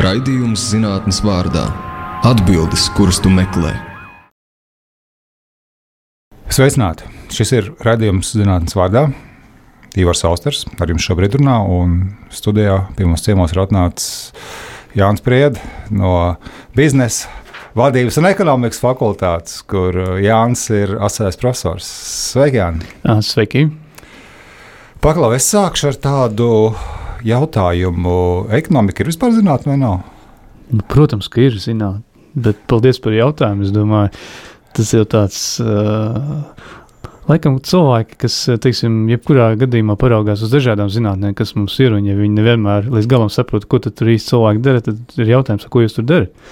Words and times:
Raidījums 0.00 0.62
zinātnes 0.70 1.18
vārdā- 1.20 1.66
atbildes, 2.30 2.86
kuras 2.96 3.18
tu 3.20 3.28
meklē. 3.28 3.74
Sveicināti! 6.48 7.04
Šis 7.28 7.52
ir 7.52 7.68
raidījums 7.84 8.30
zinātnes 8.32 8.72
vārdā. 8.72 9.02
Ivars 9.92 10.24
Austers 10.24 10.64
ar 10.80 10.88
jums 10.88 11.04
šobrīd 11.04 11.36
runā, 11.36 11.58
un 11.68 12.16
studijā 12.32 12.86
pie 12.96 13.04
mums 13.04 13.20
ciemos 13.20 13.52
ir 13.52 13.60
atnācis 13.66 14.32
Jānis 14.96 15.20
Pried 15.20 15.60
no 15.90 16.38
biznesa 16.74 17.28
vadības 17.76 18.16
un 18.16 18.30
ekonomikas 18.32 18.80
fakultātes, 18.80 19.60
kur 19.60 19.92
Jānis 20.24 20.70
ir 20.70 20.96
asēs 21.04 21.36
profesors. 21.36 21.84
Sveiki, 22.32 22.62
Jāni! 22.62 23.20
Sveiki! 23.20 23.68
Paklau, 25.04 25.34
es 25.36 25.52
sākšu 25.52 25.92
ar 25.92 26.00
tādu 26.00 26.50
jautājumu. 27.26 28.16
Ekonomika 28.58 29.04
ir 29.04 29.10
vispār 29.12 29.34
zinātnē 29.36 29.74
vai 29.74 29.80
nav? 29.80 29.98
Nu, 30.72 30.84
protams, 30.88 31.28
ka 31.32 31.42
ir 31.44 31.58
zinātnē, 31.60 32.04
bet 32.46 32.62
paldies 32.70 33.00
par 33.02 33.16
jautājumu. 33.16 33.66
Es 33.66 33.74
domāju, 33.74 34.14
tas 34.76 34.94
ir 34.96 35.08
tāds. 35.12 35.42
Uh, 35.62 36.80
Laikam 37.30 37.60
cilvēki, 37.62 38.16
kas, 38.24 38.34
teiksim, 38.64 39.04
jebkurā 39.12 39.52
gadījumā 39.60 39.94
paraugās 39.94 40.40
uz 40.42 40.50
dažādām 40.50 40.88
zinātnēm, 40.90 41.36
kas 41.38 41.52
mums 41.54 41.76
ir, 41.78 41.94
un 41.94 42.08
ja 42.08 42.16
viņi 42.18 42.34
nevienmēr 42.34 42.88
līdz 42.90 43.06
galam 43.12 43.30
saprot, 43.30 43.68
ko 43.70 43.78
tur 43.78 44.10
īsti 44.10 44.32
cilvēki 44.32 44.62
dara, 44.64 44.82
tad 44.82 45.14
ir 45.22 45.30
jautājums, 45.30 45.68
ko 45.70 45.84
jūs 45.84 45.94
tur 45.94 46.08
darat. 46.08 46.50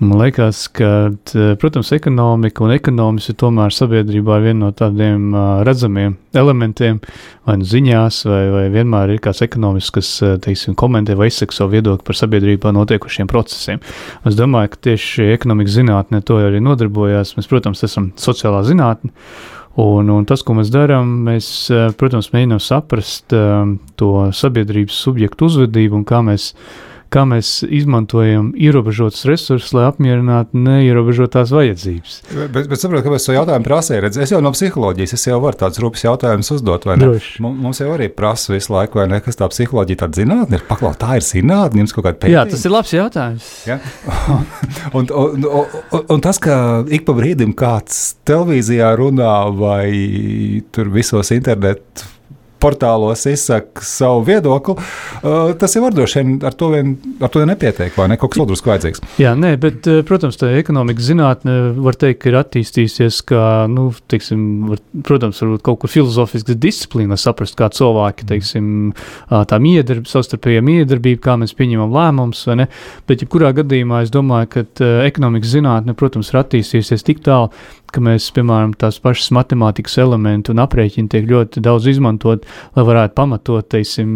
Man 0.00 0.18
liekas, 0.18 0.64
ka, 0.74 1.10
protams, 1.62 1.92
ekonomika 1.94 2.64
un 2.66 2.72
ekonomikas 2.74 3.30
ir 3.30 3.36
tomēr 3.38 3.70
sabiedrībā 3.70 4.40
viena 4.42 4.64
no 4.64 4.70
tādiem 4.74 5.28
redzamiem 5.66 6.16
elementiem, 6.34 6.98
vai 7.46 7.54
nu 7.60 7.68
ziņās, 7.70 8.18
vai, 8.26 8.40
vai 8.50 8.64
vienmēr 8.74 9.12
ir 9.14 9.20
kāds 9.22 9.44
ekonomists, 9.46 9.92
kas, 9.94 10.08
teiksim, 10.42 10.74
komentē 10.74 11.14
vai 11.14 11.28
izsaka 11.30 11.54
savu 11.54 11.76
viedokli 11.76 12.02
par 12.08 12.18
sabiedrībā 12.18 12.72
notiekušiem 12.74 13.30
procesiem. 13.30 13.82
Es 14.26 14.34
domāju, 14.34 14.72
ka 14.72 14.80
tieši 14.88 15.28
ekonomikas 15.36 15.76
zinātnē 15.78 16.24
to 16.26 16.40
arī 16.42 16.62
nodarbojās. 16.64 17.36
Mēs, 17.38 17.50
protams, 17.52 17.84
esam 17.86 18.10
sociālā 18.18 18.64
zinātne. 18.66 19.14
Un, 19.78 20.10
un 20.10 20.26
tas, 20.26 20.42
ko 20.46 20.54
mēs 20.58 20.74
darām, 20.74 21.06
mēs, 21.28 21.46
protams, 21.98 22.32
mēģinām 22.34 22.60
saprast 22.62 23.34
um, 23.34 23.76
to 23.98 24.10
sabiedrības 24.34 24.98
subjektu 25.06 25.48
uzvedību 25.48 25.98
un 25.98 26.04
kā 26.06 26.20
mēs 26.26 26.52
kā 27.14 27.24
mēs 27.28 27.50
izmantojam 27.64 28.50
ierobežotus 28.58 29.24
resursus, 29.28 29.72
lai 29.76 29.86
apmierinātu 29.88 30.58
neierobežotās 30.58 31.52
vajadzības. 31.54 32.16
Bet, 32.32 32.68
bet 32.70 32.80
saprotu, 32.80 33.04
kāpēc 33.06 33.28
to 33.28 33.36
jautājumu 33.36 33.68
prasīja. 33.68 34.02
Redz, 34.04 34.18
es 34.24 34.34
jau 34.34 34.40
no 34.44 34.52
psiholoģijas, 34.54 35.14
es 35.16 35.26
jau 35.28 35.38
varu 35.44 35.60
tādus 35.60 35.82
rūpīgus 35.84 36.06
jautājumus 36.08 36.52
uzdot. 36.56 36.88
Mums 37.44 37.82
jau 37.82 37.90
arī 37.94 38.10
prasa 38.12 38.54
visu 38.54 38.74
laiku, 38.74 39.00
vai 39.00 39.08
ne, 39.12 39.20
kas 39.24 39.38
tā 39.40 39.48
psiholoģija, 39.52 40.02
tāda 40.04 40.22
zinātne 40.22 40.58
ir. 40.58 40.66
Paklaut, 40.68 40.98
tā 41.02 41.18
ir 41.20 41.26
zinātne, 41.26 41.84
jums 41.84 41.94
kaut 41.94 42.08
kāda 42.08 42.20
pētījuma. 42.22 42.40
Jā, 42.40 42.46
tas 42.50 42.66
ir 42.66 42.74
labs 42.74 42.94
jautājums. 42.94 43.50
Ja? 43.68 43.78
un, 44.96 45.06
un, 45.08 45.46
un, 45.48 46.02
un 46.16 46.24
tas, 46.24 46.40
ka 46.42 46.56
ik 46.88 47.06
pa 47.06 47.16
brīdim 47.16 47.54
kāds 47.58 48.02
televīzijā 48.26 48.90
runā 48.98 49.36
vai 49.54 49.86
tur 50.74 50.90
visos 50.94 51.30
internetu 51.34 52.10
portālos 52.64 53.26
izsaka 53.28 53.84
savu 53.84 54.22
viedokli, 54.24 54.76
uh, 54.78 55.52
tas 55.60 55.76
jau 55.76 55.84
var 55.84 55.94
droši 55.96 56.20
vien 56.20 56.34
ar 56.48 56.56
to, 56.56 56.70
vien, 56.72 56.94
ar 57.20 57.32
to 57.32 57.44
nepietiek, 57.48 57.92
vai 57.98 58.08
ne? 58.10 58.18
Kaut 58.20 58.32
kas 58.32 58.40
vēl 58.40 58.48
drusku 58.50 58.72
vajadzīgs. 58.72 59.02
Jā, 59.20 59.34
nē, 59.38 59.54
bet, 59.60 59.84
uh, 59.90 60.00
protams, 60.08 60.38
tā 60.40 60.50
ekonomikas 60.58 61.10
zinātne 61.10 61.56
var 61.84 61.98
teikt, 62.00 62.28
ir 62.30 62.38
attīstījusies 62.40 63.20
kā, 63.28 63.44
nu, 63.70 63.90
teiksim, 64.10 64.40
var, 64.72 64.82
protams, 65.06 65.42
varbūt 65.44 65.64
kaut 65.66 65.82
kur 65.82 65.92
filozofisks 65.92 66.56
disciplīna, 66.60 67.14
lai 67.14 67.20
saprastu, 67.20 67.58
kā 67.60 67.68
cilvēki, 67.74 68.28
teiksim, 68.32 68.66
uh, 68.94 69.42
tā 69.50 69.60
miedarbība, 69.62 70.10
savstarpējā 70.10 70.64
miedarbība, 70.64 71.22
kā 71.28 71.38
mēs 71.40 71.54
pieņemam 71.58 71.94
lēmumus, 71.94 72.44
vai 72.50 72.62
ne? 72.62 72.68
Bet, 73.08 73.24
jebkurā 73.24 73.52
gadījumā, 73.60 74.04
es 74.06 74.12
domāju, 74.14 74.50
ka 74.56 74.90
ekonomikas 75.04 75.52
zinātne, 75.58 75.96
protams, 75.98 76.32
ir 76.32 76.40
attīstījusies 76.40 77.04
tik 77.06 77.24
tālu, 77.26 77.52
ka 77.94 78.02
mēs, 78.04 78.28
piemēram, 78.34 78.74
tās 78.78 79.00
pašas 79.02 79.30
matemātikas 79.36 79.98
elementu 80.02 80.54
un 80.54 80.62
aprēķini 80.64 81.10
tiek 81.12 81.28
ļoti 81.30 81.62
daudz 81.64 81.88
izmantot, 81.94 82.46
lai 82.76 82.86
varētu 82.86 83.16
pamatot, 83.18 83.68
teiksim, 83.74 84.08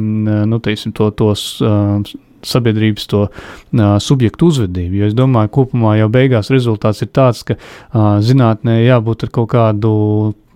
nu, 0.51 0.61
teiksim 0.65 0.95
to, 0.97 1.11
tos 1.19 1.51
uh, 1.65 2.01
sabiedrības 2.47 3.07
to 3.11 3.23
uh, 3.29 3.97
subjektu 4.03 4.51
uzvedību. 4.53 5.01
Jo 5.01 5.09
es 5.11 5.17
domāju, 5.17 5.51
ka 5.51 5.57
kopumā 5.61 5.97
jau 5.99 6.11
beigās 6.13 6.53
rezultāts 6.53 7.03
ir 7.05 7.11
tāds, 7.15 7.45
ka 7.47 7.57
uh, 7.59 8.19
zinātnē 8.25 8.81
jābūt 8.85 9.27
ar 9.27 9.33
kaut 9.35 9.51
kādu 9.55 9.93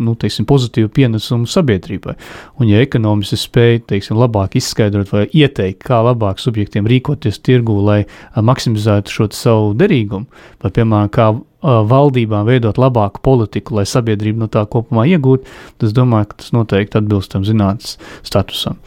nu, 0.03 0.15
teiksim, 0.19 0.47
pozitīvu 0.49 0.91
pienesumu 0.95 1.47
sabiedrībai. 1.51 2.17
Un, 2.59 2.67
ja 2.71 2.83
ekonomisti 2.83 3.39
spēj 3.39 3.83
teiksim, 3.93 4.19
labāk 4.19 4.57
izskaidrot 4.59 5.13
vai 5.13 5.25
ieteikt, 5.31 5.83
kā 5.87 6.01
labāk 6.03 6.43
subjektiem 6.43 6.89
rīkoties 6.91 7.41
tirgū, 7.47 7.79
lai 7.87 8.03
uh, 8.05 8.43
maksimizētu 8.45 9.17
šo 9.17 9.31
savu 9.37 9.73
derīgumu, 9.79 10.29
vai, 10.63 10.73
piemēram, 10.75 11.11
kā 11.15 11.31
uh, 11.35 11.83
valdībām 11.89 12.47
veidot 12.49 12.81
labāku 12.83 13.23
politiku, 13.25 13.79
lai 13.79 13.87
sabiedrība 13.89 14.45
no 14.45 14.51
tā 14.53 14.65
kopumā 14.71 15.07
iegūtu, 15.15 15.47
tad 15.79 15.91
es 15.91 15.97
domāju, 15.97 16.33
ka 16.33 16.41
tas 16.43 16.55
noteikti 16.57 16.99
atbilst 17.03 17.35
tam 17.35 17.47
zinātnes 17.49 17.99
statusam. 18.27 18.81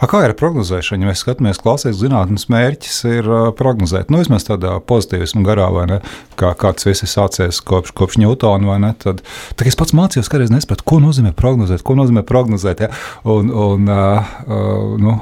A 0.00 0.08
kā 0.08 0.22
ir 0.24 0.32
prognozēšana? 0.38 1.10
Mēs 1.10 1.22
skatāmies, 1.24 1.60
klasisks 1.60 2.00
zinātnīs 2.00 2.46
mērķis 2.52 2.98
ir 3.10 3.26
uh, 3.28 3.48
prognozēt, 3.56 4.08
nu, 4.12 4.20
vismaz 4.22 4.46
tādā 4.48 4.78
pozitīvismu 4.88 5.44
garā, 5.46 5.66
vai 5.74 5.86
ne? 5.90 5.98
Kā, 6.40 6.54
kā 6.58 6.72
tas 6.76 6.88
viss 6.88 7.04
ir 7.04 7.10
sācies 7.12 7.60
kopš, 7.64 7.92
kopš 7.96 8.20
Ņūtona, 8.22 8.70
vai 8.70 8.78
ne? 8.86 8.94
Tad, 9.00 9.20
tad 9.60 9.68
es 9.68 9.76
pats 9.78 9.92
mācījos, 9.96 10.30
kādreiz 10.32 10.52
nesapratu, 10.54 10.86
ko 10.88 11.02
nozīmē 11.04 11.34
prognozēt, 11.36 11.84
ko 11.84 11.98
nozīmē 12.00 12.24
prognozēt. 12.28 12.86
Ja? 12.86 12.90
Un, 13.28 13.52
un, 13.52 13.92
uh, 13.92 14.32
uh, 14.46 14.96
nu, 15.00 15.18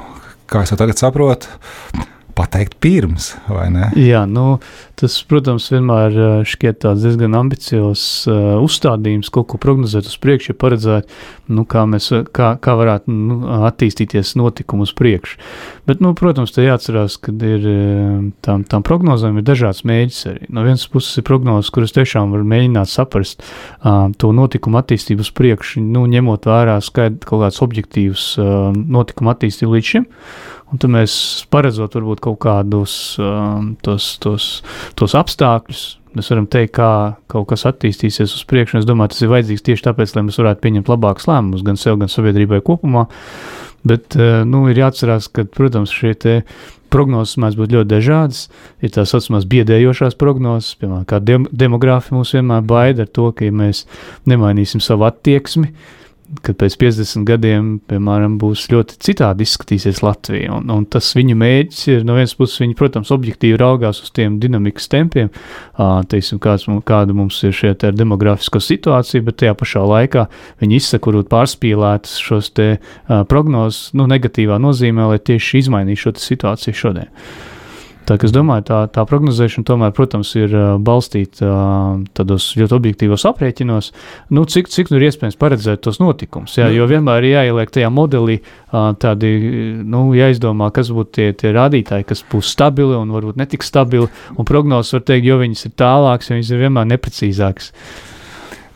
kā 0.49 0.63
es 0.63 0.73
to 0.73 0.79
tagad 0.79 1.01
saprotu, 1.01 1.51
pateikt 2.39 2.79
pirms, 2.83 3.33
vai 3.51 3.67
ne? 3.75 3.89
Jā, 3.99 4.23
nu, 4.31 4.59
tas, 4.99 5.17
protams, 5.29 5.67
vienmēr 5.73 6.45
šķiet 6.49 6.87
diezgan 7.01 7.35
ambiciozs 7.39 8.29
uh, 8.31 8.57
uzstādījums, 8.63 9.33
kaut 9.35 9.51
ko 9.53 9.61
prognozēt 9.63 10.09
uz 10.09 10.17
priekšu, 10.23 10.53
ja 10.53 10.59
paredzēt, 10.59 11.15
nu, 11.51 11.65
kā, 11.69 11.85
mēs, 11.91 12.11
kā, 12.35 12.53
kā 12.63 12.77
varētu 12.79 13.13
nu, 13.15 13.41
attīstīties 13.69 14.37
notikumu 14.39 14.87
uz 14.87 14.95
priekšu. 14.97 15.39
Bet, 15.89 16.03
nu, 16.05 16.13
protams, 16.19 16.53
te 16.55 16.67
jāatcerās, 16.67 17.19
ka 17.23 17.35
ir 17.49 17.67
tām, 18.45 18.65
tām 18.69 18.85
prognozēm 18.87 19.41
ir 19.41 19.47
dažāds 19.47 19.85
mēģis 19.89 20.21
arī. 20.33 20.51
No 20.55 20.65
vienas 20.67 20.87
puses 20.91 21.19
ir 21.19 21.27
prognozes, 21.29 21.73
kuras 21.75 21.95
tiešām 21.97 22.35
var 22.35 22.45
mēģināt 22.49 22.93
saprast 22.93 23.43
uh, 23.43 24.07
to 24.21 24.33
notikumu 24.37 24.81
attīstību 24.83 25.27
uz 25.27 25.33
priekšu, 25.35 25.83
nu, 25.85 26.05
ņemot 26.11 26.49
vērā 26.49 26.79
skaidrs 26.85 27.27
kaut 27.29 27.45
kāds 27.47 27.63
objektīvs 27.65 28.29
uh, 28.43 28.71
notikumu 28.77 29.35
attīstību 29.35 29.77
līdz 29.79 29.93
šim. 29.95 30.09
Un 30.69 30.81
tad 30.81 30.93
mēs 30.93 31.13
paredzot 31.49 31.95
varbūt 31.97 32.21
kaut 32.25 32.41
kādus 32.45 32.93
um, 33.23 33.73
tos, 33.85 34.11
tos, 34.21 34.49
tos 34.99 35.15
apstākļus, 35.17 35.85
mēs 36.19 36.29
varam 36.33 36.49
teikt, 36.51 36.75
kā 36.77 36.91
kaut 37.33 37.49
kas 37.53 37.65
attīstīsies 37.71 38.35
uz 38.37 38.43
priekšu. 38.49 38.83
Es 38.83 38.89
domāju, 38.89 39.15
tas 39.15 39.25
ir 39.25 39.33
vajadzīgs 39.33 39.65
tieši 39.65 39.87
tāpēc, 39.87 40.13
lai 40.17 40.27
mēs 40.29 40.41
varētu 40.41 40.65
pieņemt 40.67 40.91
labākus 40.93 41.29
lēmumus 41.31 41.65
gan 41.65 41.81
sev, 41.81 41.97
gan 42.03 42.13
sabiedrībai 42.13 42.61
kopumā. 42.67 43.07
Bet 43.89 44.19
uh, 44.19 44.43
nu, 44.49 44.67
ir 44.69 44.83
jāatcerās, 44.83 45.31
ka, 45.33 45.47
protams, 45.49 45.95
šie 45.95 46.43
prognozes 46.93 47.39
mēdz 47.41 47.57
būt 47.57 47.73
ļoti 47.73 47.93
dažādas. 47.95 48.47
Ir 48.85 48.93
tā 48.93 49.07
saucamās 49.09 49.49
biedējošās 49.49 50.19
prognozes, 50.21 50.75
piemēram, 50.81 51.07
kā 51.09 51.23
dem 51.25 51.49
demogrāfi 51.49 52.17
mūs 52.17 52.35
vienmēr 52.37 52.65
baida 52.69 53.07
ar 53.07 53.13
to, 53.13 53.31
ka, 53.33 53.49
ja 53.49 53.55
mēs 53.55 53.87
nemainīsim 54.29 54.85
savu 54.85 55.09
attieksmi, 55.09 55.73
uh, 55.73 55.98
kad 56.45 56.59
pēc 56.61 56.77
50 56.81 57.25
gadiem, 57.29 57.69
piemēram, 57.89 58.37
būs 58.41 58.67
ļoti 58.73 58.99
citādi 59.05 59.47
izskatīsies 59.47 60.03
Latvija. 60.05 60.53
Un, 60.59 60.69
un 60.75 60.85
tas 60.91 61.09
viņu 61.17 61.37
mērķis 61.41 61.83
ir, 61.89 62.05
no 62.09 62.19
vienas 62.19 62.37
puses, 62.39 62.61
viņi, 62.63 62.77
protams, 62.79 63.13
objektīvi 63.15 63.59
raugās 63.61 64.03
uz 64.05 64.13
tiem 64.15 64.37
dinamikas 64.43 64.91
tempiem, 64.93 65.33
teiksim, 66.13 66.41
kāds, 66.45 66.69
kāda 66.89 67.17
mums 67.17 67.41
ir 67.49 67.57
šie 67.57 67.75
demografisko 67.97 68.61
situācija, 68.63 69.25
bet 69.25 69.41
tajā 69.43 69.57
pašā 69.59 69.85
laikā 69.89 70.29
viņi 70.63 70.81
izsakurot 70.83 71.31
pārspīlētas 71.33 72.19
šos 72.23 72.53
te 72.57 72.71
prognozes, 73.31 73.95
nu, 73.97 74.09
negatīvā 74.11 74.61
nozīmē, 74.63 75.09
lai 75.15 75.23
tieši 75.23 75.65
izmainītu 75.65 76.09
šo 76.09 76.19
situāciju 76.29 76.83
šodien. 76.85 77.15
Tā, 78.09 78.17
es 78.25 78.33
domāju, 78.33 78.65
tā, 78.65 78.77
tā 78.89 79.03
prognozēšana 79.05 79.67
tomēr, 79.69 79.91
protams, 79.93 80.31
ir 80.41 80.55
balstīta 80.81 81.49
tādos 82.17 82.47
ļoti 82.57 82.77
objektīvos 82.79 83.27
aprēķinos, 83.29 83.91
nu, 84.33 84.45
cik, 84.49 84.71
cik 84.73 84.89
nu 84.89 84.97
ir 84.97 85.11
iespējams 85.11 85.37
paredzēt 85.37 85.83
tos 85.85 86.01
notikumus. 86.01 86.57
Jā, 86.57 86.71
jo 86.73 86.87
vienmēr 86.89 87.27
ir 87.29 87.35
jāieliek 87.35 87.75
tajā 87.75 87.91
modelī 87.93 88.39
tādi, 88.73 89.35
nu, 89.85 90.07
jāizdomā, 90.17 90.71
kas 90.73 90.89
būtu 90.97 91.15
tie, 91.19 91.29
tie 91.37 91.53
rādītāji, 91.53 92.09
kas 92.09 92.25
būs 92.33 92.55
stabili 92.57 92.97
un 92.97 93.13
varbūt 93.13 93.41
netik 93.41 93.67
stabili, 93.67 94.09
un 94.41 94.49
prognozes 94.49 94.97
var 94.97 95.05
teikt, 95.13 95.29
jo 95.29 95.37
viņas 95.45 95.69
ir 95.69 95.77
tālākas, 95.85 96.33
jo 96.33 96.39
viņas 96.39 96.55
ir 96.55 96.65
vienmēr 96.65 96.93
neprecīzākas. 96.95 97.73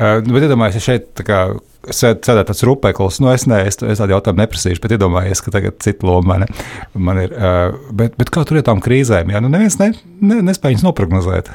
Uh, 0.03 0.21
bet 0.29 0.45
iedomājieties, 0.45 0.83
ja 0.83 0.93
šeit 0.93 1.25
kā, 1.25 1.45
sēdēt 1.89 2.51
tāds 2.51 2.63
rupeklis. 2.67 3.19
Nu, 3.23 3.33
es, 3.35 3.47
ne, 3.51 3.63
es, 3.69 3.79
es 3.81 4.03
tādu 4.03 4.15
jautājumu 4.17 4.43
neprasīšu, 4.45 4.83
bet 4.85 4.97
iedomājieties, 4.97 5.43
ka 5.45 5.55
tagad 5.57 5.81
cita 5.83 6.07
loma 6.09 6.37
man, 6.37 6.47
man 7.09 7.23
ir. 7.25 7.35
Bet, 7.91 8.15
bet 8.21 8.31
kā 8.35 8.45
tur 8.49 8.61
ir 8.61 8.67
tām 8.67 8.83
krīzēm? 8.85 9.33
Jā, 9.35 9.43
nu 9.43 9.51
neviens 9.53 9.79
ne, 9.83 9.93
ne, 10.23 10.41
nespēj 10.47 10.77
viņas 10.77 10.87
noprognozēt. 10.87 11.51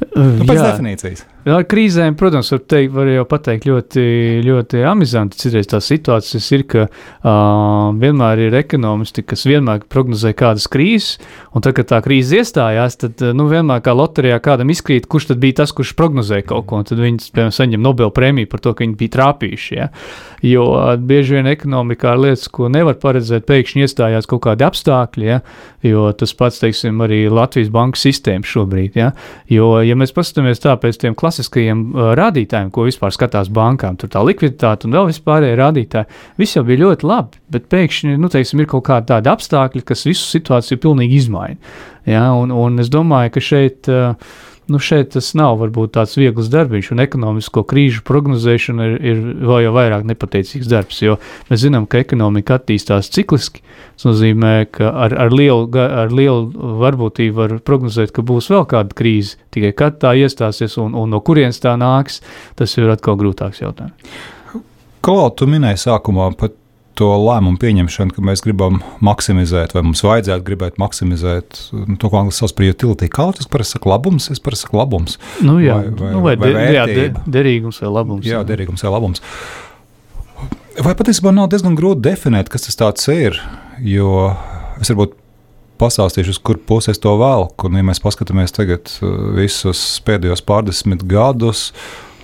Nu, 0.00 0.46
pēc 0.48 0.56
Jā. 0.56 0.70
definīcijas. 0.72 1.26
Ar 1.48 1.62
krīzēm, 1.64 2.18
protams, 2.20 2.50
var, 2.52 2.60
teikt, 2.68 2.90
var 2.92 3.08
jau 3.08 3.22
pateikt 3.28 3.64
ļoti, 3.64 4.02
ļoti 4.44 4.82
amizanti. 4.84 5.38
Citreiz 5.40 5.70
tās 5.70 5.86
situācijas 5.88 6.48
ir, 6.52 6.64
ka 6.68 6.82
uh, 6.84 7.94
vienmēr 7.96 8.42
ir 8.44 8.56
ekonomisti, 8.58 9.24
kas 9.24 9.46
vienmēr 9.48 9.86
prognozē 9.88 10.34
kādas 10.36 10.68
krīzes, 10.72 11.14
un 11.56 11.64
tad, 11.64 11.78
kad 11.78 11.88
tā 11.94 12.00
krīze 12.04 12.42
iestājās, 12.42 12.98
tad 13.00 13.24
nu, 13.36 13.46
vienmēr 13.48 13.80
kā 13.84 13.94
loterijā 13.96 14.36
kādam 14.44 14.72
izkrīt, 14.74 15.08
kurš 15.08 15.30
tad 15.30 15.40
bija 15.40 15.62
tas, 15.62 15.72
kurš 15.76 15.94
prognozēja 15.96 16.44
kaut 16.50 16.68
ko, 16.68 16.82
un 16.82 16.88
tad 16.90 17.00
viņi, 17.00 17.30
piemēram, 17.32 17.56
saņem 17.56 17.88
Nobel 17.88 18.12
prēmiju 18.12 18.50
par 18.52 18.64
to, 18.66 18.74
ka 18.76 18.84
viņi 18.84 18.98
bija 19.00 19.16
trāpījuši. 19.16 19.78
Ja? 19.78 19.88
Jo 20.44 20.66
uh, 20.74 20.92
bieži 21.00 21.38
vien 21.38 21.48
ekonomikā 21.48 22.18
ir 22.18 22.24
lietas, 22.26 22.50
ko 22.52 22.68
nevar 22.72 23.00
paredzēt, 23.00 23.48
pēkšņi 23.48 23.86
iestājās 23.88 24.28
kaut 24.28 24.44
kādi 24.44 24.68
apstākļi, 24.68 25.32
ja? 25.32 25.40
jo 25.88 26.04
tas 26.12 26.36
pats, 26.36 26.60
teiksim, 26.60 27.00
arī 27.04 27.24
Latvijas 27.32 27.72
bankas 27.72 28.04
sistēma 28.04 28.44
šobrīd. 28.44 29.00
Ja? 29.00 29.14
Jo, 29.48 29.72
ja 29.90 29.98
mēs 29.98 30.14
paskatāmies 30.16 30.62
tā 30.62 30.74
pēc 30.80 31.00
tiem 31.02 31.16
klasiskajiem 31.18 31.82
uh, 31.90 32.10
rādītājiem, 32.18 32.70
ko 32.74 32.86
vispār 32.88 33.14
skatās 33.14 33.50
bankām, 33.54 33.98
tur 34.00 34.12
tā 34.12 34.22
likviditāte 34.26 34.88
un 34.88 34.96
vēl 34.96 35.10
vispārējie 35.10 35.58
rādītāji, 35.60 36.20
viss 36.40 36.58
jau 36.58 36.64
bija 36.68 36.84
ļoti 36.84 37.10
labi, 37.10 37.42
bet 37.52 37.66
pēkšņi, 37.72 38.18
nu, 38.20 38.30
teiksim, 38.32 38.62
ir 38.62 38.70
kaut 38.70 38.86
kādi 38.88 39.10
tādi 39.12 39.32
apstākļi, 39.32 39.84
kas 39.86 40.06
visu 40.08 40.28
situāciju 40.30 40.80
pilnīgi 40.82 41.20
izmaina. 41.20 41.74
Ja? 42.08 42.30
Un, 42.38 42.54
un 42.54 42.80
es 42.82 42.92
domāju, 42.92 43.36
ka 43.36 43.44
šeit. 43.50 43.90
Uh, 43.90 44.46
Nu 44.70 44.78
šeit 44.78 45.08
tas 45.16 45.32
nav 45.34 45.56
varbūt 45.58 45.96
tāds 45.96 46.12
viegls 46.14 46.50
darbs, 46.52 46.92
un 46.94 47.02
ekonomisko 47.02 47.64
krīžu 47.66 48.04
prognozēšana 48.06 48.86
ir, 48.86 48.92
ir 49.02 49.22
vēl 49.48 49.64
jau 49.64 49.72
vairāk 49.74 50.04
nepateicīgs 50.06 50.70
darbs. 50.70 51.00
Jo 51.02 51.16
mēs 51.48 51.64
zinām, 51.64 51.88
ka 51.90 51.98
ekonomika 52.04 52.60
attīstās 52.60 53.10
cikliski. 53.10 53.64
Tas 53.98 54.06
nozīmē, 54.06 54.52
ka 54.70 54.92
ar, 55.06 55.16
ar, 55.26 55.34
lielu, 55.34 55.66
ar 55.74 56.14
lielu 56.14 56.70
varbūtību 56.84 57.36
var 57.36 57.56
prognozēt, 57.66 58.14
ka 58.14 58.22
būs 58.26 58.52
vēl 58.52 58.68
kāda 58.70 58.94
krīze. 58.96 59.40
Tikai 59.50 59.74
kad 59.76 59.98
tā 60.04 60.14
iestāsies 60.22 60.78
un, 60.78 60.94
un 60.94 61.10
no 61.10 61.22
kurienes 61.24 61.58
tā 61.62 61.74
nāks, 61.80 62.22
tas 62.60 62.76
ir 62.78 62.94
atkal 62.94 63.18
grūtāks 63.18 63.64
jautājums. 63.64 64.22
Ko 65.00 65.18
tu 65.34 65.48
minēji 65.50 65.80
sākumā 65.88 66.30
par 66.38 66.54
to 66.98 67.08
lēmumu 67.16 67.60
pieņemšanu, 67.62 68.14
ka 68.16 68.24
mēs 68.24 68.42
gribam 68.44 68.80
maksimizēt, 69.04 69.72
vai 69.76 69.82
mums 69.86 70.02
vajadzētu 70.04 70.44
gribēt 70.46 70.80
maksimizēt 70.82 71.60
nu, 71.76 71.96
to, 72.00 72.10
ko 72.10 72.20
angļuiski 72.20 72.42
sauc 72.42 72.54
par 72.58 72.68
utility. 72.72 73.08
Kā 73.12 73.28
tas 73.36 73.48
parasti 73.50 73.78
saka 73.78 73.92
labums? 73.92 74.28
Es 74.34 74.42
parasti 74.42 74.66
saku 74.66 74.80
labums. 74.80 75.16
Nu, 75.44 75.58
jā, 75.62 75.78
Vai- 75.80 75.94
vai- 76.02 76.12
nu, 76.12 76.20
vai, 76.26 76.36
vai 76.40 76.52
de, 76.56 76.66
jā 76.76 76.84
de, 76.90 77.06
derīgums 77.38 77.80
vai 77.84 77.92
labums. 77.94 78.26
Jā, 78.28 78.42
derīgums 78.46 78.84
vai 78.84 78.92
labums. 78.96 79.24
Vai 80.80 80.94
patiesībā 80.96 81.32
nav 81.34 81.48
diezgan 81.52 81.74
grūti 81.76 82.04
definēt, 82.06 82.48
kas 82.52 82.68
tas 82.76 83.08
ir? 83.12 83.36
Jo 83.84 84.30
es 84.80 84.88
varbūt 84.92 85.16
pastāstīšu, 85.80 86.34
uz 86.36 86.38
kur 86.44 86.58
pusi 86.68 86.92
es 86.92 87.00
to 87.00 87.12
velku. 87.20 87.68
Un, 87.68 87.78
ja 87.80 87.86
mēs 87.86 88.00
paskatāmies 88.04 88.52
tagad 88.56 88.92
uh, 89.00 89.32
visus 89.38 89.80
pēdējos 90.06 90.42
pārdesmit 90.46 91.04
gadus, 91.08 91.70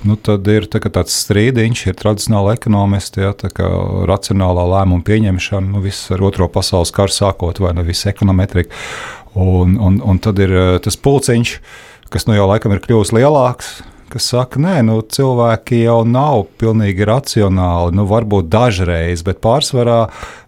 nu, 0.06 0.16
tad 0.16 0.46
ir 0.50 0.68
tā, 0.70 0.80
tāds 0.82 1.14
strīdiņš, 1.24 1.82
ir 1.90 1.98
tradicionāli 1.98 2.54
ekonomisti, 2.56 3.24
ja, 3.24 3.32
tā 3.36 3.50
kā 3.54 3.68
racionālā 4.08 4.66
lēmuma 4.72 5.04
pieņemšana, 5.06 5.72
nu, 5.74 5.82
viss 5.84 6.12
ar 6.14 6.22
otro 6.26 6.48
pasaules 6.52 6.94
karu 6.94 7.14
sākot, 7.14 7.60
vai 7.62 7.74
ne 7.76 7.84
viss 7.86 8.08
ekonometrika. 8.08 8.74
Un, 9.36 9.76
un, 9.82 9.98
un 10.00 10.22
tad 10.22 10.40
ir 10.40 10.54
uh, 10.54 10.70
tas 10.82 10.96
pulciņš, 10.96 11.58
kas 12.12 12.24
nu 12.28 12.38
jau 12.38 12.46
laikam 12.48 12.72
ir 12.72 12.80
kļuvis 12.84 13.12
lielāks. 13.16 13.76
Kas 14.06 14.28
saka, 14.30 14.60
nē, 14.62 14.74
nu, 14.86 15.00
cilvēki 15.02 15.80
jau 15.82 16.04
nav 16.06 16.44
pilnīgi 16.60 17.06
racionāli. 17.08 17.96
Nu, 17.98 18.04
varbūt 18.06 18.46
dažreiz, 18.52 19.24
bet 19.26 19.40
pārsvarā 19.42 20.04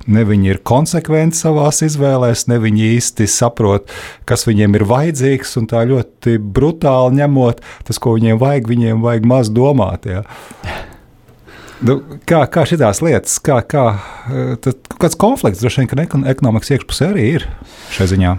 ne 0.06 0.22
viņi 0.28 0.52
ir 0.52 0.60
konsekventi 0.62 1.40
savā 1.40 1.66
izvēlēs, 1.72 2.46
ne 2.52 2.60
viņi 2.62 2.92
īsti 2.94 3.26
saprot, 3.26 3.90
kas 4.30 4.46
viņiem 4.46 4.78
ir 4.78 4.86
vajadzīgs. 4.88 5.56
Un 5.58 5.66
tā 5.70 5.82
ļoti 5.90 6.36
brutāli 6.38 7.18
ņemot, 7.18 7.64
tas, 7.88 7.98
ko 7.98 8.14
viņiem 8.14 8.38
vajag, 8.38 8.70
viņiem 8.70 9.02
vajag 9.02 9.26
maz 9.26 9.50
domāt. 9.50 10.06
Ja. 10.06 10.22
Nu, 11.82 11.98
kā 12.26 12.44
kā 12.50 12.64
šīs 12.66 13.02
lietas, 13.02 13.36
kā, 13.42 13.58
kā, 13.66 13.84
tad 14.62 14.98
kāds 15.02 15.18
konflikts 15.18 15.62
droši 15.62 15.82
vien, 15.82 15.90
ka 15.90 15.98
ekon- 16.06 16.26
ekonomikas 16.30 16.74
iekšpusē 16.74 17.12
arī 17.12 17.26
ir 17.36 17.46
šai 17.94 18.08
ziņā. 18.14 18.38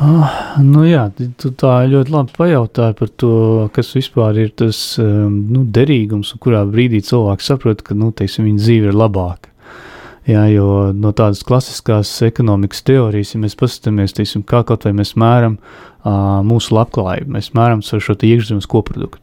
Ah, 0.00 0.56
nu 0.64 0.86
jā, 0.88 1.04
tu 1.38 1.50
tā 1.58 1.82
ļoti 1.90 2.12
labi 2.14 2.32
pajautāji 2.38 2.96
par 2.98 3.10
to, 3.20 3.32
kas 3.76 3.92
vispār 3.94 4.38
ir 4.40 4.52
tas 4.56 4.78
um, 5.02 5.34
nu, 5.52 5.66
derīgums, 5.68 6.32
un 6.32 6.40
kurā 6.42 6.62
brīdī 6.68 7.02
cilvēks 7.04 7.50
saprot, 7.52 7.82
ka 7.84 7.96
nu, 7.98 8.08
teiksim, 8.16 8.48
viņa 8.48 8.62
dzīve 8.62 8.90
ir 8.90 8.96
labāka. 8.96 9.52
Jā, 10.26 10.46
jo 10.54 10.92
no 10.94 11.10
tādas 11.18 11.42
klasiskās 11.42 12.10
ekonomikas 12.22 12.84
teorijas, 12.86 13.34
ja 13.34 13.40
mēs 13.42 13.56
paskatāmies, 13.58 14.14
teiksim, 14.14 14.44
kā 14.46 14.62
kaut 14.66 14.86
vai 14.86 14.94
mēs 14.94 15.16
mēram 15.18 15.56
uh, 15.58 16.40
mūsu 16.46 16.76
labklājību, 16.76 17.34
mēs 17.36 17.50
mēram 17.58 17.82
ar 17.82 18.04
šo 18.06 18.16
iekšzemes 18.16 18.70
koproduktu. 18.70 19.18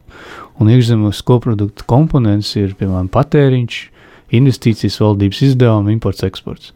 Un 0.60 0.68
iekšzemes 0.68 1.22
koprodukta 1.24 1.86
komponents 1.88 2.52
ir, 2.60 2.76
piemēram, 2.76 3.08
patēriņš, 3.16 3.80
investīcijas, 4.36 4.98
valdības 5.02 5.40
izdevumi, 5.48 5.92
imports, 5.96 6.22
eksports. 6.26 6.72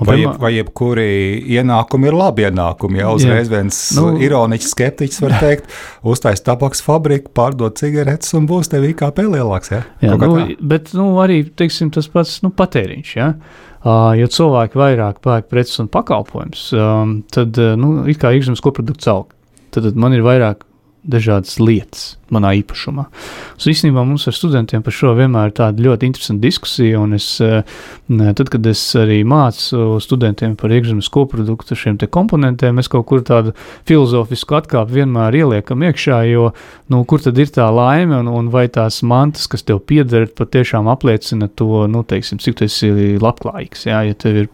Un, 0.00 0.06
Vai, 0.08 0.16
piemēram- 0.16 0.32
jeb, 0.32 0.40
vai 0.42 0.50
jebkuri 0.56 1.06
ienākumi 1.54 2.08
ir 2.10 2.16
labi 2.18 2.42
ienākumi? 2.48 2.98
Jā, 2.98 3.12
uzreiz 3.14 3.48
viens 3.48 3.78
Nu- 3.96 4.18
ironiķis, 4.18 4.72
skeptiķis 4.74 5.20
var 5.22 5.36
teikt, 5.38 5.70
uztaisīt 6.04 6.44
tabaks 6.44 6.82
fabriku, 6.82 7.30
pārdot 7.32 7.78
cigaretes 7.78 8.34
un 8.34 8.46
būs 8.50 8.68
tev 8.68 8.82
IKP 8.90 9.22
lielāks. 9.30 9.70
Jā, 9.70 9.84
Jā, 10.02 10.18
Kaut 10.18 10.20
nu, 10.20 10.56
bet 10.60 10.92
nu, 10.94 11.14
arī 11.22 11.44
teiksim, 11.48 11.92
tas 11.94 12.08
pats 12.08 12.42
nu, 12.42 12.50
patēriņš. 12.50 13.14
Ja? 13.16 13.34
Uh, 13.78 14.12
ja 14.18 14.26
cilvēki 14.26 14.74
vairāk 14.74 15.20
pērk 15.22 15.48
preces 15.48 15.78
un 15.78 15.86
pakalpojumus, 15.88 16.72
um, 16.74 17.22
tad 17.30 17.56
nu, 17.78 18.04
it 18.10 18.18
kā 18.18 18.34
iekšzemes 18.34 18.60
koprodukts 18.60 19.06
aug. 19.06 19.30
Tad, 19.70 19.84
tad 19.84 19.94
man 19.96 20.12
ir 20.12 20.20
vairāk 20.26 20.66
dažādas 21.08 21.58
lietas 21.62 22.17
manā 22.34 22.54
īpašumā. 22.60 23.04
Un, 23.08 23.68
īstenībā 23.72 24.04
mums 24.06 24.26
ar 24.30 24.36
studentiem 24.36 24.84
par 24.84 24.94
šo 24.94 25.14
vienmēr 25.18 25.50
ir 25.50 25.56
tāda 25.58 25.84
ļoti 25.84 26.08
interesanta 26.08 26.46
diskusija. 26.46 27.00
un 27.00 27.16
Es, 27.18 27.40
uh, 27.42 27.62
tad, 28.08 28.48
kad 28.52 28.66
es 28.68 28.80
arī 28.98 29.20
mācu 29.26 29.98
studentiem 30.02 30.54
par 30.58 30.72
iekšzemes 30.74 31.08
koproduktu, 31.12 31.76
šiem 31.78 31.98
komponentiem, 32.10 32.76
mēs 32.78 32.90
kaut 32.92 33.06
kur 33.08 33.22
tādu 33.26 33.54
filozofisku 33.88 34.58
atkāpi 34.58 35.00
vienmēr 35.00 35.34
ieliekam 35.40 35.82
iekšā, 35.88 36.20
jo 36.30 36.50
nu, 36.92 37.02
kur 37.08 37.22
tad 37.22 37.38
ir 37.40 37.50
tā 37.52 37.66
laime 37.74 38.20
un, 38.20 38.30
un 38.30 38.50
vai 38.52 38.66
tās 38.72 39.00
mantas, 39.02 39.48
kas 39.50 39.64
tev 39.66 39.80
pieder, 39.88 40.28
patiešām 40.38 40.88
apliecina 40.90 41.48
to, 41.48 41.86
nu, 41.90 42.04
teiksim, 42.08 42.40
cik 42.42 42.58
tu 42.58 42.66
esi 42.68 42.90
labklājīgs. 43.22 43.86
Jā? 43.88 44.02
Ja 44.08 44.16
tev 44.18 44.42
ir 44.44 44.48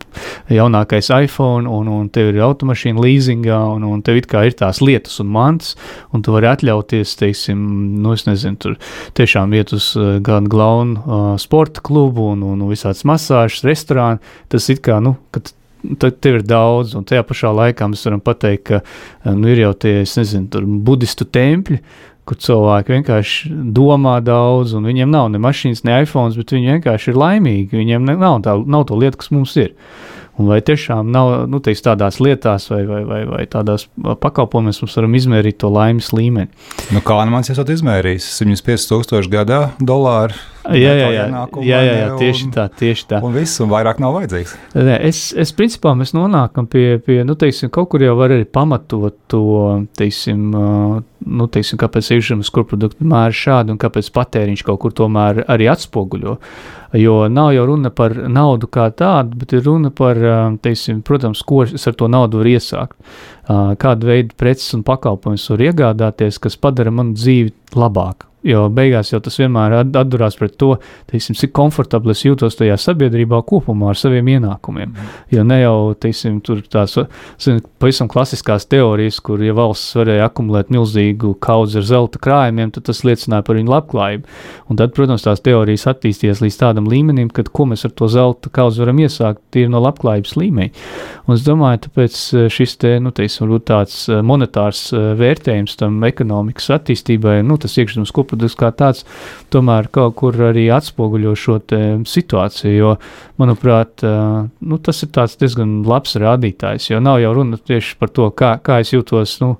jaunākais 0.52 1.10
iPhone 1.14 1.70
un, 1.70 1.90
un 1.90 2.10
tev 2.12 2.32
ir 2.32 2.42
automašīna 2.44 3.04
leasingā 3.04 3.60
un, 3.74 3.86
un 3.88 4.02
tev 4.04 4.20
ir 4.20 4.28
tās 4.58 4.80
lietas 4.84 5.20
un 5.22 5.30
mantas, 5.34 5.74
un 6.14 6.24
tu 6.24 6.34
vari 6.34 6.50
atļauties, 6.50 7.16
teiksim, 7.20 7.63
nu, 8.04 8.14
es 8.14 8.26
nezinu, 8.28 8.60
tur 8.60 8.78
tiešām 9.18 9.54
iet 9.56 9.74
uz 9.76 9.92
uh, 9.98 10.16
gan 10.24 10.48
glaunu 10.50 11.00
uh, 11.00 11.26
sporta 11.40 11.82
klubu 11.84 12.30
un, 12.34 12.44
un 12.54 12.64
visādas 12.70 13.04
masāžas, 13.08 13.64
restorānu, 13.66 14.22
tas 14.52 14.70
it 14.72 14.84
kā, 14.84 15.00
nu, 15.04 15.16
kad 15.34 15.52
tad 15.98 16.18
tev 16.20 16.40
ir 16.40 16.46
daudz, 16.48 16.94
un 16.96 17.04
tajā 17.06 17.24
pašā 17.28 17.52
laikā 17.54 17.88
mēs 17.90 18.04
varam 18.08 18.22
pateikt, 18.24 18.64
ka 18.70 18.80
eh, 18.80 19.30
nu, 19.32 19.50
ir 19.52 19.64
jau 19.66 19.72
tie, 19.84 20.00
es 20.04 20.16
nezinu, 20.18 20.48
tur 20.52 20.66
budistu 20.86 21.26
tempļi, 21.28 21.80
kur 22.24 22.40
cilvēki 22.40 22.94
vienkārši 22.94 23.52
domā 23.76 24.16
daudz, 24.24 24.72
un 24.78 24.88
viņiem 24.88 25.10
nav 25.12 25.28
ne 25.32 25.40
mašīnas, 25.44 25.84
ne 25.84 26.00
iPhone, 26.06 26.32
bet 26.38 26.54
viņi 26.56 26.76
vienkārši 26.78 27.12
ir 27.12 27.20
laimīgi. 27.20 27.80
Viņiem 27.82 28.06
nav, 28.08 28.38
tā, 28.46 28.56
nav 28.64 28.86
to 28.88 28.96
lietu, 28.96 29.20
kas 29.20 29.32
mums 29.34 29.52
ir. 29.60 29.74
Un 30.34 30.48
vai 30.50 30.58
tiešām 30.66 31.12
nav 31.14 31.44
nu, 31.50 31.60
teiks, 31.62 31.84
tādās 31.84 32.18
lietās 32.22 32.66
vai, 32.72 32.80
vai, 32.88 33.02
vai, 33.06 33.20
vai 33.28 33.42
tādās 33.50 33.86
pakalpojumos 33.94 34.82
mēs 34.82 34.96
varam 34.98 35.14
izmērīt 35.14 35.60
to 35.62 35.70
laimes 35.70 36.10
līmeni? 36.14 36.50
Nu, 36.94 37.02
kā 37.06 37.20
nu 37.22 37.36
mans 37.36 37.52
esat 37.54 37.70
izmērījis? 37.76 38.32
150 38.40 38.90
tūkstoši 38.90 39.30
gadā 39.30 39.60
dolāru. 39.78 40.34
Jā, 40.64 40.92
jā, 40.96 41.08
jā, 41.12 41.24
jā, 41.60 41.78
jā, 41.84 41.94
jā 41.98 42.04
tieši 42.16 42.44
un- 42.46 42.52
tā, 42.54 42.62
tieši 42.72 43.04
tā. 43.10 43.18
Un 43.22 43.34
viss, 43.36 43.60
un 43.60 43.68
vairāk 43.68 43.98
nav 44.00 44.14
vajadzīgs. 44.16 44.54
Nē, 44.74 44.94
es, 45.04 45.18
es 45.36 45.52
principā 45.52 45.92
mēs 45.98 46.14
nonākam 46.16 46.66
pie, 46.70 46.98
pie 47.04 47.18
nu, 47.28 47.34
teiksim, 47.36 47.68
kaut 47.70 47.90
kur 47.92 48.00
jau 48.00 48.14
var 48.16 48.32
arī 48.32 48.46
pamatot 48.48 49.12
to, 49.28 49.42
teiksim, 50.00 50.46
nu, 50.54 51.46
teiksim 51.52 51.78
kāpēc 51.82 52.08
iekšzemes 52.16 52.48
koproduktu 52.54 53.04
mēri 53.04 53.36
šādi 53.36 53.74
un 53.76 53.78
kāpēc 53.82 54.08
patēriņš 54.16 54.64
kaut 54.64 54.80
kur 54.80 54.96
tomēr 54.96 55.44
arī 55.52 55.68
atspoguļo. 55.68 56.38
Jo 56.96 57.28
nav 57.28 57.52
jau 57.52 57.66
runa 57.66 57.90
par 57.90 58.14
naudu 58.14 58.68
kā 58.70 58.88
tādu, 58.94 59.36
bet 59.36 59.52
ir 59.52 59.64
runa 59.66 59.90
par, 59.90 60.16
teiksim, 60.62 61.02
protams, 61.02 61.42
ko 61.42 61.64
es 61.66 61.88
ar 61.90 61.92
to 61.98 62.08
naudu 62.08 62.38
varu 62.40 62.54
iesākt. 62.56 62.94
Kādu 63.48 64.06
veidu 64.08 64.36
preces 64.38 64.72
un 64.78 64.84
pakalpojumus 64.86 65.50
var 65.50 65.64
iegādāties, 65.68 66.38
kas 66.40 66.56
padara 66.56 66.90
manu 66.94 67.12
dzīvi 67.18 67.52
labāku. 67.74 68.30
Jo 68.44 68.66
beigās 68.68 69.08
jau 69.08 69.20
tas 69.24 69.38
vienmēr 69.40 69.78
atdurās 69.80 70.36
pret 70.36 70.58
to, 70.60 70.74
teiksim, 71.08 71.36
cik 71.38 71.54
komfortabli 71.56 72.12
es 72.12 72.24
jūtos 72.26 72.58
tajā 72.58 72.76
sabiedrībā 72.80 73.38
kopumā 73.48 73.92
ar 73.92 73.98
saviem 73.98 74.28
ienākumiem. 74.34 74.92
Jo 75.32 75.44
ne 75.48 75.62
jau 75.62 75.76
teiksim, 75.96 76.42
tās 76.68 76.98
zin, 77.40 77.62
pavisam 77.80 78.10
klasiskās 78.12 78.68
teorijas, 78.68 79.22
kur 79.24 79.40
ja 79.40 79.54
valsts 79.56 79.96
varēja 79.96 80.28
akumulēt 80.28 80.72
milzīgu 80.74 81.32
kaudzi 81.44 81.80
ar 81.80 81.88
zelta 81.88 82.20
krājumiem, 82.20 82.74
tad 82.74 82.84
tas 82.90 83.00
liecināja 83.06 83.46
par 83.46 83.56
viņu 83.56 83.72
labklājību. 83.72 84.36
Un 84.68 84.80
tad, 84.80 84.92
protams, 84.96 85.24
tās 85.24 85.40
teorijas 85.44 85.86
attīstīsies 85.94 86.44
līdz 86.44 86.60
tādam 86.60 86.88
līmenim, 86.90 87.32
kad 87.32 87.48
ko 87.48 87.68
mēs 87.70 87.86
ar 87.88 87.94
to 87.96 88.10
zelta 88.12 88.52
kaudzi 88.52 88.84
varam 88.84 89.00
iesākt, 89.04 89.42
ir 89.56 89.72
no 89.72 89.80
labklājības 89.84 90.36
līmeņa. 90.40 90.84
Un 91.24 91.36
es 91.38 91.44
domāju, 91.46 91.86
tāpēc 91.86 92.20
šis 92.52 92.76
te, 92.80 92.94
nu, 93.00 93.12
teiksim, 93.14 93.48
tāds 93.64 94.04
monetārs 94.26 94.86
vērtējums 94.92 95.78
tam 95.80 95.96
ekonomikas 96.04 96.68
attīstībai, 96.76 97.38
nu, 97.46 97.56
tas 97.60 97.76
iekšzemes 97.80 98.12
koprodukts 98.34 98.58
kā 98.58 98.70
tāds, 98.74 99.04
tomēr 99.50 99.88
kaut 99.92 100.16
kur 100.18 100.34
arī 100.50 100.68
atspoguļo 100.72 101.34
šo 101.38 101.58
situāciju, 102.08 102.74
jo, 102.74 102.94
manuprāt, 103.38 104.02
nu, 104.04 104.78
tas 104.78 105.02
ir 105.02 105.10
diezgan 105.40 105.82
labs 105.86 106.16
rādītājs, 106.16 106.90
jo 106.90 107.00
nav 107.00 107.20
jau 107.22 107.34
runa 107.34 107.58
tieši 107.58 107.96
par 107.98 108.10
to, 108.10 108.30
kā, 108.30 108.58
kā 108.62 108.80
es 108.80 108.92
jūtos, 108.92 109.38
nu, 109.42 109.56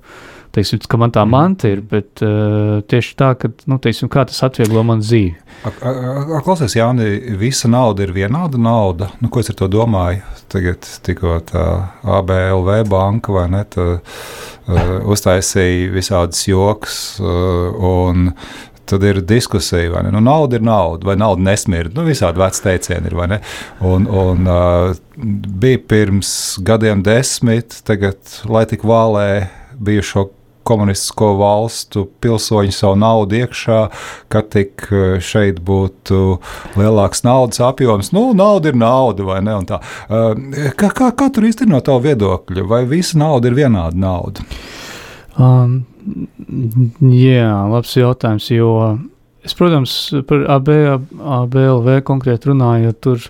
teiksim, 0.55 0.81
ka 0.89 0.99
man 0.99 1.13
tā 1.15 1.23
mhm. 1.25 1.33
manta 1.35 1.71
ir, 1.71 1.81
bet 1.85 2.23
uh, 2.25 2.81
tieši 2.89 3.15
tā, 3.19 3.31
ka, 3.39 3.51
nu, 3.69 3.79
teiksim, 3.81 4.11
tas 4.11 4.43
atvieglo 4.47 4.83
man 4.87 5.03
dzīvi. 5.03 5.35
Klausies, 6.45 6.75
Jāni, 6.77 7.07
visa 7.39 7.69
nauda 7.71 8.05
ir 8.05 8.13
vienāda 8.15 8.59
nauda. 8.61 9.09
Nu, 9.23 9.31
ko 9.33 9.41
es 9.41 9.51
ar 9.51 9.59
to 9.59 9.69
domāju? 9.71 10.21
Tagad 10.51 10.85
tikko 11.05 11.39
tā 11.49 11.65
ABLV 12.19 12.85
banka 12.91 13.33
vai 13.33 13.47
ne, 13.53 13.63
tā, 13.71 13.87
uh, 13.97 14.85
uztaisīja 15.11 15.91
visādas 15.95 16.45
joks 16.47 17.01
uh, 17.23 17.75
un 17.75 18.31
tad 18.85 19.03
ir 19.03 19.19
diskusija, 19.25 19.89
vai 19.95 20.03
ne? 20.05 20.11
Nu, 20.13 20.21
nauda 20.21 20.59
ir 20.59 20.65
nauda, 20.65 21.07
vai 21.07 21.15
nauda 21.17 21.41
nesmird. 21.41 21.95
Nu, 21.97 22.05
visādi 22.05 22.41
veci 22.41 22.61
teicieni 22.67 23.09
ir, 23.09 23.17
vai 23.17 23.27
ne? 23.33 23.39
Un, 23.85 24.05
un 24.05 24.45
uh, 24.45 24.93
bija 25.65 25.81
pirms 25.89 26.31
gadiem 26.65 27.01
desmit, 27.05 27.79
tagad, 27.87 28.19
lai 28.45 28.65
tik 28.69 28.85
vālē 28.85 29.47
bijušo 29.75 30.29
komunistisko 30.65 31.33
valstu 31.39 32.05
pilsoņi 32.23 32.73
savu 32.75 32.97
naudu 32.99 33.39
iekšā, 33.41 33.79
ka 34.33 34.41
tik 34.55 34.87
eh, 34.91 35.17
šeit 35.23 35.61
būtu 35.65 36.21
lielāks 36.79 37.25
naudas 37.27 37.61
apjoms. 37.63 38.11
Nu, 38.15 38.27
nauda 38.37 38.71
ir 38.71 38.79
nauda, 38.79 39.27
vai 39.29 39.41
ne? 39.45 39.57
Tā. 39.69 39.81
Eh, 40.09 40.71
kā, 40.77 40.89
kā, 40.89 41.11
kā 41.15 41.29
tur 41.33 41.47
ir 41.47 41.67
no 41.69 41.81
tā 41.85 41.97
viedokļa? 42.01 42.65
Vai 42.69 42.83
visa 42.89 43.19
nauda 43.21 43.51
ir 43.51 43.57
vienāda 43.57 43.99
nauda? 43.99 44.45
Um, 45.35 45.83
jā, 47.01 47.51
labs 47.69 47.91
jautājums, 47.97 48.47
jo 48.53 48.71
es, 49.45 49.53
protams, 49.57 49.95
par 50.29 50.45
AB, 50.57 50.71
ABLV 51.41 51.99
konkrēti 52.07 52.53
runājot, 52.53 53.01
tur 53.03 53.29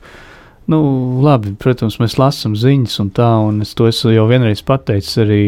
Nu, 0.71 0.79
labi, 1.21 1.53
protams, 1.61 1.99
mēs 2.01 2.17
lasām 2.17 2.55
ziņas 2.57 2.99
un 3.03 3.11
tā, 3.13 3.29
un 3.45 3.61
es 3.61 3.75
to 3.77 3.85
esmu 3.89 4.15
jau 4.15 4.25
vienreiz 4.31 4.63
pateicis 4.65 5.19
arī 5.21 5.41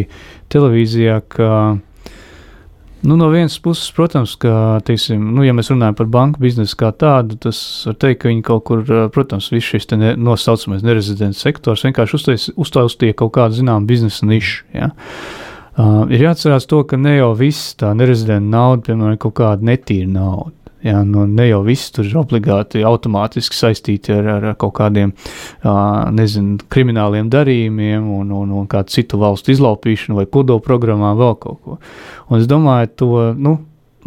televīzijā, 0.54 1.22
ka 1.34 1.52
Nu, 3.02 3.16
no 3.16 3.30
vienas 3.30 3.60
puses, 3.62 3.92
protams, 3.94 4.34
ka, 4.42 4.82
teiksim, 4.86 5.22
nu, 5.38 5.44
ja 5.46 5.54
mēs 5.54 5.70
runājam 5.70 5.96
par 6.00 6.08
banku 6.12 6.42
biznesu 6.42 6.76
kā 6.80 6.90
tādu, 6.98 7.38
tas 7.40 7.60
var 7.86 7.96
teikt, 8.02 8.24
ka 8.24 8.32
viņi 8.32 8.42
kaut 8.48 8.64
kur, 8.66 8.82
protams, 9.14 9.52
viss 9.54 9.70
šis 9.70 9.86
ne, 9.94 10.16
nosaucamais 10.18 10.82
nerezidents 10.84 11.44
sektors 11.46 11.86
vienkārši 11.86 12.18
uztaustīja 12.58 13.20
kaut 13.22 13.36
kādu 13.38 13.60
zināmu 13.60 13.86
biznesa 13.88 14.26
nišu. 14.26 14.66
Ja? 14.74 14.90
Uh, 15.78 16.10
ir 16.10 16.26
jāatcerās 16.26 16.66
to, 16.66 16.82
ka 16.90 16.98
ne 16.98 17.20
jau 17.20 17.30
viss 17.38 17.76
tā 17.78 17.94
nerezidenta 17.94 18.50
nauda, 18.50 18.88
piemēram, 18.90 19.22
kaut 19.22 19.38
kāda 19.44 19.70
netīra 19.70 20.10
nauda. 20.10 20.57
Jā, 20.86 21.00
nu, 21.02 21.24
ne 21.26 21.48
jau 21.48 21.64
viss 21.66 21.90
tur 21.94 22.06
ir 22.06 22.18
obligāti 22.20 22.84
automātiski 22.86 23.58
saistīti 23.58 24.14
ar, 24.14 24.28
ar 24.36 24.46
kaut 24.62 24.76
kādiem 24.78 25.14
nezinu, 26.14 26.60
krimināliem 26.70 27.32
darījumiem, 27.34 28.06
un, 28.20 28.30
un, 28.38 28.52
un 28.60 28.68
kādu 28.70 28.94
citu 28.94 29.18
valstu 29.22 29.56
izlaupīšanu 29.56 30.20
vai 30.20 30.28
kodolprogrammām, 30.30 31.18
vēl 31.18 31.34
kaut 31.42 31.64
ko. 31.66 31.80
Un 32.30 32.38
es 32.38 32.46
domāju, 32.50 32.94
to 33.02 33.10
nu, 33.42 33.58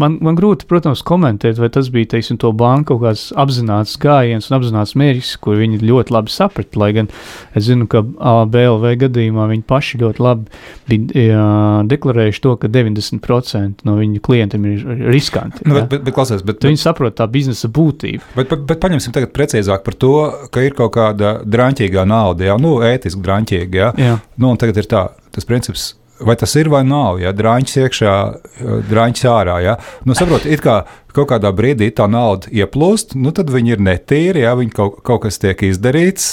Man, 0.01 0.17
man 0.25 0.37
grūti, 0.39 0.67
protams, 0.71 1.03
komentēt, 1.07 1.59
vai 1.61 1.69
tas 1.73 1.91
bija 1.93 2.15
teiksim, 2.15 2.39
to 2.41 2.53
banku 2.57 2.95
kaut 2.95 3.03
kāds 3.05 3.25
apzināts 3.39 3.99
gājiens 4.01 4.49
un 4.49 4.57
apzināts 4.57 4.95
mērķis, 4.99 5.35
ko 5.45 5.55
viņi 5.59 5.83
ļoti 5.85 6.15
labi 6.15 6.33
saprata. 6.33 6.79
Lai 6.81 6.91
gan 6.97 7.11
es 7.59 7.67
zinu, 7.69 7.87
ka 7.91 8.03
BLV 8.03 8.95
gadījumā 9.05 9.47
viņi 9.51 9.67
paši 9.69 10.01
ļoti 10.01 10.25
labi 10.25 10.63
bija 10.91 11.27
jā, 11.27 11.45
deklarējuši 11.91 12.43
to, 12.47 12.57
ka 12.63 12.71
90% 12.73 13.87
no 13.89 13.99
viņu 14.01 14.25
klientiem 14.25 14.67
ir 14.73 14.89
riskanti. 15.13 15.67
Nu, 15.67 15.77
bet, 15.77 15.91
bet, 15.93 16.05
bet, 16.09 16.17
klausies, 16.17 16.45
bet, 16.47 16.65
viņi 16.65 16.81
saprot 16.81 17.19
tā 17.21 17.29
biznesa 17.31 17.71
būtību. 17.71 18.33
Bet, 18.39 18.51
bet, 18.51 18.67
bet 18.73 18.83
paņemsim 18.83 19.15
tagad 19.17 19.35
precīzāk 19.37 19.85
par 19.87 19.99
to, 20.01 20.15
ka 20.53 20.65
ir 20.65 20.77
kaut 20.79 20.95
kāda 20.97 21.39
drāmķīgā 21.45 22.07
nauda, 22.09 22.49
jau 22.51 22.59
nu, 22.63 22.79
ētiski 22.87 23.25
drāmķīga. 23.27 23.95
Nu, 24.41 24.57
tagad 24.61 24.81
ir 24.81 24.91
tā, 24.91 25.07
tas 25.35 25.47
princips 25.49 25.93
vai 26.21 26.37
tas 26.37 26.55
ir 26.57 26.71
vai 26.73 26.83
nav. 26.87 27.21
Ja 27.23 27.33
drāņķis 27.37 27.77
iekšā, 27.85 28.15
drāņķis 28.91 29.29
ārā. 29.31 29.59
Ja? 29.65 29.77
Nu, 30.07 30.17
saprot, 30.19 30.47
it 30.47 30.63
kā 30.65 30.83
kaut 31.11 31.31
kādā 31.33 31.51
brīdī 31.57 31.91
tā 31.97 32.07
nauda 32.11 32.51
ieplūst, 32.55 33.17
nu, 33.19 33.33
tad 33.35 33.51
viņi 33.51 33.75
ir 33.75 33.85
netīri. 33.85 34.45
Ja? 34.45 34.55
Viņi 34.59 34.75
kaut, 34.77 35.01
kaut 35.07 35.25
kas 35.27 35.41
tiek 35.43 35.63
izdarīts, 35.71 36.31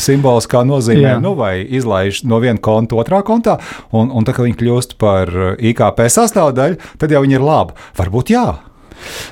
simboliskā 0.00 0.64
nozīmē, 0.68 1.16
jā. 1.16 1.18
nu, 1.24 1.34
vai 1.38 1.60
izlaiž 1.64 2.24
no 2.28 2.42
viena 2.44 2.60
konta 2.62 2.98
otrā 3.00 3.22
kontā, 3.26 3.58
un, 3.92 4.12
un 4.12 4.28
tā 4.28 4.36
kā 4.36 4.46
viņi 4.46 4.58
kļūst 4.60 4.98
par 5.00 5.32
IKP 5.56 6.08
sastāvdaļu, 6.12 6.80
tad 7.00 7.14
jau 7.14 7.24
viņi 7.24 7.38
ir 7.38 7.46
labi. 7.46 7.78
Varbūt 7.98 8.34
jā. 8.34 8.48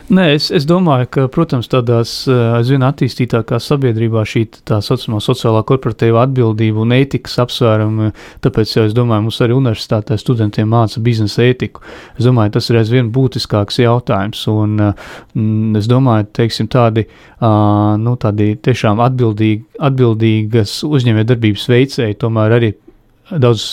Nē, 0.07 0.27
es, 0.37 0.49
es 0.55 0.67
domāju, 0.69 1.09
ka, 1.11 1.25
protams, 1.33 1.69
tādās 1.71 2.11
eh, 2.31 2.35
aizvien 2.59 2.85
attīstītākās 2.87 3.67
sabiedrībā 3.73 4.23
šī 4.29 4.45
tā 4.69 4.79
saucamā 4.85 5.19
sociālā 5.25 5.63
korporatīvā 5.67 6.23
atbildība 6.27 6.85
un 6.85 6.95
ētikas 6.97 7.39
apsvērumi, 7.43 8.13
tāpēc 8.45 8.75
jau 8.77 8.85
es 8.87 8.95
domāju, 8.97 9.27
mums 9.27 9.41
arī 9.45 9.57
universitātē 9.57 10.19
studentiem 10.21 10.71
māca 10.71 11.03
biznesa 11.03 11.43
ētiku. 11.49 11.83
Es 12.15 12.29
domāju, 12.29 12.55
tas 12.59 12.71
ir 12.71 12.81
aizvien 12.83 13.11
būtiskāks 13.15 13.81
jautājums, 13.83 14.45
un 14.53 14.79
mm, 14.79 15.81
es 15.81 15.91
domāju, 15.91 16.31
teiksim, 16.39 16.71
tādi, 16.73 17.09
uh, 17.41 17.97
nu, 18.01 18.15
tādi 18.23 18.53
tiešām 18.63 19.03
atbildīgi, 19.09 19.65
atbildīgas 19.91 20.79
uzņēmējdarbības 20.87 21.69
veicēji 21.75 22.21
tomēr 22.23 22.57
arī 22.61 22.73
daudz, 23.43 23.69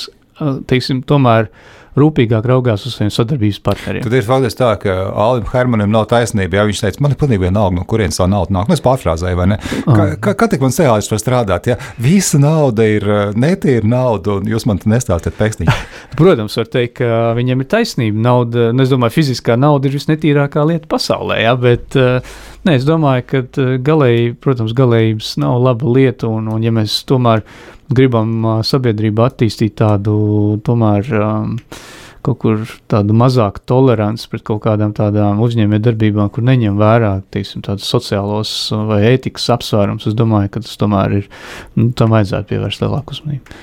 teiksim, 0.68 1.06
tomēr 1.08 1.50
uh, 1.50 1.80
rūpīgāk 2.00 2.48
raugās 2.50 2.86
uz 2.88 2.96
saviem 2.98 3.12
sadarbības 3.14 3.60
partneriem. 3.66 4.06
Tad 4.06 4.16
ir 4.18 4.26
faktiski 4.28 4.60
tā, 4.60 4.72
ka 4.82 4.96
Alim 5.26 5.48
Hermanim 5.52 5.92
nav 5.94 6.08
taisnība. 6.12 6.60
Jā, 6.60 6.66
viņš 6.70 6.84
teica, 6.86 7.04
man 7.06 7.14
ir 7.14 7.20
pilnīgi 7.22 7.46
vienalga, 7.46 7.78
no 7.78 7.86
kurienes 7.90 8.20
tā 8.20 8.28
nauda 8.30 8.56
nāk. 8.56 8.70
Nu, 8.70 8.78
es 8.78 8.84
pārfrāzēju, 8.86 9.40
vai 9.40 9.50
ne? 9.54 9.60
Kā, 9.86 10.08
kā, 10.24 10.36
kā 10.40 10.50
tik 10.52 10.64
man 10.64 10.74
sejālis 10.76 11.10
var 11.12 11.22
strādāt? 11.22 11.70
Ja? 11.72 11.78
Visa 12.02 12.42
nauda 12.42 12.88
ir 12.90 13.06
eh, 13.06 13.24
netīra 13.38 13.88
nauda, 13.90 14.40
un 14.40 14.50
jūs 14.50 14.68
man 14.70 14.82
te 14.82 14.90
nestāstat 14.92 15.38
pēkšņi. 15.40 15.70
Protams, 16.20 16.58
var 16.60 16.72
teikt, 16.74 16.98
ka 17.02 17.34
viņam 17.38 17.64
ir 17.64 17.70
taisnība. 17.76 18.24
Nauda, 18.24 18.72
nu, 18.74 18.86
es 18.86 18.94
domāju, 18.94 19.18
fiziskā 19.20 19.58
nauda 19.60 19.90
ir 19.90 19.98
visnetīrākā 20.00 20.66
lieta 20.70 20.90
pasaulē, 20.92 21.44
ja? 21.46 21.54
bet 21.60 21.98
uh, 22.00 22.42
nē, 22.68 22.78
es 22.78 22.88
domāju, 22.88 23.26
ka 23.30 23.44
uh, 23.44 23.74
galēji, 23.84 24.36
protams, 24.44 24.76
galējības 24.78 25.36
nav 25.44 25.60
laba 25.64 25.96
lieta, 25.98 26.30
un, 26.32 26.50
un 26.54 26.64
ja 26.64 26.74
mēs 26.76 27.02
tomēr 27.10 27.44
gribam 27.94 28.64
sabiedrību 28.66 29.28
attīstīt 29.28 29.78
tādu 29.82 30.16
tomēr. 30.66 31.12
Um, 31.20 31.60
kaut 32.24 32.40
kur 32.40 32.62
tādu 32.88 33.16
mazāku 33.20 33.60
toleranci 33.68 34.30
pret 34.32 34.46
kaut 34.48 34.62
kādām 34.64 34.94
tādām 34.96 35.42
uzņēmējdarbībām, 35.44 36.30
kur 36.32 36.46
neņem 36.48 36.78
vērā 36.80 37.18
teiksim, 37.36 37.64
tādus 37.66 37.90
sociālos 37.92 38.54
vai 38.88 39.02
ētikas 39.10 39.50
apsvērums. 39.58 40.08
Es 40.08 40.16
domāju, 40.18 40.54
ka 40.54 40.64
tas 40.64 40.80
tomēr 40.80 41.18
ir, 41.20 41.28
nu, 41.76 41.90
tam 41.92 42.16
vajadzētu 42.16 42.54
pievērst 42.54 42.86
lielāku 42.86 43.18
uzmanību. 43.18 43.60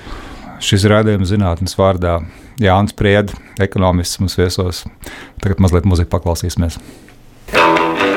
Šis 0.61 0.85
rādījums 0.93 1.33
zinātnes 1.33 1.73
vārdā 1.79 2.19
Jānis 2.61 2.93
Prieda, 2.93 3.33
ekonomists 3.65 4.21
mums 4.21 4.37
viesos. 4.37 4.85
Tagad 5.41 5.63
mazliet 5.65 5.89
muzika 5.89 6.13
paklausīsimies. 6.19 6.77
Money 7.51 8.10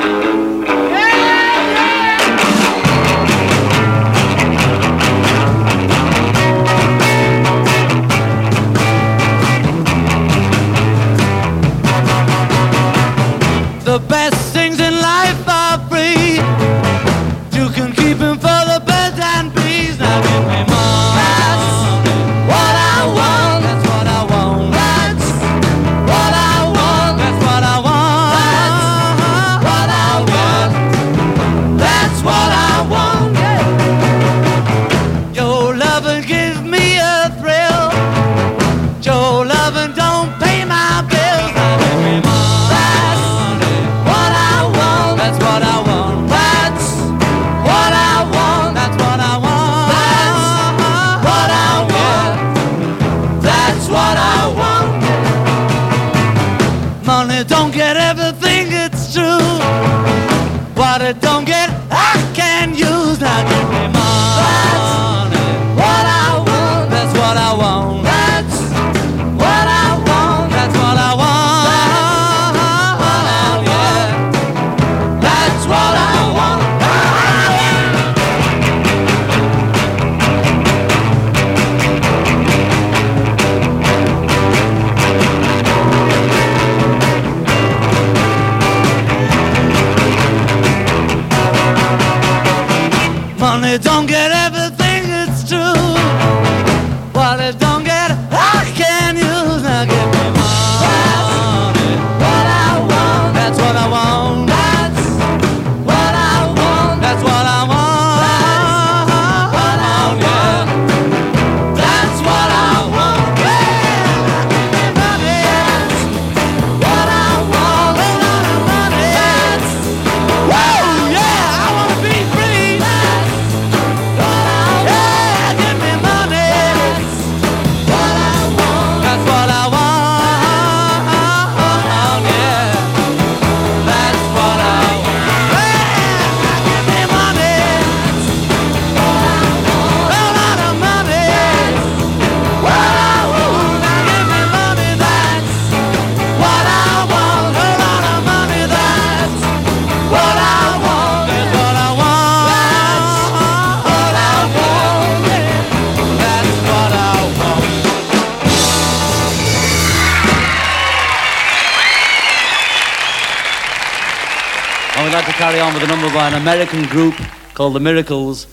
by 166.24 166.28
an 166.28 166.40
American 166.40 166.82
group 166.86 167.14
called 167.54 167.74
the 167.76 167.80
Miracles. 167.80 168.46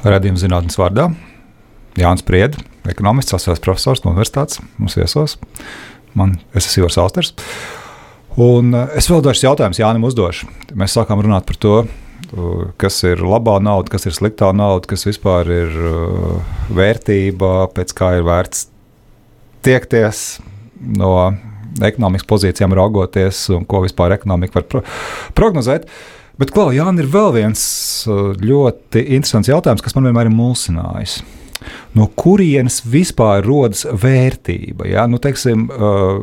Radījuma 0.00 0.40
zinātnes 0.40 0.78
vārdā 0.80 1.10
Jānis 2.00 2.24
Priedis, 2.24 2.62
ekonomists, 2.88 3.34
asociēts 3.36 3.60
profesors 3.60 4.00
no 4.06 4.14
universitātes, 4.14 4.62
mums 4.80 4.96
viesos. 4.96 5.36
Man, 6.16 6.38
es 6.56 6.70
esmu 6.70 6.86
Ivars 6.86 6.96
Austers. 7.02 7.34
Un 8.40 8.72
eh, 8.72 8.96
es 8.96 9.10
vēl 9.10 9.20
dažus 9.26 9.44
jautājumus 9.44 9.82
Jānim 9.82 10.06
uzdošu. 10.08 10.48
Mēs 10.80 10.96
sākām 10.96 11.20
runāt 11.26 11.44
par 11.50 11.60
to, 11.60 11.76
uh, 11.84 12.64
kas 12.80 13.02
ir 13.10 13.20
labā 13.20 13.58
nauda, 13.60 13.92
kas 13.92 14.08
ir 14.08 14.16
sliktā 14.16 14.48
nauda, 14.56 14.88
kas 14.94 15.04
vispār 15.10 15.50
ir 15.58 15.76
uh, 15.76 16.56
vērtība, 16.72 17.68
pēc 17.76 17.92
kā 18.00 18.14
ir 18.16 18.24
vērts 18.30 18.70
tiekties 19.66 20.24
no 20.80 21.12
ekonomikas 21.86 22.28
pozīcijām, 22.30 22.74
raugoties, 22.76 23.46
un 23.54 23.66
ko 23.68 23.84
vispār 23.84 24.16
ekonomika 24.16 24.60
var 24.60 24.66
pro 24.70 24.82
prognozēt. 25.38 25.86
Bet, 26.40 26.54
Klau, 26.56 26.70
Jānis, 26.72 27.04
ir 27.04 27.12
vēl 27.12 27.34
viens 27.36 27.62
uh, 28.08 28.30
ļoti 28.40 29.02
interesants 29.16 29.50
jautājums, 29.50 29.84
kas 29.84 29.96
man 29.96 30.08
vienmēr 30.08 30.30
ir 30.30 30.36
mulsinājis. 30.36 31.18
No 31.92 32.06
kurienes 32.16 32.80
vispār 32.88 33.44
rodas 33.44 33.84
vērtība? 33.84 34.88
Ja? 34.88 35.04
Nu, 35.10 35.20
teiksim, 35.20 35.66
uh, 35.68 36.22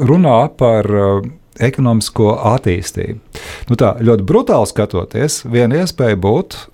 runā 0.00 0.38
par 0.56 0.88
uh, 0.88 1.26
ekonomisko 1.60 2.32
attīstību. 2.54 3.42
Nu, 3.68 3.76
tā 3.78 3.94
ļoti 4.00 4.26
brutāli 4.26 4.70
skatoties, 4.70 5.42
viena 5.50 5.82
iespēja 5.82 6.18
būtu 6.20 6.70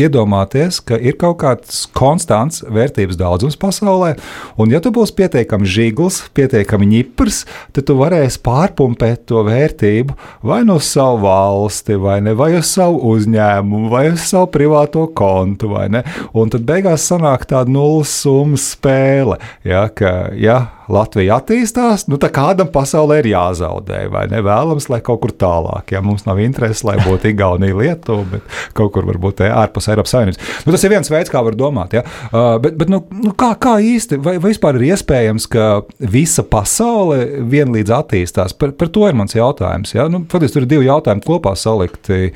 iedomāties, 0.00 0.80
ka 0.84 0.98
ir 0.98 1.18
kaut 1.20 1.38
kāds 1.42 1.84
konstants 1.96 2.62
vērtības 2.64 3.18
daudzums 3.20 3.58
pasaulē, 3.60 4.14
un 4.60 4.74
ja 4.74 4.80
tu 4.84 4.92
būsi 4.94 5.16
pietiekami 5.18 5.68
žigls, 5.68 6.22
pietiekami 6.36 6.88
ņiprs, 6.92 7.42
tad 7.76 7.88
tu 7.88 7.98
varēsi 7.98 8.42
pārpumpēt 8.44 9.26
to 9.30 9.44
vērtību 9.46 10.16
vai 10.46 10.62
no 10.68 10.78
savu 10.82 11.24
valsti, 11.24 11.98
vai, 12.00 12.20
ne, 12.24 12.34
vai 12.38 12.52
uz 12.58 12.70
savu 12.74 13.00
uzņēmumu, 13.14 13.90
vai 13.92 14.06
uz 14.12 14.28
savu 14.30 14.50
privāto 14.54 15.06
kontu. 15.16 15.74
Un 15.74 16.52
tad 16.52 16.66
beigās 16.68 17.06
sanāk 17.10 17.46
tāda 17.50 17.72
nulles 17.72 18.12
summas 18.22 18.70
spēle. 18.74 19.40
Ja, 19.66 19.86
ka, 19.88 20.30
ja 20.38 20.58
Latvija 20.92 21.38
attīstās, 21.40 22.06
nu 22.12 22.18
tā 22.20 22.28
kādam 22.34 22.68
pasaulē 22.72 23.20
ir 23.22 23.30
jāzaudē, 23.32 24.04
vai 24.12 24.26
ne? 24.32 24.42
Vēlams, 24.44 24.90
lai 24.92 25.00
kaut 25.04 25.22
kur 25.22 25.32
tālāk, 25.32 25.94
ja 25.94 26.02
mums 26.04 26.26
nav 26.28 26.40
intereses, 26.44 26.84
lai 26.84 26.98
būtu 27.00 27.30
Igaunija, 27.32 27.76
Lietuva, 27.78 28.26
bet 28.34 28.58
kaut 28.76 28.92
kur 28.96 29.08
varbūt 29.08 29.40
ārpus 29.48 29.88
Eiropas 29.92 30.14
Savienības. 30.14 30.40
Nu, 30.66 30.74
tas 30.74 30.84
ir 30.84 30.92
viens 30.92 31.10
veids, 31.10 31.32
kā 31.32 31.40
var 31.44 31.56
domāt. 31.58 31.96
Ja? 31.96 32.04
Uh, 32.28 32.56
bet 32.62 32.76
bet 32.80 32.92
nu, 32.92 33.00
nu, 33.24 33.32
kā, 33.38 33.54
kā 33.60 33.78
īsti, 33.80 34.20
vai, 34.24 34.36
vai 34.42 34.52
vispār 34.52 34.78
ir 34.78 34.90
iespējams, 34.92 35.48
ka 35.54 35.68
visa 36.12 36.44
pasaule 36.46 37.44
vienlīdz 37.54 37.94
attīstās? 37.96 38.56
Par, 38.58 38.74
par 38.78 38.92
to 38.92 39.08
ir 39.08 39.16
mans 39.18 39.36
jautājums. 39.36 39.94
Ja? 39.96 40.08
Nu, 40.12 40.24
Faktiski 40.30 40.58
tur 40.58 40.66
ir 40.66 40.70
divi 40.74 40.88
jautājumi 40.90 41.24
kopā 41.24 41.54
salikti. 41.58 42.28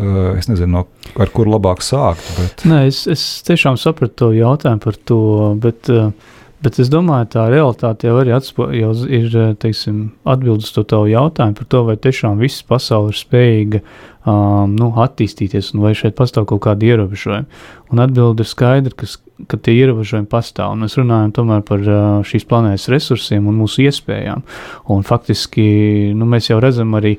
Uh, 0.00 0.34
es 0.40 0.50
nezinu, 0.50 0.82
no, 0.82 1.12
ar 1.22 1.30
kuru 1.34 1.54
labāk 1.54 1.84
sākt. 1.84 2.26
Bet... 2.38 2.66
Nē, 2.68 2.84
es, 2.90 3.04
es 3.10 3.26
tiešām 3.46 3.78
sapratu 3.80 4.18
to 4.24 4.30
jautājumu 4.36 4.82
par 4.82 4.98
to, 5.08 5.22
bet, 5.62 5.90
uh, 5.92 6.10
bet 6.62 6.78
es 6.82 6.90
domāju, 6.92 7.28
tā 7.34 7.46
realitāte 7.50 8.08
jau 8.08 8.20
atspo, 8.36 8.68
jau 8.74 8.92
ir 9.10 9.34
teiksim, 9.60 10.12
atbildes 10.28 10.72
to 10.74 10.84
tavu 10.88 11.10
jautājumu 11.10 11.58
par 11.58 11.68
to, 11.74 11.82
vai 11.88 11.96
tiešām 12.00 12.40
viss 12.42 12.64
pasaule 12.66 13.12
ir 13.12 13.18
spējīga 13.18 13.82
um, 13.82 14.72
nu, 14.78 14.92
attīstīties, 15.04 15.72
un 15.74 15.84
vai 15.86 15.94
šeit 15.98 16.16
pastāv 16.18 16.46
kaut 16.50 16.62
kādi 16.66 16.92
ierobežojumi. 16.92 17.62
Un 17.92 18.02
atbilde 18.02 18.46
ir 18.46 18.50
skaidra, 18.50 18.94
ka, 18.96 19.10
ka 19.50 19.58
tie 19.58 19.76
ierobežojumi 19.82 20.30
pastāv. 20.30 20.74
Mēs 20.80 20.98
runājam 21.00 21.34
tomēr 21.38 21.64
par 21.68 21.86
uh, 21.86 22.02
šīs 22.26 22.46
planētas 22.48 22.90
resursiem 22.92 23.48
un 23.50 23.58
mūsu 23.62 23.86
iespējām. 23.88 24.44
Un 24.94 25.06
faktiski 25.06 25.64
nu, 26.16 26.28
mēs 26.30 26.52
jau 26.52 26.60
redzam 26.62 26.94
arī 26.98 27.16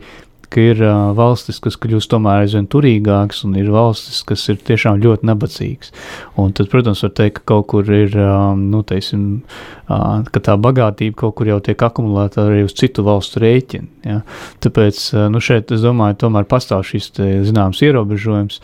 ka 0.54 0.62
ir 0.62 0.82
uh, 0.84 1.12
valstis, 1.18 1.60
kas 1.63 1.78
kļūst 1.82 2.12
tomēr 2.12 2.44
aizvien 2.44 2.68
turīgākas, 2.70 3.44
un 3.48 3.56
ir 3.60 3.72
valstis, 3.74 4.22
kas 4.28 4.44
ir 4.54 4.60
tiešām 4.62 5.02
ļoti 5.04 5.28
nabadzīgas. 5.30 5.94
Un 6.39 6.54
tad, 6.56 6.70
protams, 6.72 7.02
var 7.06 7.13
teikt, 7.18 7.42
ka 7.42 7.54
kaut 7.54 7.70
kur 7.74 7.89
ir, 7.89 8.13
um, 8.22 8.68
nu, 8.74 8.84
teiksim, 8.88 9.26
uh, 9.88 10.22
ka 10.30 10.44
tā 10.44 10.58
bagātība 10.62 11.18
kaut 11.24 11.36
kur 11.39 11.50
jau 11.50 11.60
tiek 11.63 11.82
akumulēta 11.88 12.46
arī 12.46 12.63
uz 12.68 12.76
citu 12.78 13.06
valstu 13.08 13.42
rēķinu. 13.44 13.89
Ja? 14.06 14.20
Tāpēc, 14.63 15.02
uh, 15.16 15.26
nu, 15.34 15.42
šeit, 15.44 15.74
es 15.74 15.84
domāju, 15.86 16.20
tomēr 16.26 16.48
pastāv 16.50 16.86
šis, 16.88 17.10
te, 17.18 17.30
zināms, 17.48 17.82
ierobežojums, 17.86 18.62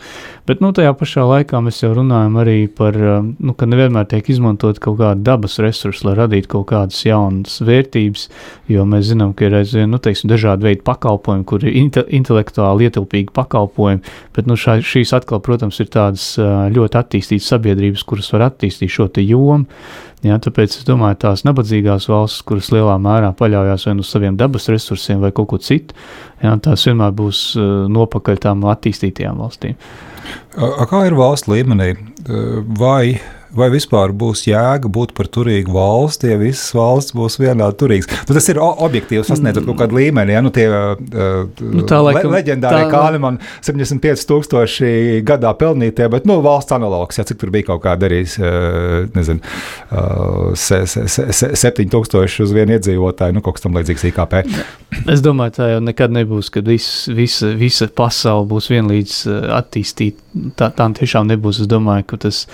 bet, 0.48 0.62
nu, 0.62 0.72
tajā 0.76 0.94
pašā 0.98 1.26
laikā 1.26 1.62
mēs 1.64 1.82
jau 1.82 1.92
runājam 1.98 2.38
arī 2.42 2.58
par, 2.70 2.98
um, 3.18 3.34
nu, 3.38 3.56
ka 3.58 3.68
nevienmēr 3.70 4.08
tiek 4.10 4.30
izmantot 4.30 4.78
kaut 4.82 5.00
kāda 5.02 5.20
dabas 5.32 5.58
resursi, 5.62 6.06
lai 6.06 6.16
radītu 6.22 6.54
kaut 6.54 6.68
kādas 6.70 7.02
jaunas 7.06 7.58
vērtības, 7.66 8.28
jo 8.70 8.86
mēs 8.88 9.10
zinām, 9.10 9.34
ka 9.34 9.48
ir 9.48 9.60
aizvien, 9.60 9.90
nu, 9.90 10.00
teiksim, 10.02 10.30
dažādi 10.30 10.70
veidi 10.70 10.84
pakalpojumi, 10.86 11.46
kur 11.48 11.64
ir 11.66 11.79
inte, 11.82 12.04
intelektuāli 12.16 12.88
ietilpīgi 12.88 13.32
pakalpojumi, 13.36 14.04
bet 14.36 14.48
nu, 14.50 14.56
šā, 14.60 14.78
šīs 14.86 15.14
atkal, 15.16 15.42
protams, 15.44 15.80
ir 15.82 15.90
tādas 15.92 16.32
ļoti 16.38 17.00
attīstītas 17.00 17.48
sabiedrības, 17.54 18.04
kuras 18.08 18.30
var 18.34 18.50
attīstīt 18.50 18.92
šo 18.92 19.08
jomu. 19.20 19.66
Jā, 20.20 20.36
tāpēc 20.36 20.74
es 20.76 20.84
domāju, 20.84 21.16
tās 21.22 21.46
nabadzīgās 21.48 22.10
valstis, 22.10 22.44
kuras 22.44 22.68
lielā 22.74 22.98
mērā 23.00 23.30
paļaujas 23.38 23.86
vai 23.88 23.94
nu 23.96 24.04
uz 24.04 24.10
saviem 24.12 24.36
dabas 24.36 24.68
resursiem 24.68 25.22
vai 25.22 25.30
kaut 25.32 25.48
ko 25.48 25.58
citu, 25.64 25.96
jā, 26.42 26.52
tās 26.60 26.84
vienmēr 26.84 27.14
būs 27.16 27.40
nopakaļ 27.88 28.42
tām 28.44 28.66
attīstītajām 28.68 29.40
valstīm. 29.40 29.80
A, 30.60 30.84
kā 30.90 31.06
ir 31.08 31.16
valsts 31.16 31.48
līmenī? 31.48 31.94
Vai 32.76 33.16
vai 33.56 33.70
vispār 33.72 34.12
būs 34.16 34.44
jēga 34.48 34.90
būt 34.92 35.14
par 35.16 35.28
turīgu 35.32 35.72
valsti, 35.74 36.30
ja 36.32 36.38
visas 36.40 36.70
valsts 36.76 37.14
būs 37.16 37.38
vienādi 37.40 37.78
turīgas. 37.80 38.10
Nu, 38.28 38.36
tas 38.36 38.48
ir 38.52 38.60
objektīvi 38.60 39.24
sasniedzot 39.26 39.66
kaut 39.68 39.80
kādu 39.82 39.98
līmeni. 39.98 40.34
Ja? 40.36 40.42
Nu, 40.44 40.52
tie, 40.54 40.66
uh, 40.70 41.46
nu, 41.60 41.84
tā 41.88 42.00
laikam, 42.04 42.30
le, 42.30 42.38
leģendārie 42.38 42.84
tā... 42.86 42.90
kāli 42.92 43.22
man 43.22 43.40
75,000 43.66 45.22
gadā 45.26 45.52
pelnītie, 45.58 46.06
bet 46.12 46.28
nu, 46.30 46.40
valsts 46.44 46.76
analogs, 46.76 47.20
ja 47.20 47.26
cik 47.26 47.40
tur 47.42 47.52
bija 47.54 47.70
kaut 47.72 47.84
kāda 47.86 48.08
arī, 48.10 48.22
uh, 48.40 49.08
nezinu, 49.16 49.42
uh, 49.90 50.52
se, 50.58 50.82
se, 50.90 51.06
se, 51.10 51.52
7,000 51.58 52.46
uz 52.46 52.54
vienu 52.54 52.76
iedzīvotāju, 52.76 53.36
nu, 53.36 53.44
kaut 53.44 53.58
kas 53.58 53.66
tam 53.66 53.78
līdzīgs 53.78 54.08
IKP. 54.12 54.40
Es 55.10 55.22
domāju, 55.24 55.56
tā 55.58 55.68
jau 55.74 55.82
nekad 55.84 56.14
nebūs, 56.14 56.50
kad 56.54 56.66
vis, 56.68 56.86
visa, 57.14 57.52
visa 57.58 57.86
pasaule 57.94 58.46
būs 58.50 58.70
vienlīdz 58.72 59.20
attīstīta. 59.58 60.26
Tā, 60.58 60.68
tā 60.74 60.86
tiešām 60.94 61.26
nebūs. 61.30 61.58
Es 61.64 61.68
domāju, 61.70 62.04
ka 62.12 62.18
tas 62.26 62.44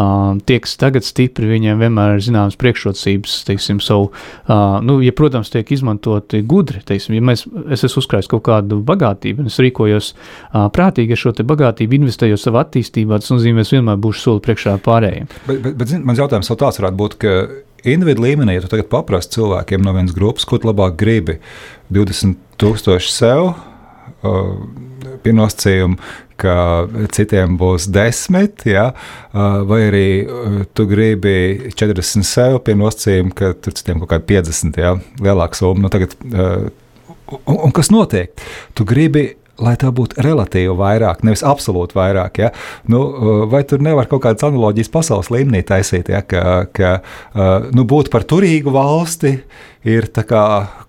um, 0.00 0.38
tie, 0.48 0.58
kas 0.62 0.76
tagad 0.80 1.06
stipri, 1.06 1.48
viņiem 1.50 1.82
vienmēr 1.82 2.16
ir 2.16 2.24
zināmas 2.24 2.56
priekšrocības, 2.60 3.36
teiksim, 3.48 3.80
savu, 3.84 4.08
uh, 4.10 4.78
nu, 4.84 4.98
ja, 5.04 5.14
protams, 5.16 5.50
tiek 5.52 5.70
izmantoti 5.74 6.42
gudri, 6.46 6.82
teiksim, 6.86 7.16
ja 7.18 7.24
mēs, 7.24 7.46
es 7.72 7.86
esmu 7.86 8.02
uzkrājis 8.04 8.30
kaut 8.32 8.44
kādu 8.48 8.80
bagātību, 8.86 9.44
un 9.44 9.52
es 9.52 9.58
rīkojos 9.62 10.12
uh, 10.14 10.66
prātīgi 10.74 11.16
ar 11.16 11.22
šo 11.22 11.34
te 11.36 11.46
bagātību, 11.46 12.00
investēju 12.00 12.40
savā 12.40 12.64
attīstībā, 12.66 13.20
tas 13.22 13.34
nozīmē, 13.34 13.66
es 13.66 13.74
vienmēr 13.74 14.00
būšu 14.02 14.26
soli 14.28 14.44
priekšā 14.46 14.78
pārējiem. 14.86 15.30
Bet, 15.46 15.62
bet, 15.62 15.78
bet 15.82 15.92
zin, 15.92 16.04
mans 16.06 16.22
jautājums 16.22 16.50
vēl 16.52 16.60
tāds 16.62 16.82
varētu 16.82 17.00
būt, 17.02 17.18
ka 17.22 17.36
individu 17.86 18.26
līmenī, 18.26 18.56
ja 18.56 18.64
tu 18.64 18.72
tagad 18.72 18.90
paprasti 18.92 19.38
cilvēkiem 19.38 19.84
no 19.84 19.94
vienas 19.96 20.16
grupas, 20.16 20.46
ko 20.48 20.58
tu 20.60 20.70
labāk 20.70 20.98
gribi, 21.00 21.38
20 21.94 22.38
tūkstoši 22.60 23.12
sev, 23.12 23.52
uh, 23.52 24.54
pie 25.22 25.34
nosacījuma, 25.36 25.98
ka 26.40 26.56
citiem 27.14 27.56
būs 27.60 27.88
10, 27.92 28.66
ja, 28.68 28.90
uh, 28.92 29.62
vai 29.68 29.80
arī 29.88 30.08
uh, 30.24 30.58
tu 30.76 30.86
gribi 30.90 31.72
40 31.72 32.26
sev 32.26 32.60
pie 32.66 32.76
nosacījuma, 32.78 33.34
ka 33.36 33.52
tur 33.60 33.76
citiem 33.76 34.02
kaut 34.02 34.12
kādi 34.14 34.28
50, 34.36 34.80
ja, 34.82 34.94
lielāka 35.22 35.58
summa. 35.58 35.86
Nu, 35.86 35.92
tagad, 35.92 36.16
uh, 36.32 36.68
un, 37.38 37.56
un 37.56 37.74
kas 37.76 37.92
notiek? 37.94 38.32
Tu 38.76 38.86
gribi 38.88 39.28
lai 39.62 39.74
tev 39.80 39.94
būtu 39.96 40.20
relatīvi 40.24 40.74
vairāk, 40.76 41.22
nevis 41.26 41.44
absolūti 41.46 41.96
vairāk. 41.96 42.40
Ja? 42.42 42.50
Nu, 42.90 43.02
vai 43.50 43.62
tur 43.68 43.82
nevar 43.84 44.08
kaut 44.10 44.24
kādas 44.26 44.44
analoģijas 44.46 44.92
pasaules 44.92 45.30
līmenī 45.32 45.62
taisīt, 45.66 46.10
ja? 46.12 46.22
ka, 46.26 46.66
ka 46.76 46.98
nu, 47.72 47.86
būt 47.88 48.10
par 48.12 48.26
turīgu 48.28 48.74
valsti 48.74 49.36
ir 49.86 50.08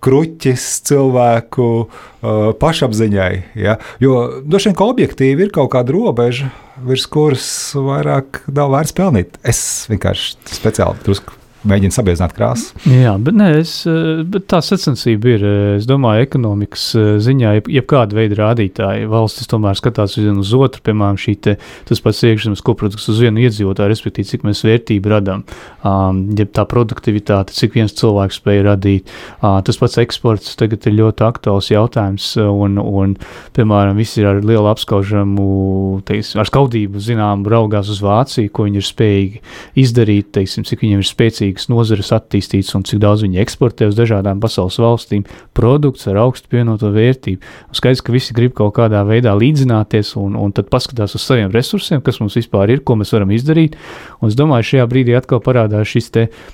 kruķis 0.01 0.67
cilvēku 0.89 1.67
uh, 1.86 2.51
pašapziņai. 2.60 3.32
Ja? 3.62 3.77
Jo 4.03 4.43
droši 4.43 4.71
vien, 4.71 4.77
ka 4.80 4.91
objektīvi 4.91 5.47
ir 5.47 5.56
kaut 5.56 5.71
kāda 5.75 5.93
robeža, 5.95 6.51
virs 6.88 7.08
kuras 7.12 7.49
vairāk 7.77 8.43
nav 8.51 8.73
vērts 8.73 8.97
pelnīt. 8.97 9.41
Es 9.47 9.60
vienkārši 9.91 10.58
speciāli 10.58 11.06
drusku 11.06 11.47
mēģina 11.67 11.95
sabiedrināt 11.95 12.34
krāsas. 12.38 12.73
Jā, 12.88 13.13
bet, 13.21 13.36
nē, 13.38 13.49
es, 13.62 13.73
eh, 13.89 14.23
bet 14.27 14.47
tā 14.51 14.62
sacensība 14.63 15.34
ir. 15.36 15.45
eh, 15.45 15.65
Es 15.77 15.86
domāju, 15.86 16.25
ekonomikas 16.25 16.84
eh, 16.95 17.08
ziņā, 17.21 17.53
jeb, 17.58 17.67
jebkāda 17.69 18.15
veida 18.17 18.38
rādītāji. 18.39 19.08
Valstis 19.12 19.49
tomēr 19.51 19.77
skatās 19.77 20.15
viena 20.17 20.39
uz 20.41 20.53
otru, 20.56 20.82
piemēram, 20.82 21.17
šī 21.19 21.36
te, 21.41 21.58
tas 21.86 22.01
pats 22.01 22.23
iekšzemes 22.23 22.63
koprodukts 22.65 23.08
uz 23.12 23.19
vienu 23.21 23.43
iedzīvotāju, 23.45 23.91
respektīvi, 23.91 24.30
cik 24.32 24.45
mēs 24.47 24.63
vērtību 24.65 25.12
radām, 25.12 25.43
um, 25.86 26.23
jeb 26.38 26.53
tā 26.56 26.65
produktivitāte, 26.69 27.53
cik 27.53 27.77
viens 27.77 27.93
cilvēks 27.93 28.39
spēja 28.41 28.65
radīt. 28.71 29.12
Uh, 29.41 29.60
tas 29.62 29.77
pats 29.77 29.99
eksports 30.01 30.56
tagad 30.60 30.88
ir 30.89 30.97
ļoti 30.97 31.25
aktuāls 31.27 31.69
jautājums, 31.71 32.30
un, 32.41 32.80
un 32.82 33.15
piemēram, 33.58 33.97
visi 33.99 34.21
ir 34.23 34.32
ar 34.32 34.41
lielu 34.41 34.71
apskaužamu, 34.71 36.01
teiksim, 36.08 36.41
ar 36.41 36.49
skaudību, 36.49 37.01
zinām, 37.03 37.45
raugās 37.47 37.91
uz 37.93 38.01
Vāciju, 38.01 38.51
ko 38.53 38.67
viņi 38.67 38.82
ir 38.82 38.88
spējīgi 38.88 39.41
izdarīt, 39.84 40.32
teiksim, 40.38 40.65
cik 40.67 40.86
viņiem 40.86 41.03
ir 41.03 41.10
spēcīgas 41.58 41.70
nozares 41.72 42.12
attīstītas 42.13 42.76
un 42.76 42.84
cik 42.86 43.00
daudz 43.02 43.24
viņi 43.26 43.41
eksportē 43.41 43.88
uz 43.89 43.96
dažādām 43.98 44.39
pasaules 44.39 44.78
valstīm 44.80 45.26
produkts 45.54 46.08
ar 46.08 46.17
augstu 46.22 46.48
pievienoto 46.50 46.91
vērtību. 46.91 47.41
Skaidrs, 47.74 48.02
ka 48.02 48.13
visi 48.13 48.34
grib 48.34 48.54
kaut 48.54 48.76
kādā 48.78 49.04
veidā 49.06 49.34
līdzināties 49.36 50.15
un, 50.17 50.36
un 50.36 50.52
tad 50.52 50.70
paskatās 50.70 51.15
uz 51.15 51.22
saviem 51.22 51.52
resursiem, 51.52 52.02
kas 52.02 52.20
mums 52.20 52.38
vispār 52.38 52.70
ir, 52.70 52.84
ko 52.84 52.96
mēs 52.96 53.13
varam 53.13 53.32
izdarīt. 53.32 53.78
Un 54.22 54.30
es 54.30 54.38
domāju, 54.38 54.72
šajā 54.72 54.88
brīdī 54.88 55.15
atkal 55.17 55.41
parādās 55.41 55.88
šis 55.88 56.12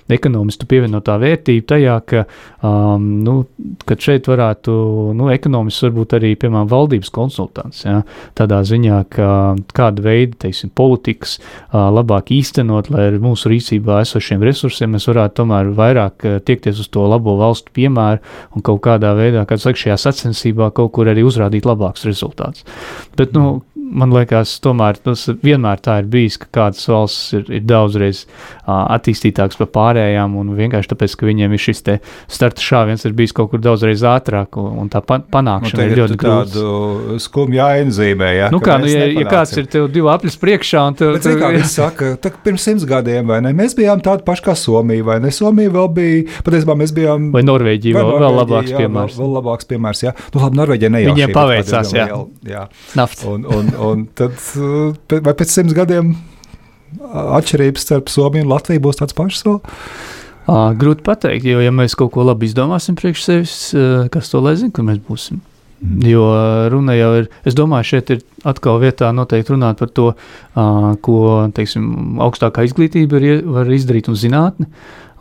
ekonomistu 0.09 0.67
pievienotā 0.67 1.15
vērtība 1.21 1.67
tajā, 1.73 1.97
ka, 2.09 2.23
um, 2.65 3.05
nu, 3.23 3.35
kad 3.87 4.01
šeit 4.01 4.27
varētu, 4.27 4.73
nu, 5.15 5.29
ekonomists 5.33 5.85
varbūt 5.85 6.17
arī, 6.17 6.33
piemēram, 6.39 6.67
valdības 6.71 7.11
konsultants, 7.13 7.83
ja, 7.85 8.01
tādā 8.35 8.63
ziņā, 8.65 9.03
ka 9.13 9.27
kāda 9.75 10.03
veida, 10.03 10.39
teiksim, 10.47 10.73
politikas 10.75 11.37
uh, 11.39 11.87
labāk 11.93 12.33
īstenot, 12.33 12.89
lai 12.93 13.07
ar 13.11 13.19
mūsu 13.23 13.51
rīcībā 13.53 14.01
esošiem 14.03 14.43
resursiem 14.43 14.82
mēs 14.89 15.07
varētu 15.09 15.39
tomēr 15.41 15.71
vairāk 15.77 16.27
uh, 16.27 16.39
tiekties 16.45 16.81
uz 16.83 16.89
to 16.93 17.05
labo 17.09 17.35
valstu 17.39 17.73
piemēru 17.75 18.21
un 18.55 18.65
kaut 18.65 18.83
kādā 18.85 19.13
veidā, 19.17 19.45
kā 19.49 19.57
saka, 19.61 19.79
šajā 19.79 19.99
sacensībā 20.05 20.71
kaut 20.75 20.93
kur 20.95 21.11
arī 21.11 21.25
uzrādīt 21.27 21.67
labākus 21.69 22.07
rezultātus. 22.09 22.67
Bet, 23.17 23.35
nu, 23.37 23.61
man 23.93 24.13
liekas, 24.15 24.55
tomēr 24.63 24.97
tas 25.03 25.27
vienmēr 25.43 25.81
tā 25.83 25.99
ir 26.01 26.09
bijis, 26.11 26.39
ka 26.41 26.49
kādas 26.59 26.87
valsts 26.89 27.35
ir, 27.37 27.45
ir 27.59 27.65
daudzreiz 27.67 28.23
uh, 28.25 28.85
attīstītākas 28.95 29.59
par 29.61 29.71
pārējām, 29.77 30.37
un 30.39 30.53
vienkārši 30.57 30.93
tāpēc, 30.93 31.17
ka 31.19 31.29
viņiem 31.29 31.53
ir 31.53 31.63
šis 31.63 31.83
starta 31.83 32.63
šāviens, 32.63 33.05
ir 33.05 33.15
bijis 33.17 33.35
kaut 33.35 33.51
kur 33.51 33.61
daudzreiz 33.63 34.03
ātrāk, 34.07 34.57
un, 34.59 34.89
tā 34.93 35.03
pa, 35.05 35.19
panākšana 35.19 35.87
ir 35.89 35.97
ļoti 36.01 36.19
grūta. 36.19 36.49
Tādu 36.53 37.19
skumju 37.23 37.63
ainzīmē, 37.67 38.33
ja, 38.37 38.51
Nu, 38.53 38.59
kā, 38.63 38.77
nu, 38.81 38.89
ja, 38.89 39.07
ja 39.09 39.25
kāds 39.29 39.53
ir 39.57 39.67
tev 39.71 39.87
divi 39.91 40.09
aplis 40.11 40.35
priekšā, 40.39 40.83
un 40.91 40.97
tev, 40.97 41.13
Bet, 41.15 41.25
zini, 41.25 41.39
kā 41.41 41.49
viņi 41.53 41.69
saka, 41.71 42.11
tā, 42.21 42.31
pirms 42.45 42.65
simts 42.67 42.85
gadiem, 42.89 43.25
vai 43.29 43.39
ne? 43.45 43.53
Mēs 43.57 43.75
bijām 43.77 44.01
tādi 44.03 44.25
paši 44.27 44.45
kā 44.45 44.55
Somija, 44.59 45.05
vai 45.07 45.17
ne? 45.23 45.31
Somija 45.33 45.71
vēl 45.73 45.89
bija, 45.95 46.23
patiesībā 46.45 46.75
mēs 46.79 46.93
bijām. 46.95 47.31
vai 47.33 47.43
Norvēģija 47.45 47.97
vēl, 47.97 48.11
vēl 48.23 48.37
labāks 48.41 48.73
jā, 48.73 48.81
piemērs. 48.83 49.17
Vēl, 49.17 49.25
vēl 49.25 49.37
labāks 49.39 49.69
piemērs, 49.69 50.03
jā. 50.05 50.13
Nu, 50.35 50.43
labi, 50.43 50.59
Norvēģija 50.61 50.93
nejauši. 50.93 51.15
Viņiem 51.17 51.35
paveicās, 51.37 51.93
jā. 51.97 52.07
jā. 52.49 52.65
Nafta. 52.99 53.33
Un, 53.33 53.47
un, 53.49 53.73
un 53.91 54.07
tad, 54.17 54.35
pe- 55.07 55.21
vai 55.25 55.33
pēc 55.37 55.53
simts 55.53 55.75
gadiem 55.77 56.15
atšķirības 57.03 57.87
starp 57.87 58.11
Somiju 58.13 58.45
un 58.45 58.51
Latviju 58.53 58.83
būs 58.83 58.99
tāds 59.01 59.15
pašs 59.17 59.45
vēl? 59.47 59.59
Grūti 60.79 61.05
pateikt, 61.05 61.45
jo, 61.47 61.61
ja 61.63 61.71
mēs 61.71 61.95
kaut 61.95 62.11
ko 62.15 62.25
labi 62.27 62.49
izdomāsim 62.49 62.97
priekš 62.99 63.23
sevis, 63.23 63.55
ā, 63.71 64.05
kas 64.11 64.27
to 64.31 64.41
lai 64.43 64.57
zina, 64.59 64.73
kur 64.75 64.83
mēs 64.89 64.99
būsim. 65.05 65.39
Mm. 65.83 66.01
Jo 66.07 66.25
ā, 66.35 66.43
runa 66.71 66.97
jau 66.97 67.13
ir, 67.21 67.29
es 67.47 67.55
domāju, 67.55 67.93
šeit 67.93 68.11
ir 68.11 68.21
atkal 68.47 68.81
vietā 68.83 69.13
noteikti 69.15 69.55
runāt 69.55 69.79
par 69.79 69.91
to, 69.95 70.09
ko 71.03 71.17
teiksim, 71.55 72.19
augstākā 72.23 72.65
izglītība 72.67 73.23
var 73.55 73.71
izdarīt 73.71 74.11
un 74.11 74.19
zinātne. 74.19 74.67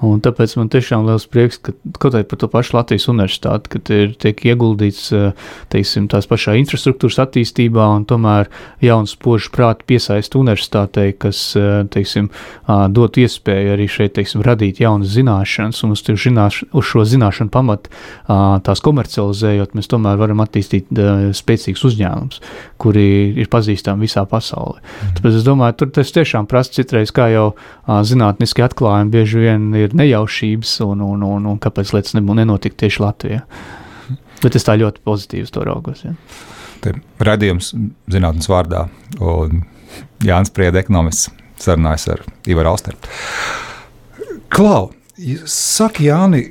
Un 0.03 0.23
tāpēc 0.23 0.57
man 0.59 0.71
tiešām 0.73 1.07
liels 1.07 1.29
prieks, 1.31 1.61
ka 1.63 1.75
kaut 2.03 2.17
arī 2.19 2.27
par 2.27 2.41
to 2.43 2.49
pašu 2.51 2.75
Latvijas 2.75 3.07
universitāti, 3.13 3.71
ka 3.71 3.81
ir 3.95 4.15
tiek 4.19 4.41
ieguldīts 4.51 5.05
ā, 5.15 5.21
teiksim, 5.71 6.09
tās 6.11 6.27
pašā 6.31 6.57
infrastruktūras 6.59 7.21
attīstībā, 7.23 7.87
un 7.97 8.07
tomēr 8.11 8.51
jauns 8.83 9.15
spožs 9.15 9.51
prāts 9.55 9.87
piesaista 9.87 10.41
universitātei, 10.41 11.13
kas 11.15 11.45
ā, 11.59 11.85
teiksim, 11.93 12.33
dot 12.97 13.19
iespēju 13.23 13.77
arī 13.77 13.87
šeit 13.91 14.17
teiksim, 14.19 14.43
radīt 14.47 14.83
jaunas 14.83 15.15
zināšanas, 15.15 15.85
un 15.87 15.95
uz, 15.95 16.03
zināš, 16.03 16.63
uz 16.73 16.89
šo 16.89 17.07
zināšanu 17.07 17.53
pamatu 17.55 17.93
tās 18.67 18.83
komercializējot, 18.83 19.77
mēs 19.79 19.91
tomēr 19.93 20.19
varam 20.19 20.43
attīstīt 20.43 20.91
spēcīgus 21.39 21.87
uzņēmumus, 21.93 22.43
kuri 22.83 23.07
ir 23.39 23.51
pazīstami 23.53 24.09
visā 24.09 24.27
pasaulē. 24.29 24.83
Mm. 24.83 25.15
Tāpēc 25.19 25.39
es 25.39 25.47
domāju, 25.47 25.79
tur 25.79 25.95
tas 25.95 26.13
tiešām 26.15 26.51
prasa 26.51 26.75
citreiz, 26.81 27.15
kā 27.15 27.29
jau 27.33 27.47
zinātniski 27.87 28.65
atklājumi 28.67 29.13
bieži 29.15 29.43
vien 29.47 29.71
ir 29.79 29.92
nejaušības, 29.99 30.75
un, 30.87 31.05
un, 31.07 31.23
un, 31.27 31.47
un 31.53 31.61
kāpēc 31.63 31.93
lietas 31.95 32.17
nenotikt 32.19 32.81
tieši 32.83 33.03
Latvijā. 33.03 33.43
Bet 34.43 34.59
es 34.59 34.67
tā 34.67 34.75
ļoti 34.81 35.05
pozitīvi 35.07 35.51
to 35.55 35.65
raugos. 35.67 36.03
Ja. 36.07 36.17
Radījums 37.23 37.71
zinātnes 38.11 38.49
vārdā 38.51 38.89
un 39.23 39.63
Jānis 40.27 40.51
Priede, 40.55 40.81
ekonomists, 40.83 41.31
sarunājas 41.63 42.09
ar 42.11 42.25
Ivaru 42.51 42.73
Austeru. 42.73 42.99
Klau, 44.53 44.91
saki, 45.49 46.09
Jāni, 46.11 46.43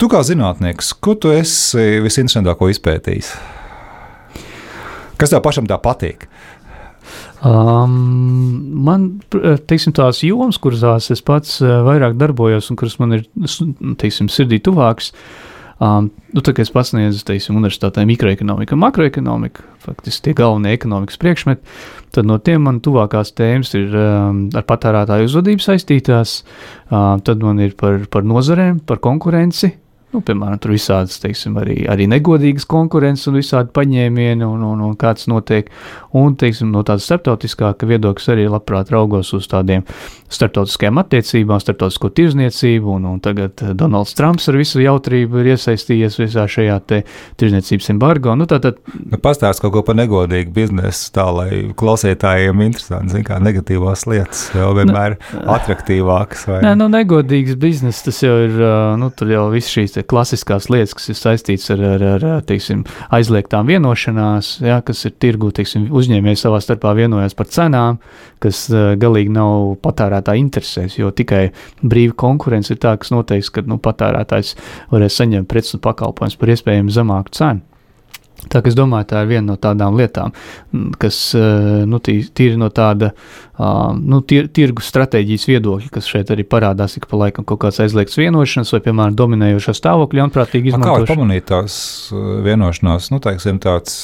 tu 0.00 0.10
kā 0.10 0.24
zinātnieks, 0.26 0.92
ko 0.98 1.14
tu 1.14 1.30
esi 1.32 2.02
visinteresantāko 2.02 2.68
izpētījis? 2.72 3.32
Kas 5.20 5.30
tev 5.30 5.44
pašam 5.44 5.68
tā 5.70 5.78
patīk? 5.78 6.26
Um, 7.42 8.82
man, 8.86 9.08
pr- 9.32 9.56
teiksim, 9.66 9.90
tās 9.96 10.20
jomas, 10.22 10.60
kurās 10.62 11.08
es 11.10 11.22
pats 11.26 11.56
uh, 11.58 11.80
vairāk 11.82 12.14
darbojos 12.14 12.70
un 12.70 12.78
kuras 12.78 13.00
man 13.02 13.16
ir, 13.16 13.24
teiksim, 13.98 14.28
sirdī 14.30 14.60
tuvākas, 14.62 15.10
um, 15.82 16.06
nu, 16.30 16.44
tā 16.46 16.54
kā 16.54 16.62
es 16.62 16.70
pasniedzu, 16.70 17.24
teiksim, 17.26 17.58
universitātē 17.58 18.04
mikroekonomika, 18.06 18.78
makroekonomika, 18.78 19.66
faktiski 19.82 20.28
tie 20.28 20.36
galvenie 20.38 20.76
ekonomikas 20.76 21.18
priekšmeti, 21.18 21.66
tad 22.14 22.30
no 22.30 22.38
tiem 22.38 22.62
man 22.68 22.78
tuvākās 22.84 23.34
tēmas 23.34 23.74
ir 23.74 23.90
um, 23.90 24.44
ar 24.54 24.68
patērētāju 24.68 25.26
uzvedību 25.32 25.66
saistītās, 25.66 26.38
uh, 26.92 27.16
tad 27.26 27.42
man 27.42 27.58
ir 27.66 27.74
par, 27.74 28.04
par 28.06 28.22
nozarēm, 28.22 28.84
par 28.86 29.02
konkurenci, 29.02 29.74
Nu, 30.12 30.20
piemēram, 30.20 30.58
tur 30.60 30.74
visādas, 30.74 31.16
teiksim, 31.22 31.54
arī, 31.60 31.82
arī 31.88 32.04
negodīgas 32.10 32.66
konkurences 32.68 33.30
un 33.30 33.38
visādi 33.38 33.72
paņēmieni, 33.72 34.44
un, 34.44 34.64
un, 34.68 34.82
un 34.84 34.96
kāds 35.00 35.28
notiek. 35.32 35.70
Un, 36.12 36.34
teiksim, 36.36 36.68
no 36.74 36.82
tādas 36.84 37.06
starptautiskāka 37.08 37.88
viedokļa 37.88 38.34
arī 38.34 38.44
labprāt 38.52 38.92
raugos 38.92 39.32
uz 39.32 39.48
tādiem 39.48 39.86
starptautiskajām 40.32 41.00
attiecībām, 41.00 41.60
starptautisko 41.62 42.10
tirzniecību, 42.16 42.96
un, 42.98 43.08
un 43.14 43.22
tagad 43.24 43.64
eh, 43.64 43.72
Donalds 43.78 44.12
Trumps 44.18 44.50
ar 44.52 44.58
visu 44.60 44.82
jautrību 44.84 45.40
ir 45.40 45.52
iesaistījies 45.54 46.18
visā 46.20 46.44
šajā 46.50 46.76
tirzniecības 47.40 47.90
embargo. 47.94 48.36
Nu, 48.36 48.48
tātad, 48.50 48.80
Nu, 49.12 49.18
Pastāst 49.22 49.62
kaut 49.62 49.72
ko 49.74 49.82
par 49.86 49.96
negodīgu 49.98 50.52
biznesu, 50.54 51.08
tā 51.14 51.24
lai 51.32 51.48
klausītājiem 51.78 52.60
interesanti, 52.64 53.14
zin, 53.16 53.24
kā 53.26 53.38
negatīvās 53.42 54.04
lietas 54.10 54.44
jau 54.56 54.70
vienmēr 54.76 55.16
attraktīvākas. 55.56 56.46
vai 56.48 56.60
Nē, 56.64 56.74
nu, 56.80 56.88
negodīgs 56.92 57.56
bizness 57.60 58.04
tas 58.06 58.20
jau 58.24 58.36
ir. 58.46 58.56
ā, 58.60 58.72
Nu, 59.02 59.08
tur 59.16 59.30
jau 59.32 59.46
viss 59.52 59.72
šīs 59.72 59.96
klasiskās 60.08 60.68
lietas, 60.72 60.94
kas 60.98 61.10
ir 61.12 61.18
saistītas 61.18 61.72
ar, 61.74 61.82
ar, 61.94 62.04
ar 62.36 62.44
teiksim, 62.48 62.84
aizliegtām 63.14 63.68
vienošanās, 63.70 64.54
ja, 64.64 64.80
kas 64.86 65.04
ir 65.08 65.16
tirgu, 65.22 65.52
teiksim, 65.54 65.88
uzņēmēji 65.92 66.42
savā 66.42 66.60
starpā 66.64 66.94
vienojās 66.98 67.36
par 67.38 67.50
cenām, 67.52 68.00
kas 68.42 68.64
ā, 68.70 68.92
galīgi 69.00 69.32
nav 69.34 69.74
patērētāja 69.84 70.42
interesēs. 70.42 70.98
Jo 71.00 71.12
tikai 71.14 71.48
brīva 71.82 72.16
konkurence 72.24 72.74
ir 72.74 72.80
tā, 72.82 72.94
kas 73.00 73.12
noteiks, 73.14 73.52
ka 73.54 73.66
nu, 73.66 73.80
patērētājs 73.82 74.56
varēs 74.92 75.20
saņemt 75.22 75.50
preces 75.50 75.78
un 75.78 75.84
pakalpojumus 75.84 76.40
par 76.40 76.56
iespējami 76.56 76.94
zemāku 77.00 77.36
cenu. 77.38 77.71
Tā 78.50 78.58
kā 78.58 78.68
es 78.72 78.74
domāju, 78.74 79.06
tā 79.12 79.20
ir 79.22 79.28
viena 79.30 79.52
no 79.52 79.54
tādām 79.56 79.94
lietām, 79.96 80.32
kas 80.98 81.18
eh, 81.38 81.84
nu, 81.86 82.00
tī- 82.02 82.24
tīri 82.34 82.56
no 82.58 82.68
tāda 82.74 83.12
nu, 84.02 84.18
tir, 84.26 84.48
tirgus 84.50 84.88
stratēģijas 84.90 85.44
viedokļa, 85.46 85.90
kas 85.94 86.08
šeit 86.10 86.32
arī 86.34 86.42
parādās, 86.50 86.96
ik 86.98 87.04
pa 87.06 87.20
laikam 87.20 87.44
kaut 87.46 87.60
kāds 87.62 87.78
aizliegts 87.84 88.18
vienošanās 88.18 88.72
vai, 88.74 88.80
piemēram, 88.82 89.14
dominējošā 89.20 89.74
stāvokļa 89.78 90.18
ļaunprātīgi 90.18 90.72
A, 90.72 90.80
Kā 90.80 90.80
var 90.80 91.04
izmantošana. 91.04 91.12
pamanīt 91.12 91.46
tās 91.52 91.76
vienošanās, 92.48 93.10
nu, 93.14 93.20
teiksim, 93.22 93.60
tāds 93.62 93.94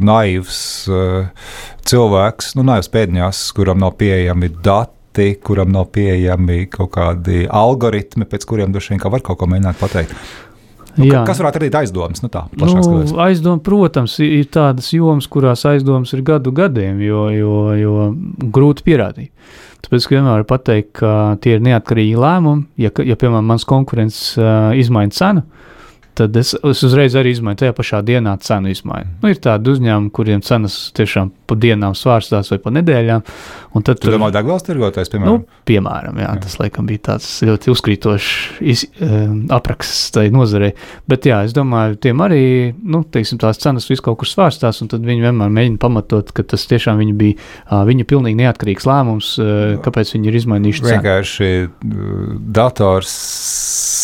naivs 0.00 0.62
cilvēks, 1.88 2.54
nu, 2.58 2.64
naivs 2.70 2.88
pēdņās, 2.94 3.42
kuram 3.56 3.82
nav 3.84 3.96
pieejami 4.00 4.48
dati, 4.64 5.34
kuram 5.44 5.70
nav 5.74 5.90
pieejami 5.94 6.64
kaut 6.72 6.94
kādi 6.96 7.44
algoritmi, 7.50 8.24
pēc 8.30 8.46
kuriem 8.48 8.72
droši 8.74 8.94
vien 8.94 9.02
kā 9.04 9.12
var 9.12 9.22
kaut 9.26 9.38
ko 9.42 9.50
mēģināt 9.52 9.78
pateikt. 9.82 10.16
Nu, 10.96 11.04
Jā. 11.08 11.20
ka- 11.20 11.24
kas 11.32 11.40
varētu 11.42 11.60
radīt 11.62 11.74
aizdomas? 11.80 12.22
Nu, 12.22 12.28
tā, 12.30 12.44
Nu, 12.56 12.68
skatoties. 12.68 13.12
aizdom, 13.18 13.58
protams, 13.60 14.18
ir 14.22 14.44
tādas 14.46 14.92
jomas, 14.94 15.26
kurās 15.26 15.64
aizdomas 15.66 16.12
ir 16.14 16.22
gadu 16.22 16.52
gadiem, 16.54 17.00
jo, 17.02 17.28
jo, 17.34 17.54
jo 17.74 17.94
grūti 18.54 18.84
pierādīt. 18.86 19.30
Tāpēc, 19.84 20.06
vienmēr 20.08 20.38
var 20.40 20.44
pateikt, 20.44 20.92
ka 21.00 21.36
tie 21.40 21.56
ir 21.56 21.60
neatkarīgi 21.60 22.14
lēmumi. 22.16 22.64
Ja, 22.78 22.90
ja 23.04 23.16
piemēram, 23.16 23.44
mans 23.44 23.64
konkurents 23.68 24.38
uh, 24.38 24.70
izmaina 24.78 25.10
cenu, 25.12 25.42
tad 26.18 26.36
es, 26.38 26.54
es 26.54 26.82
uzreiz 26.86 27.14
arī 27.18 27.34
izmaiņu 27.34 27.60
tajā 27.62 27.74
pašā 27.76 28.00
dienā 28.06 28.36
cenu 28.44 28.70
izmaiņu. 28.72 29.10
Nu, 29.22 29.30
ir 29.32 29.40
tādi 29.42 29.72
uzņēmumi, 29.74 30.12
kuriem 30.14 30.42
cenas 30.46 30.76
tiešām 30.96 31.32
pa 31.48 31.56
dienām 31.60 31.96
svārstās 31.98 32.50
vai 32.52 32.58
pa 32.62 32.72
nedēļām. 32.74 33.24
tad 33.84 34.00
Tu 34.02 34.12
domā, 34.14 34.30
degvielas 34.34 34.64
tirgotājs, 34.66 35.10
piemēram? 35.12 35.42
Nu, 35.42 35.62
piemēram, 35.68 36.18
jā, 36.22 36.30
tas 36.44 36.56
laikam 36.60 36.86
bija 36.88 37.02
tāds 37.10 37.28
ļoti 37.44 37.72
uzkrītošs 37.72 38.28
iz, 38.62 38.84
um, 39.02 39.40
apraksts 39.54 40.12
tai 40.14 40.28
nozarei. 40.34 40.72
Bet, 41.10 41.26
jā, 41.28 41.42
es 41.48 41.56
domāju, 41.56 41.98
tiem 42.06 42.22
arī 42.24 42.44
nu, 42.78 43.02
teiksim, 43.04 43.40
tās 43.42 43.60
cenas 43.62 43.88
visu 43.90 44.04
kaut 44.06 44.20
kur 44.22 44.30
svārstās, 44.30 44.80
un 44.84 44.92
tad 44.92 45.04
viņi 45.06 45.26
vienmēr 45.26 45.52
mēģina 45.58 45.82
pamatot, 45.82 46.30
ka 46.34 46.46
tas 46.54 46.68
tiešām 46.70 47.02
viņa 47.02 47.16
bija 47.18 47.38
uh, 47.38 47.82
viņa 47.88 48.08
pilnīgi 48.08 48.40
neatkarīgs 48.44 48.88
lēmums, 48.88 49.34
uh, 49.42 49.76
kāpēc 49.84 50.14
viņi 50.14 50.30
ir 50.30 50.40
izmainījuši 50.42 50.86
cenu. 50.86 50.94
Vienkārši 50.94 51.52
dators 52.54 53.18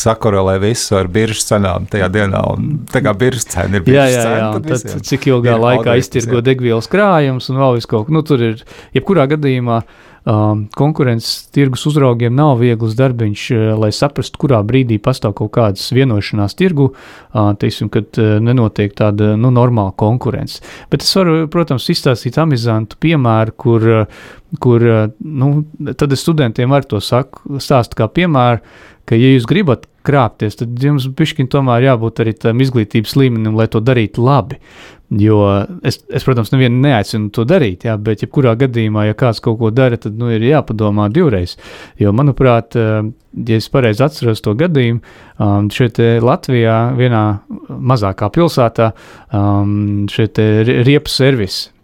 sakorelē 0.00 0.58
visu 0.62 0.96
ar 0.98 1.08
biržas 1.12 1.46
cenām 1.50 1.86
tajā 2.00 2.10
dienā. 2.16 2.42
un 2.54 2.68
Tā 2.90 3.02
kā 3.04 3.14
biržas 3.16 3.48
cena 3.52 3.78
ir 3.78 3.84
Jā, 3.84 3.86
biržas 3.86 4.14
jā, 4.14 4.22
cena, 4.26 4.36
jā. 4.36 4.50
un 4.50 4.68
tad 4.68 4.86
Tad, 4.90 5.08
cik 5.10 5.26
ilgā 5.30 5.56
laikā 5.60 5.96
iztirgo 6.00 6.40
jā. 6.40 6.46
degvielas 6.50 6.88
krājums 6.90 7.50
un 7.52 7.60
vēl 7.60 7.76
viss 7.78 7.90
kaut 7.90 8.08
kas. 8.08 8.14
Nu, 8.14 8.22
tur 8.26 8.42
ir, 8.44 8.62
jebkurā 8.96 9.26
gadījumā, 9.30 9.80
um, 10.24 10.64
konkurences 10.76 11.50
tirgus 11.54 11.84
uzraugiem 11.90 12.34
nav 12.36 12.58
viegls 12.62 12.96
darbiņš, 12.98 13.44
uh, 13.54 13.66
lai 13.80 13.90
saprastu, 13.94 14.40
kurā 14.42 14.62
brīdī 14.66 15.00
pastāv 15.02 15.34
kaut 15.38 15.52
kādas 15.56 15.90
vienošanās 15.96 16.56
tirgu, 16.58 16.90
uh, 16.94 17.52
teiksim, 17.60 17.90
kad 17.92 18.20
uh, 18.20 18.38
nenotiek 18.42 18.94
tāda 18.96 19.34
nu, 19.40 19.52
normāla 19.54 19.94
konkurence. 20.00 20.64
Bet 20.92 21.06
es 21.06 21.12
varu, 21.18 21.44
protams, 21.52 21.88
izstāstīt 21.92 22.40
amizantu 22.40 22.98
piemēru, 23.02 23.56
kur, 23.60 23.90
uh, 24.02 24.22
kur 24.62 24.86
uh, 24.88 25.02
nu, 25.20 25.52
tad 25.92 26.16
es 26.16 26.24
studentiem 26.24 26.72
ar 26.76 26.88
to 26.88 27.02
saku, 27.04 27.60
stāstu 27.62 28.00
kā 28.00 28.10
piemēru, 28.10 28.64
ka, 29.08 29.18
ja 29.18 29.34
jūs 29.34 29.48
gribat 29.50 29.89
krāpties, 30.06 30.56
tad 30.60 30.80
jums 30.82 31.08
pišķiņ 31.16 31.50
tomēr 31.52 31.90
jābūt 31.90 32.22
arī 32.24 32.34
tam 32.38 32.62
izglītības 32.64 33.16
līmenim, 33.20 33.56
lai 33.58 33.68
to 33.72 33.82
darītu 33.84 34.24
labi. 34.24 34.60
Jo 35.10 35.40
es, 35.82 35.98
es 36.06 36.22
protams, 36.22 36.52
nevienu 36.54 36.78
neaicinu 36.84 37.32
to 37.34 37.42
darīt, 37.48 37.82
jā, 37.88 37.96
bet 37.98 38.22
jebkurā 38.22 38.52
gadījumā, 38.60 39.08
ja 39.08 39.16
kāds 39.18 39.42
kaut 39.42 39.58
ko 39.58 39.72
dara, 39.74 39.98
tad 39.98 40.14
nu, 40.20 40.28
ir 40.30 40.44
jāpadomā 40.46 41.08
divreiz. 41.10 41.56
Jo, 41.98 42.12
manuprāt, 42.14 42.78
eh, 42.78 43.10
ja 43.48 43.58
es 43.58 43.66
pareizi 43.74 44.04
atceros 44.06 44.44
to 44.44 44.54
gadījumu, 44.54 45.02
um, 45.42 45.66
šeit 45.74 45.98
Latvijā, 46.22 46.78
vienā 46.98 47.24
mazākā 47.74 48.30
pilsētā, 48.30 48.92
um, 49.34 50.06
šeit 50.10 50.38
ri- 50.38 50.78
riepu 50.86 51.10
servis 51.10 51.64
uh, 51.66 51.79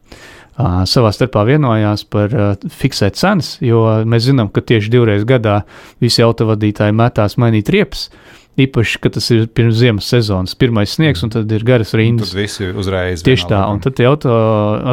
savā 0.57 1.13
starpā 1.13 1.45
vienojās 1.49 2.07
par 2.09 2.33
uh, 2.33 2.55
fiksēt 2.73 3.19
cenas, 3.21 3.57
jo 3.65 3.83
mēs 4.09 4.31
zinām, 4.31 4.49
ka 4.53 4.65
tieši 4.65 4.93
divreiz 4.93 5.27
gadā 5.29 5.61
visi 6.03 6.25
autovadītāji 6.25 6.97
metās 6.97 7.37
mainīt 7.41 7.71
riepas. 7.73 8.09
Īpaši, 8.57 9.01
ka 9.05 9.11
tas 9.13 9.27
ir 9.35 9.43
pirms 9.53 9.75
ziemas 9.77 10.07
sezonas, 10.09 10.55
pirmais 10.57 10.95
sniegs, 10.97 11.21
un 11.27 11.33
tad 11.35 11.51
ir 11.53 11.65
garas 11.67 11.93
rindas. 11.93 12.31
Tad 12.33 12.39
visi 12.39 12.71
uzreiz. 12.73 13.21
Tieši 13.27 13.51
tā, 13.51 13.59
un 13.69 13.83
tad 13.85 14.01
auto, 14.09 14.33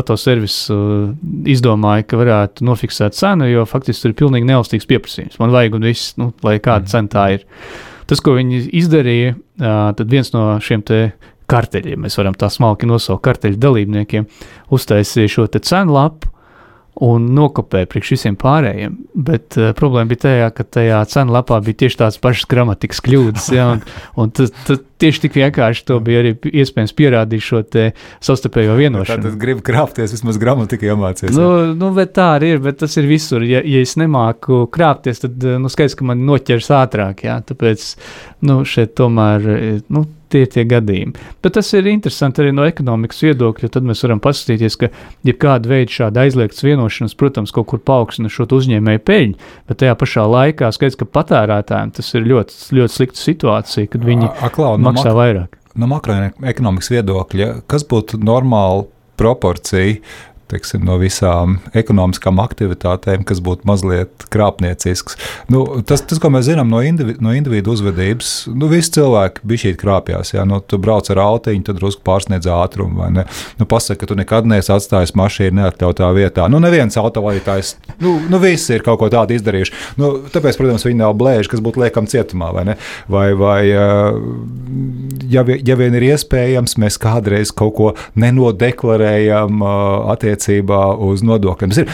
autoservis 0.01 0.57
uh, 0.73 1.13
izdomāja, 1.47 2.03
ka 2.03 2.19
varētu 2.19 2.67
nofiksēt 2.67 3.15
cenu, 3.15 3.47
jo 3.47 3.63
faktiski 3.69 4.03
tur 4.03 4.11
ir 4.11 4.19
pilnīgi 4.19 4.49
neelastīgs 4.51 4.89
pieprasījums. 4.89 5.39
Man 5.39 5.55
vajag 5.55 5.79
un 5.79 5.87
viss, 5.87 6.17
nu, 6.19 6.33
lai 6.43 6.57
kāda 6.63 6.91
cena 6.91 7.13
tā 7.15 7.29
ir. 7.37 7.47
Tas, 8.11 8.19
ko 8.19 8.35
viņi 8.35 8.65
izdarīja, 8.83 9.37
uh, 9.39 9.93
tad 9.95 10.11
viens 10.11 10.35
no 10.35 10.49
šiem 10.59 10.83
te 10.83 11.05
karteļiem, 11.53 12.03
mēs 12.05 12.19
varam 12.19 12.35
tā 12.37 12.49
smalki 12.51 12.89
nosaukt 12.89 13.23
karteļu 13.25 13.61
dalībniekiem, 13.61 14.29
uztaisīja 14.73 15.37
šo 15.37 15.47
cenu 15.55 15.95
lapu 15.95 16.33
un 17.01 17.25
nokopēja 17.33 17.89
priekš 17.89 18.13
visiem 18.13 18.35
pārējiem. 18.39 18.97
Bet 19.25 19.57
uh, 19.57 19.71
problēma 19.77 20.11
bija 20.11 20.25
tajā, 20.27 20.49
ka 20.53 20.65
tajā 20.77 20.99
cenu 21.09 21.33
lapā 21.33 21.57
bija 21.65 21.83
tieši 21.83 21.99
tādas 22.03 22.19
pašas 22.21 22.49
gramatikas 22.49 23.01
kļūdas. 23.05 23.49
Ja, 23.55 23.71
un, 23.73 23.81
un 24.19 24.33
tas, 24.35 24.53
tas 24.67 24.83
tieši 25.03 25.25
tik 25.25 25.37
vienkārši 25.39 25.85
to 25.89 25.99
bija 26.03 26.23
arī 26.23 26.33
iespējams 26.63 26.95
pierādīt 26.97 27.43
šo 27.43 27.61
te 27.67 27.89
savstarpējo 28.23 28.77
vienošanos. 28.79 29.27
Tad 29.27 29.39
gribi 29.41 29.65
krāpties, 29.65 30.15
vismaz 30.15 30.39
gramatiku 30.41 30.89
iemācīties. 30.91 31.35
Nu, 31.37 31.75
nu, 31.77 31.91
bet 31.95 32.15
tā 32.17 32.33
arī 32.37 32.55
ir, 32.55 32.63
bet 32.63 32.79
tas 32.83 32.97
ir 33.01 33.09
visur. 33.09 33.45
Ja, 33.47 33.61
ja 33.65 33.83
es 33.83 33.97
nemāku 33.99 34.63
krāpties, 34.73 35.23
tad 35.25 35.43
nu, 35.61 35.71
skaidrs, 35.71 35.97
ka 35.99 36.07
man 36.07 36.25
noķers 36.27 36.71
ātrāk. 36.79 37.25
Jā, 37.27 37.39
tāpēc 37.51 37.87
nu, 38.47 38.61
šeit 38.67 38.95
tomēr 38.99 39.49
eh, 39.53 39.79
nu, 39.93 40.07
tie 40.33 40.43
ir 40.45 40.51
tie 40.51 40.63
gadījumi. 40.67 41.13
Bet 41.43 41.55
tas 41.57 41.69
ir 41.77 41.87
interesanti 41.91 42.41
arī 42.43 42.53
no 42.55 42.65
ekonomikas 42.67 43.21
viedokļa. 43.25 43.69
Tad 43.75 43.85
mēs 43.87 44.01
varam 44.05 44.21
paskatīties, 44.23 44.77
ka 44.81 44.89
jebkāda 45.27 45.69
veida 45.69 45.93
šāda 45.93 46.25
aizliegtas 46.25 46.65
vienošanās, 46.65 47.15
protams, 47.19 47.53
kaut 47.55 47.69
kur 47.71 47.83
paaugstina 47.85 48.31
šo 48.33 48.47
uzņēmēju 48.57 49.03
peļņu, 49.07 49.51
bet 49.69 49.81
tajā 49.83 49.95
pašā 49.99 50.25
laikā 50.29 50.71
skaidrs, 50.75 50.99
ka 50.99 51.09
patērētājiem 51.19 51.93
tas 51.97 52.11
ir 52.17 52.27
ļoti, 52.29 52.57
ļoti 52.79 52.95
slikta 52.97 53.21
situācija, 53.21 53.91
kad 53.93 54.07
viņi 54.09 54.29
A- 54.29 54.49
a, 54.49 54.73
No 54.93 55.01
maksā 55.01 55.11
mak- 55.11 55.19
vairāk. 55.21 55.59
No 55.75 55.87
makroekonomikas 55.89 56.91
viedokļa, 56.93 57.47
kas 57.67 57.83
būtu 57.89 58.19
normāla 58.21 58.85
proporcija 59.17 59.97
teiksim, 60.53 60.83
no 60.85 60.97
visām 61.01 61.57
ekonomiskām 61.77 62.39
aktivitātēm, 62.43 63.25
kas 63.27 63.41
būtu 63.43 63.67
mazliet 63.69 64.25
krāpniecisks. 64.33 65.17
Nu, 65.51 65.63
tas, 65.87 66.03
tas, 66.05 66.21
ko 66.21 66.31
mēs 66.33 66.47
zinām 66.49 66.69
no, 66.71 66.81
indivi, 66.85 67.15
no 67.23 67.33
individu 67.35 67.73
uzvedības, 67.73 68.33
nu, 68.53 68.69
visi 68.71 68.93
cilvēki 68.97 69.43
bija 69.47 69.65
šī 69.65 69.73
krāpjas. 69.81 70.33
Ja? 70.35 70.45
Nu, 70.47 70.61
tu 70.61 70.79
brauc 70.81 71.09
ar 71.13 71.21
autiņu, 71.23 71.65
tad 71.67 71.79
drusku 71.79 72.03
pārsniedz 72.05 72.49
ātrumu, 72.51 73.01
vai 73.01 73.09
ne? 73.17 73.25
Nu, 73.59 73.67
pasaka, 73.69 74.03
ka 74.03 74.11
tu 74.11 74.17
nekad 74.19 74.47
neesi 74.49 74.71
atstājis 74.73 75.15
mašīnu 75.19 75.59
neatļautā 75.61 76.09
vietā. 76.15 76.47
Nu, 76.51 76.61
neviens 76.63 76.97
autovadītājs, 76.99 77.75
nu, 78.03 78.15
nu, 78.29 78.41
visi 78.43 78.77
ir 78.77 78.85
kaut 78.85 79.01
ko 79.01 79.09
tādu 79.13 79.37
izdarījuši. 79.37 79.75
Nu, 80.01 80.13
tāpēc, 80.33 80.59
protams, 80.59 80.85
viņi 80.87 81.01
nav 81.01 81.15
blēži, 81.19 81.51
kas 81.53 81.63
būtu 81.63 81.83
liekam 81.83 82.09
cietumā, 82.09 82.51
vai 82.55 82.67
ne? 82.71 82.77
Vai, 83.11 83.25
vai, 83.37 83.59
ja, 85.33 85.43
ja 85.43 85.79
vien 85.79 85.97
ir 85.97 86.07
iespējams, 86.11 86.77
mēs 86.81 86.99
kādreiz 87.01 87.53
kaut 87.55 87.75
ko 87.77 87.91
nenodeklarējam 88.19 89.63
uh, 89.63 90.11
attiecībā 90.43 90.85
uz 90.99 91.23
nodokļiem. 91.25 91.75
Ir, 91.83 91.91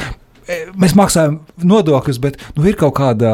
e, 0.48 0.62
mēs 0.80 0.96
maksājam 0.98 1.42
nodokļus, 1.62 2.22
bet 2.22 2.40
nu, 2.56 2.66
ir 2.68 2.80
kaut 2.80 2.98
kāda 3.00 3.34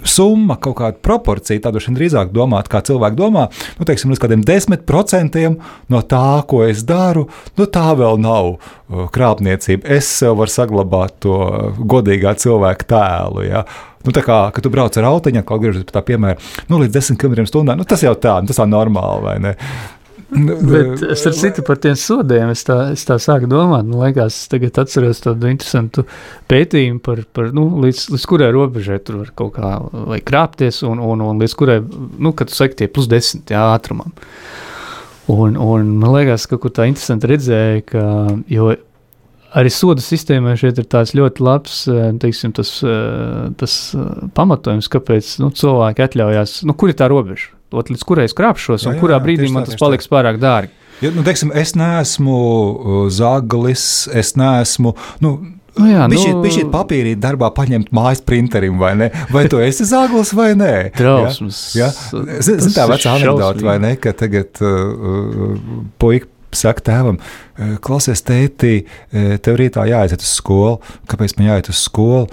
summa, 0.00 0.56
kaut 0.56 0.78
kāda 0.78 0.96
proporcija, 1.04 1.60
tādu 1.60 1.80
šodien 1.82 1.98
drīzāk 1.98 2.30
domāt, 2.32 2.70
kā 2.72 2.80
cilvēki 2.80 3.18
domā, 3.18 3.48
nu, 3.76 3.84
teiksim, 3.84 4.08
līdz 4.12 4.22
kādiem 4.22 4.44
10% 4.48 5.42
no 5.92 6.00
tā, 6.08 6.40
ko 6.48 6.62
es 6.64 6.86
daru, 6.88 7.26
nu, 7.58 7.66
tā 7.68 7.90
vēl 7.98 8.16
nav 8.22 8.54
uh, 8.54 9.04
krāpniecība. 9.12 9.84
Es 9.98 10.08
sev 10.08 10.38
varu 10.40 10.54
saglabāt 10.54 11.20
to 11.20 11.36
godīgā 11.76 12.32
cilvēka 12.40 12.88
tēlu. 12.94 13.44
Ja? 13.44 13.66
Nu, 14.06 14.16
tā 14.16 14.24
kā, 14.24 14.46
kad 14.56 14.64
tu 14.64 14.72
brauc 14.72 14.96
ar 14.96 15.10
autiņu, 15.10 15.44
kā 15.44 15.60
griežas 15.60 15.84
pie 15.84 15.98
tā 15.98 16.04
piemēra, 16.06 16.40
nu, 16.72 16.80
līdz 16.80 16.96
10 16.96 17.20
km/h, 17.20 17.76
nu, 17.76 17.84
tas 17.84 18.00
jau 18.06 18.16
tā, 18.16 18.40
nu, 18.40 18.48
tas 18.48 18.62
jau 18.62 18.70
normāli, 18.70 19.26
vai 19.26 19.38
ne? 19.44 19.56
Nu, 20.30 20.54
Bet 20.62 21.02
es 21.10 21.24
ar 21.26 21.34
citu 21.34 21.62
par 21.66 21.80
tiem 21.82 21.96
sodiem, 21.98 22.52
es 22.54 22.62
tā, 22.66 22.76
es 22.94 23.02
tā 23.08 23.16
sāku 23.18 23.48
domāt, 23.50 23.88
man 23.88 24.04
liekas, 24.04 24.36
es 24.44 24.50
tagad 24.52 24.78
atceros 24.78 25.22
tādu 25.24 25.50
interesantu 25.50 26.04
pētījumu 26.50 27.02
par, 27.02 27.24
par 27.34 27.50
nu, 27.56 27.66
līdz, 27.82 28.04
līdz 28.14 28.26
kurai 28.30 28.52
robežai 28.54 29.00
tur 29.02 29.20
var 29.24 29.32
kaut 29.38 29.56
kā 29.58 29.72
vai 30.12 30.20
krāpties, 30.22 30.84
un, 30.86 31.02
un, 31.02 31.24
un 31.26 31.42
līdz 31.42 31.56
kurai, 31.58 31.80
nu, 31.82 32.34
kad 32.38 32.52
tu 32.52 32.54
saki 32.54 32.78
tie 32.78 32.90
plus 32.92 33.10
desmit, 33.10 33.50
jā, 33.50 33.64
ātrumam. 33.74 34.14
Un, 35.30 35.58
un 35.58 35.90
man 35.98 36.14
liekas, 36.14 36.46
ka 36.46 36.54
kaut 36.54 36.68
kur 36.68 36.76
tā 36.78 36.86
interesanti 36.90 37.30
redzēja, 37.30 37.82
ka, 37.90 38.06
jo 38.50 38.70
arī 39.58 39.70
soda 39.74 40.02
sistēmai 40.04 40.56
šeit 40.58 40.78
ir 40.78 40.86
tāds 40.90 41.14
ļoti 41.18 41.42
labs, 41.42 41.82
eh, 41.90 42.10
teiksim, 42.22 42.54
tas, 42.54 42.76
eh, 42.86 43.48
tas 43.58 43.78
eh, 43.98 44.28
pamatojums, 44.36 44.90
kāpēc, 44.92 45.38
nu, 45.42 45.50
cilvēki 45.50 46.06
atļaujās, 46.06 46.60
nu, 46.70 46.78
kur 46.78 46.92
ir 46.92 46.98
tā 46.98 47.10
robeža? 47.10 47.50
Ot, 47.72 47.90
līdz 47.92 48.02
kurai 48.08 48.24
es 48.26 48.34
krāpšos, 48.34 48.82
Jā, 48.84 48.90
un 48.90 48.96
jā, 48.96 49.00
kurā 49.02 49.18
jā, 49.18 49.22
brīdī 49.24 49.50
man 49.52 49.62
tā, 49.62 49.70
tas 49.70 49.74
tieši 49.76 49.80
tā. 49.80 49.86
paliks 49.86 50.10
pārāk 50.10 50.40
dārgi. 50.42 50.72
Ja, 51.00 51.10
nu, 51.14 51.22
teiksim, 51.24 51.52
es 51.56 51.72
neesmu 51.78 52.36
uh, 52.36 53.08
zaglis, 53.14 54.08
es 54.14 54.34
neesmu. 54.36 54.96
Nu, 55.24 55.38
Nu 55.78 55.86
jā, 55.86 56.02
Viņš 56.10 56.24
nu- 56.34 56.48
ir 56.58 56.66
papīrī 56.66 57.12
darbā 57.16 57.46
paņemt 57.54 57.92
mājas 57.94 58.18
printerim, 58.26 58.74
vai 58.76 58.90
ne? 58.98 59.06
Vai 59.30 59.44
tu 59.48 59.60
esi 59.62 59.84
zaglis 59.86 60.32
vai 60.34 60.50
nē? 60.58 60.72
Trausmas. 60.98 61.60
Ja? 61.78 61.86
Ja? 61.86 62.40
Zini, 62.42 62.58
zin, 62.66 62.74
tā 62.74 62.88
vecā 62.90 63.14
anekdote, 63.14 63.62
vai 63.64 63.76
ne? 63.78 63.92
Ka 63.96 64.10
tagad 64.12 64.58
uh, 64.66 65.54
puika 66.02 66.26
saka 66.52 66.82
tēvam, 66.82 67.20
"E, 67.54 67.76
klausies, 67.78 68.18
tētī, 68.26 68.84
e, 69.14 69.38
tev 69.38 69.54
rītā 69.60 69.84
jāaiziet 69.86 70.18
uz 70.18 70.32
skolu. 70.40 70.80
Kāpēc 71.06 71.36
man 71.38 71.46
jāiet 71.52 71.68
uz 71.70 71.78
skolu? 71.86 72.26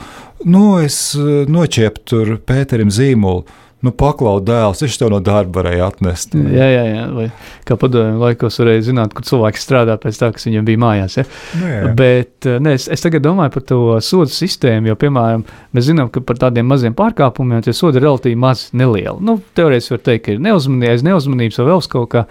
Nu, 0.43 0.79
es 0.81 1.13
e, 1.15 1.45
noķēpu 1.45 2.01
tur 2.09 2.37
Pēterim 2.41 2.89
zīmolu. 2.89 3.45
Nu, 3.85 3.91
paklau 3.93 4.39
dēls, 4.41 4.79
viņš 4.81 4.95
tev 4.97 5.11
no 5.13 5.19
darba 5.21 5.59
varēja 5.59 5.91
atnest. 5.91 6.33
Jā, 6.33 6.65
jā, 6.71 6.83
jā. 6.89 7.03
Vai 7.13 7.25
kā 7.67 7.75
padomju 7.77 8.17
laikos 8.23 8.55
varēja 8.57 8.87
zināt, 8.87 9.13
kur 9.13 9.25
cilvēks 9.27 9.65
strādā 9.67 9.99
pēc 10.01 10.17
tā, 10.17 10.31
kas 10.33 10.47
viņam 10.47 10.65
bija 10.65 10.81
mājās. 10.81 11.17
Ja? 11.19 11.25
Nu, 11.59 11.67
jā. 11.69 11.91
Bet 11.99 12.47
eh, 12.49 12.57
ne, 12.63 12.73
es, 12.79 12.87
es 12.89 13.05
tagad 13.05 13.21
domāju 13.27 13.53
par 13.53 13.65
to 13.69 13.79
sodu 14.01 14.33
sistēmu, 14.33 14.89
jo, 14.89 14.95
piemēram, 14.97 15.43
mēs 15.77 15.89
zinām, 15.91 16.09
ka 16.13 16.23
par 16.25 16.39
tādiem 16.41 16.65
maziem 16.65 16.95
pārkāpumiem 16.97 17.61
tie 17.67 17.75
sodi 17.77 18.01
ir 18.01 18.07
relatīvi 18.07 18.39
maz 18.41 18.67
nelieli. 18.73 19.21
Nu, 19.27 19.37
teorētiski 19.59 19.93
var 19.93 20.01
teikt, 20.09 20.25
ka 20.25 20.33
ir 20.33 20.41
neuzmanības, 20.47 21.05
neuzmanības 21.05 21.61
vai 21.61 21.67
vēl 21.69 21.85
kaut 21.93 22.09
kā, 22.15 22.23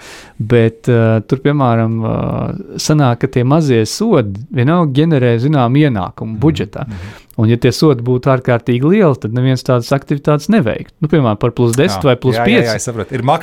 bet 0.54 0.90
uh, 0.90 1.20
tur, 1.30 1.44
piemēram, 1.46 1.94
uh, 2.02 2.80
sanāk, 2.82 3.22
ka 3.22 3.30
tie 3.38 3.46
mazie 3.46 3.84
sodi 3.86 4.42
vienalga 4.56 4.90
ģenerē 4.98 5.36
zinām 5.46 5.78
ienākumu 5.78 6.40
budžetā. 6.42 6.88
Mm 6.88 6.98
-hmm. 6.98 7.25
Un, 7.36 7.50
ja 7.52 7.58
tie 7.60 7.68
sodi 7.74 8.00
būtu 8.04 8.30
ārkārtīgi 8.32 8.88
lieli, 8.88 9.16
tad 9.20 9.34
neviens 9.36 9.64
tādas 9.64 9.90
aktivitātes 9.92 10.48
neveiktu. 10.52 10.94
Nu, 11.04 11.08
piemēram, 11.12 11.36
par 11.40 11.52
plus 11.56 11.74
10 11.76 11.98
jā, 11.98 12.02
vai 12.06 12.14
plus 12.20 12.38
jā, 12.38 12.46
5. 12.46 12.54
Jā, 12.54 12.62
jā, 12.64 12.76
es 12.80 12.86
saprotu. 12.88 13.12
Ir 13.12 13.24
ma 13.26 13.36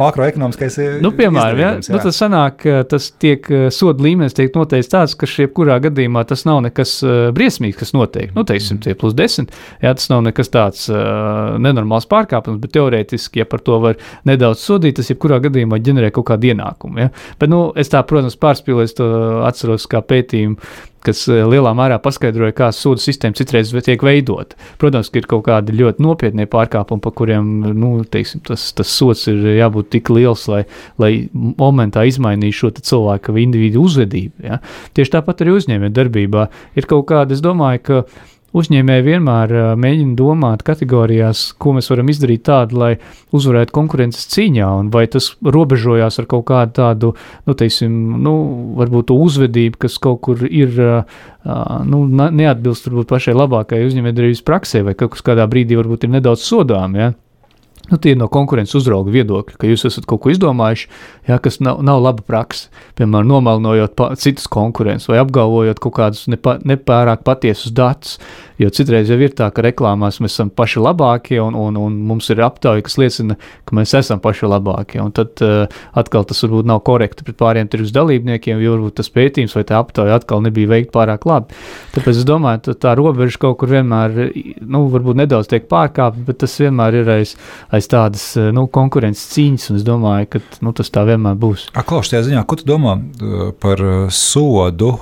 makroekonomiskais 0.00 0.78
Nu, 1.04 1.12
piemēram, 1.14 1.60
ja, 1.62 1.70
nu, 1.78 2.00
tas 2.02 2.18
sanāk, 2.18 2.66
tas 2.90 3.06
tiek 3.22 3.46
soda 3.74 4.02
līmenis 4.02 4.34
tiek 4.34 4.50
noteikts 4.58 4.90
tāds, 4.90 5.14
ka 5.18 5.30
jebkurā 5.30 5.78
gadījumā 5.86 6.24
tas 6.26 6.42
nav 6.48 6.58
nekas 6.66 6.96
uh, 7.06 7.20
briesmīgs, 7.36 7.78
kas 7.78 7.94
notiek. 7.94 8.34
Nu, 8.34 8.42
teiksim, 8.48 8.82
tie 8.82 8.96
plus 8.98 9.14
10, 9.18 9.54
jā, 9.78 9.94
tas 9.94 10.10
nav 10.10 10.24
nekas 10.26 10.50
tāds 10.50 10.88
uh, 10.90 11.54
nenormāls 11.62 12.10
pārkāpums, 12.10 12.58
bet 12.62 12.74
teorētiski, 12.74 13.44
ja 13.44 13.48
par 13.48 13.62
to 13.62 13.78
var 13.82 13.98
nedaudz 14.26 14.66
sodīt, 14.66 14.98
tas 14.98 15.10
jebkurā 15.12 15.38
gadījumā 15.46 15.78
ģenerē 15.78 16.10
kaut 16.18 16.32
kādu 16.32 16.50
ienākumu. 16.50 17.06
Ja? 17.06 17.14
Bet, 17.38 17.50
nu, 17.52 17.68
es 17.78 17.94
tā, 17.94 18.02
protams, 18.06 18.38
pārspīlēju, 18.42 18.96
to 18.98 19.10
atceros 19.46 19.86
kā 19.90 20.02
pētījumu 20.02 20.58
kas 21.06 21.22
eh, 21.30 21.42
lielā 21.48 21.72
mērā 21.76 21.98
paskaidroja, 22.02 22.54
kā 22.56 22.70
sodu 22.74 23.02
sistēma 23.02 23.38
citreiz 23.38 23.72
tiek 23.86 24.02
veidota. 24.04 24.58
Protams, 24.80 25.10
ka 25.12 25.20
ir 25.20 25.28
kaut 25.30 25.44
kādi 25.48 25.76
ļoti 25.78 26.04
nopietni 26.04 26.48
pārkāpumi, 26.50 27.02
par 27.04 27.14
kuriem 27.18 27.50
nu, 27.76 27.92
teiksim, 28.04 28.42
tas, 28.46 28.70
tas 28.76 28.90
sots 28.90 29.26
ir 29.30 29.40
jābūt 29.60 29.92
tik 29.96 30.10
liels, 30.14 30.46
lai, 30.50 30.64
lai 31.00 31.12
momentā 31.32 32.04
izmainītu 32.08 32.60
šo 32.62 32.72
cilvēku 32.80 33.36
individu 33.40 33.84
uzvedību. 33.86 34.46
Ja? 34.46 34.60
Tieši 34.96 35.16
tāpat 35.16 35.44
arī 35.44 35.56
uzņēmējdarbībā 35.58 36.50
ir 36.80 36.90
kaut 36.90 37.08
kāda, 37.10 37.36
es 37.36 37.44
domāju, 37.44 37.84
ka 37.86 38.02
Uzņēmēji 38.50 39.04
vienmēr 39.06 39.52
uh, 39.54 39.66
mēģina 39.78 40.16
domāt 40.18 40.64
kategorijās, 40.66 41.42
ko 41.62 41.76
mēs 41.76 41.86
varam 41.92 42.08
izdarīt 42.10 42.42
tādu, 42.48 42.80
lai 42.82 42.90
uzvarētu 43.36 43.74
konkurences 43.76 44.26
cīņā, 44.32 44.66
un 44.80 44.88
vai 44.90 45.04
tas 45.12 45.28
robežojās 45.38 46.18
ar 46.18 46.26
kaut 46.30 46.48
kādu 46.50 46.74
tādu, 46.80 47.12
nu, 47.46 47.54
teiksim, 47.54 47.94
nu, 48.24 48.34
varbūt 48.80 49.14
uzvedību, 49.14 49.78
kas 49.86 50.00
kaut 50.02 50.22
kur 50.26 50.42
ir, 50.48 50.74
uh, 50.82 51.22
nu, 51.86 52.02
neatbilst 52.10 52.90
varbūt 52.90 53.14
pašai 53.14 53.38
labākajai 53.38 53.86
uzņēmējdarbības 53.86 54.46
praksē, 54.50 54.82
vai 54.88 54.98
kaut 54.98 55.14
kas 55.14 55.26
kādā 55.30 55.46
brīdī 55.50 55.78
varbūt 55.78 56.08
ir 56.08 56.16
nedaudz 56.18 56.42
sodām, 56.42 56.98
ja? 56.98 57.12
Nu, 57.90 57.98
tie 57.98 58.14
ir 58.14 58.20
no 58.20 58.28
konkurences 58.30 58.76
uzrauga 58.78 59.10
viedokļa, 59.14 59.56
ka 59.58 59.66
jūs 59.66 59.82
esat 59.88 60.06
kaut 60.10 60.22
ko 60.24 60.30
izdomājuši, 60.30 60.86
jā, 61.26 61.38
kas 61.42 61.58
nav, 61.58 61.80
nav 61.86 62.02
laba 62.04 62.22
praksa. 62.26 62.70
Piemēram, 62.98 63.26
nomalnojot 63.30 63.98
citus 64.20 64.46
konkurentus 64.50 65.08
vai 65.10 65.18
apgalvojot 65.22 65.80
kaut 65.82 65.96
kādus 65.98 66.28
nepa, 66.30 66.58
nepārāk 66.66 67.24
patiesus 67.26 67.74
datus. 67.74 68.18
Jo 68.60 68.68
citreiz 68.76 69.08
jau 69.08 69.16
ir 69.16 69.32
tā, 69.32 69.46
ka 69.56 69.62
reklāmās 69.64 70.18
mēs 70.20 70.34
esam 70.34 70.50
paši 70.52 70.82
labākie, 70.84 71.38
un, 71.40 71.54
un, 71.56 71.78
un 71.80 71.94
mums 72.10 72.28
ir 72.30 72.42
aptauja, 72.44 72.84
kas 72.84 72.98
liecina, 73.00 73.38
ka 73.64 73.76
mēs 73.78 73.94
esam 73.96 74.20
paši 74.20 74.50
labākie. 74.52 75.00
Un 75.00 75.14
tad 75.16 75.40
uh, 75.46 75.64
atkal 75.96 76.26
tas 76.28 76.44
varbūt 76.44 76.68
nav 76.68 76.82
korekti 76.84 77.24
pret 77.24 77.38
pāriem 77.40 77.70
tirgus 77.72 77.94
dalībniekiem, 77.96 78.60
jo 78.60 78.74
varbūt 78.76 78.98
tas 79.00 79.08
pētījums 79.14 79.56
vai 79.56 79.64
tā 79.64 79.80
aptauja 79.80 80.18
atkal 80.20 80.44
nebija 80.44 80.68
veikta 80.74 80.92
pārāk 80.98 81.24
labi. 81.30 81.56
Tāpēc 81.94 82.20
es 82.20 82.28
domāju, 82.28 82.66
ka 82.68 82.76
tā 82.84 82.92
robeža 83.00 83.40
kaut 83.40 83.56
kur 83.62 83.72
vienmēr, 83.72 84.20
nu, 84.60 84.84
varbūt 84.92 85.22
nedaudz 85.22 85.48
tiek 85.48 85.64
pārkāpta, 85.70 86.26
bet 86.28 86.42
tas 86.44 86.58
vienmēr 86.60 87.00
ir 87.00 87.10
aiz, 87.16 87.32
aiz 87.72 87.79
tādas 87.88 88.24
nu, 88.52 88.66
konkurences 88.72 89.30
cīņas, 89.32 89.70
un 89.70 89.78
es 89.78 89.86
domāju, 89.86 90.28
ka 90.34 90.42
nu, 90.66 90.74
tas 90.76 90.92
tā 90.92 91.06
vienmēr 91.08 91.38
būs. 91.40 91.70
Klausies, 91.72 92.12
tajā 92.12 92.26
ziņā, 92.28 92.44
ko 92.44 92.58
tu 92.60 92.68
domā 92.68 92.98
par 93.62 93.84
sodu 94.12 94.92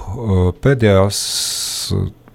pēdējās? 0.63 1.25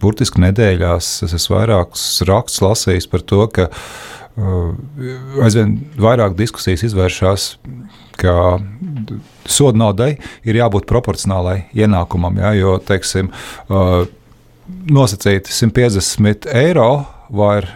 burtiski 0.03 0.41
nedēļās 0.43 1.11
es 1.25 1.35
esmu 1.37 1.57
vairākus 1.59 2.03
rakstus 2.27 2.63
lasījis 2.63 3.09
par 3.11 3.23
to, 3.29 3.45
ka 3.53 3.69
aizvien 5.45 5.77
vairāk 6.01 6.35
diskusijas 6.37 6.83
izvēršas, 6.87 7.47
ka 8.19 8.33
soda 9.49 9.79
naudai 9.79 10.15
ir 10.47 10.57
jābūt 10.57 10.87
proporcionālai 10.89 11.67
ienākumam. 11.77 12.39
Ja, 12.41 12.53
jo, 12.57 12.75
teiksim, 12.83 13.29
nosacīti 14.89 15.53
150 15.53 16.49
eiro 16.63 16.89
var 17.33 17.69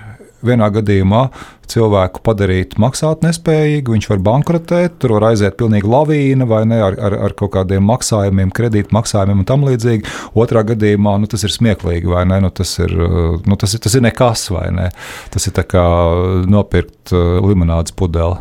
vienā 0.45 0.69
gadījumā 0.73 1.27
cilvēku 1.67 2.21
padarīt 2.23 2.77
maksāt 2.79 3.23
nespējīgu, 3.25 3.95
viņš 3.95 4.07
var 4.11 4.21
bankrotēt, 4.23 4.97
tur 5.01 5.17
var 5.17 5.29
aiziet 5.31 5.57
pilnīgi 5.59 5.89
lavīna 5.91 6.47
vai 6.47 6.61
ne 6.69 6.79
ar, 6.83 6.97
ar, 7.09 7.17
ar 7.27 7.35
kaut 7.37 7.53
kādiem 7.57 7.83
maksājumiem, 7.89 8.53
kredīt 8.55 8.93
maksājumiem 8.95 9.43
un 9.43 9.49
tam 9.49 9.67
līdzīgi. 9.67 10.07
Otrā 10.39 10.63
gadījumā 10.71 11.17
nu, 11.21 11.29
tas 11.31 11.43
ir 11.47 11.53
smieklīgi 11.53 12.11
vai 12.11 12.23
ne, 12.29 12.39
nu, 12.45 12.53
tas, 12.55 12.77
ir, 12.83 12.95
nu, 12.95 13.59
tas, 13.59 13.75
ir, 13.75 13.83
tas 13.83 13.97
ir 13.97 14.05
nekas 14.07 14.47
vai 14.53 14.67
ne. 14.75 14.89
Tas 15.33 15.49
ir 15.49 15.63
kā 15.67 15.87
nopirkt 16.47 17.15
uh, 17.15 17.39
limonādes 17.43 17.95
pudeli. 17.97 18.37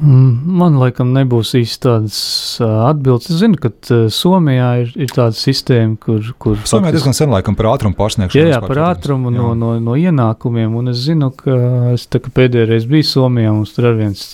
Mm, 0.00 0.56
man 0.56 0.78
laikam 0.80 1.10
nebūs 1.12 1.52
īsti 1.58 1.82
tādas 1.84 2.18
atbildes. 2.64 3.28
Es 3.34 3.42
zinu, 3.42 3.58
ka 3.60 3.68
Somijā 4.14 4.70
ir, 4.84 4.94
ir 4.96 5.12
tāda 5.12 5.36
sistēma, 5.36 5.98
kur. 6.00 6.24
kur 6.40 6.56
Somijā 6.68 6.94
diezgan 6.96 7.16
sen 7.16 7.32
laikam 7.34 7.56
par 7.58 7.68
ātrumu 7.74 7.98
pārsniegšanu. 7.98 8.40
Jā, 8.40 8.56
jā 8.56 8.60
par 8.64 8.80
ātrumu 8.88 9.32
no, 9.34 9.52
no, 9.58 9.74
no 9.82 9.98
ienākumiem. 10.00 10.72
Un 10.80 10.94
es 10.94 11.04
zinu, 11.04 11.28
ka 11.36 11.56
es 11.92 12.08
tā 12.08 12.22
kā 12.24 12.32
pēdējā 12.40 12.70
reize 12.72 12.88
biju 12.88 13.10
Somijā, 13.10 13.52
mums 13.52 13.76
tur 13.76 13.90
ir 13.92 14.00
viens. 14.00 14.26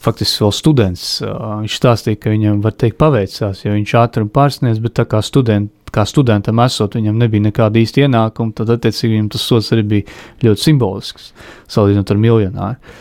Faktiski 0.00 0.40
vēl 0.40 0.52
students. 0.56 1.08
Viņš 1.20 1.74
stāstīja, 1.76 2.16
ka 2.16 2.30
viņam, 2.32 2.62
var 2.64 2.72
teikt, 2.72 2.96
paveicās, 3.00 3.66
jo 3.66 3.74
viņš 3.74 3.90
ātrumu 4.00 4.32
pārsniedz, 4.32 4.80
bet 4.80 4.94
tā 4.96 5.04
kā 5.08 5.20
students 5.24 5.76
kā 5.90 6.04
studentam 6.06 6.60
esot, 6.62 6.94
viņam 6.94 7.18
nebija 7.18 7.48
nekāda 7.48 7.80
īsta 7.80 8.04
ienākuma, 8.04 8.54
tad 8.56 8.70
attiecīgi 8.76 9.16
viņam 9.16 9.32
tas 9.34 9.42
sots 9.42 9.72
arī 9.74 9.82
bija 9.90 10.18
ļoti 10.46 10.62
simbolisks, 10.68 11.32
salīdzinot 11.74 12.14
ar 12.14 12.20
miljonāru. 12.22 12.94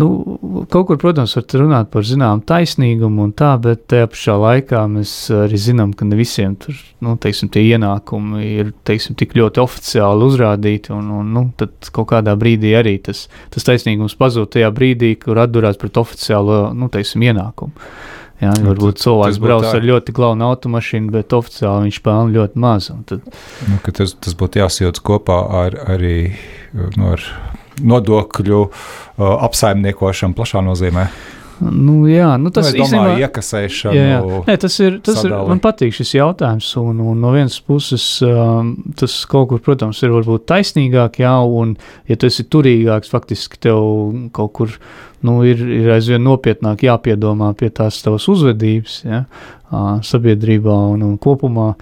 Nu, 0.00 0.38
kaut 0.70 0.88
kur, 0.88 0.98
protams, 0.98 1.36
var 1.38 1.44
runāt 1.60 1.90
par 1.92 2.02
zināmu 2.06 2.42
taisnīgumu 2.48 3.28
un 3.28 3.34
tā, 3.36 3.52
bet 3.62 3.84
tajā 3.92 4.08
pašā 4.10 4.34
laikā 4.42 4.80
mēs 4.90 5.12
arī 5.44 5.60
zinām, 5.60 5.92
ka 5.94 6.08
ne 6.08 6.18
visiem 6.18 6.56
tur, 6.58 6.74
nu, 7.04 7.14
teiksim, 7.22 7.52
tie 7.54 7.62
ienākumi 7.76 8.42
ir, 8.48 8.72
teiksim, 8.88 9.14
tik 9.20 9.36
ļoti 9.38 9.62
oficiāli 9.62 10.26
uzrādīti, 10.26 10.90
un, 10.96 11.12
un 11.20 11.30
nu, 11.36 11.44
tad 11.60 11.92
kaut 11.94 12.10
kādā 12.10 12.34
brīdī 12.40 12.74
arī 12.74 12.96
tas, 13.06 13.28
tas 13.54 13.70
taisnīgums 13.70 14.18
pazūd 14.18 14.50
tajā 14.56 14.72
brīdī, 14.74 15.14
kur 15.22 15.38
atdurās 15.44 15.78
pret 15.78 16.02
oficiālo, 16.02 16.66
nu, 16.74 16.90
teiksim, 16.90 17.28
ienākumu. 17.30 17.86
Jā, 18.42 18.50
nu, 18.58 18.72
varbūt 18.72 18.98
cilvēks 18.98 19.38
brauc 19.38 19.70
ar 19.70 19.84
ļoti 19.86 20.12
glaunu 20.16 20.48
automašīnu, 20.50 21.12
bet 21.14 21.38
oficiāli 21.38 21.86
viņš 21.86 22.00
pelna 22.02 22.34
ļoti 22.34 22.60
maz. 22.66 22.90
Tad... 23.06 23.28
Nu, 23.70 23.78
tas, 23.86 24.18
tas 24.18 24.34
būtu 24.40 24.58
jāsajauc 24.58 24.98
kopā 25.06 25.38
ar, 25.62 25.78
arī 25.94 26.16
nu, 26.74 27.12
ar 27.14 27.22
nodokļu 27.82 28.60
uh, 28.64 29.24
apsaimniekošanu 29.48 30.36
plašā 30.38 30.62
nozīmē. 30.64 31.08
Nu, 31.62 32.02
jā, 32.10 32.32
nu 32.40 32.50
tas 32.54 32.72
nu, 32.72 32.82
īstenībā 32.82 33.14
ir 33.14 33.24
iekasēšana. 33.28 33.94
Jā, 33.94 34.06
jā. 34.10 34.38
Nē, 34.48 34.56
tas 34.64 34.76
ir, 34.82 34.96
tas 35.06 35.20
sadali. 35.20 35.36
ir. 35.36 35.50
Man 35.52 35.60
patīk 35.62 35.94
šis 35.94 36.14
jautājums, 36.16 36.70
un, 36.80 36.98
un 37.12 37.20
no 37.22 37.30
vienas 37.34 37.60
puses 37.62 38.04
um, 38.26 38.74
tas 38.98 39.14
kaut 39.30 39.52
kur, 39.52 39.62
protams, 39.64 40.02
ir 40.02 40.12
varbūt 40.14 40.48
taisnīgāk, 40.50 41.20
jā, 41.22 41.34
un 41.46 41.76
ja 42.10 42.18
tu 42.18 42.28
esi 42.30 42.46
turīgāks, 42.50 43.12
faktiski 43.12 43.60
tev 43.68 43.84
kaut 44.34 44.54
kur 44.58 44.74
nu, 45.24 45.38
ir, 45.46 45.62
ir 45.62 45.92
aizvien 45.94 46.24
nopietnāk 46.26 46.84
jāpiedomā 46.88 47.52
pie 47.58 47.70
tās 47.74 48.02
tavas 48.04 48.26
uzvedības 48.30 48.98
jā, 49.06 49.24
sabiedrībā 50.10 50.74
un, 50.94 51.06
un 51.06 51.20
kopumā. 51.22 51.74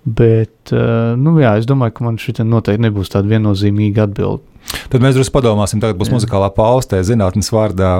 Bet, 0.00 0.72
nu, 0.72 1.34
jā, 1.42 1.58
es 1.60 1.68
domāju, 1.68 1.98
ka 1.98 2.06
man 2.06 2.16
šī 2.18 2.40
noteikti 2.40 2.86
nebūs 2.86 3.12
tāda 3.12 3.28
viennozīmīga 3.36 4.08
atbilde. 4.08 4.49
Tad 4.90 5.02
mēs 5.04 5.16
drusku 5.18 5.34
padomāsim, 5.38 5.82
tagad 5.82 5.98
būs 6.00 6.10
Jā. 6.10 6.18
muzikālā 6.18 6.50
pauze, 6.54 7.02
zinātnes 7.06 7.52
vārdā 7.54 7.92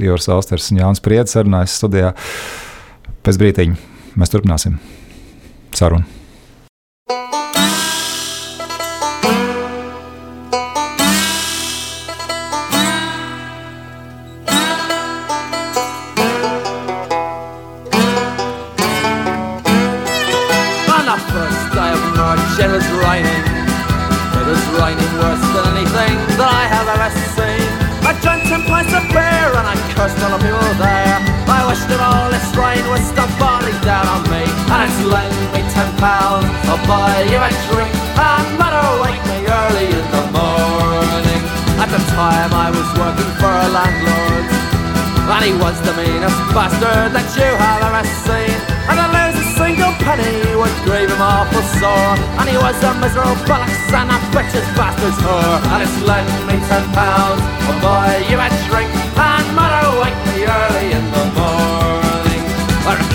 Ivars 0.00 0.28
Austers 0.32 0.70
un 0.72 0.80
Jānis 0.82 1.02
Priedis 1.04 1.36
sarunājas 1.36 1.76
studijā. 1.80 2.14
Pēc 3.22 3.38
brītiņa 3.42 3.78
mēs 4.18 4.34
turpināsim 4.34 4.80
sarunu. 5.76 6.21
Wine 32.72 32.88
was 32.90 33.02
stuck 33.08 33.28
body 33.38 33.72
down 33.84 34.06
on 34.06 34.22
me 34.30 34.44
And 34.72 34.80
it's 34.88 35.00
lent 35.04 35.34
me 35.52 35.60
ten 35.72 35.90
pounds 36.00 36.46
I'll 36.68 36.80
buy 36.86 37.24
you 37.28 37.38
a 37.38 37.50
drink 37.68 37.92
And 38.16 38.46
mother 38.58 38.86
wake 39.02 39.22
me 39.28 39.38
early 39.44 39.88
in 39.92 40.06
the 40.16 40.24
morning. 40.32 41.42
At 41.82 41.90
the 41.92 42.02
time 42.16 42.52
I 42.52 42.68
was 42.70 42.88
working 42.96 43.32
for 43.40 43.52
a 43.52 43.68
landlord. 43.68 44.46
And 45.22 45.44
he 45.44 45.54
was 45.54 45.76
the 45.86 45.94
meanest 45.96 46.38
bastard 46.52 47.14
that 47.14 47.28
you 47.38 47.46
have 47.46 47.80
ever 47.88 48.04
seen. 48.26 48.56
And 48.90 48.98
to 48.98 49.06
lose 49.16 49.38
a 49.38 49.46
single 49.54 49.94
penny 50.02 50.56
would 50.58 50.74
grieve 50.84 51.08
him 51.08 51.22
awful 51.22 51.62
sore 51.78 52.14
And 52.40 52.46
he 52.50 52.56
was 52.58 52.76
a 52.82 52.92
miserable 52.98 53.38
bollocks 53.46 53.92
and 53.92 54.10
a 54.10 54.18
bitch's 54.34 54.66
bastard's 54.76 55.18
whore. 55.22 55.60
And 55.72 55.80
it's 55.84 55.96
lent 56.08 56.28
me 56.48 56.56
ten 56.68 56.84
pounds 56.96 57.42
I'll 57.68 57.78
buy 57.80 58.18
you 58.28 58.38
a 58.40 58.48
drink 58.68 58.90
And 59.16 59.41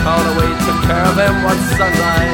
I 0.08 0.16
we 0.40 0.48
took 0.64 0.80
care 0.88 1.04
of 1.04 1.20
him 1.20 1.36
one 1.44 1.60
Sunday 1.76 2.32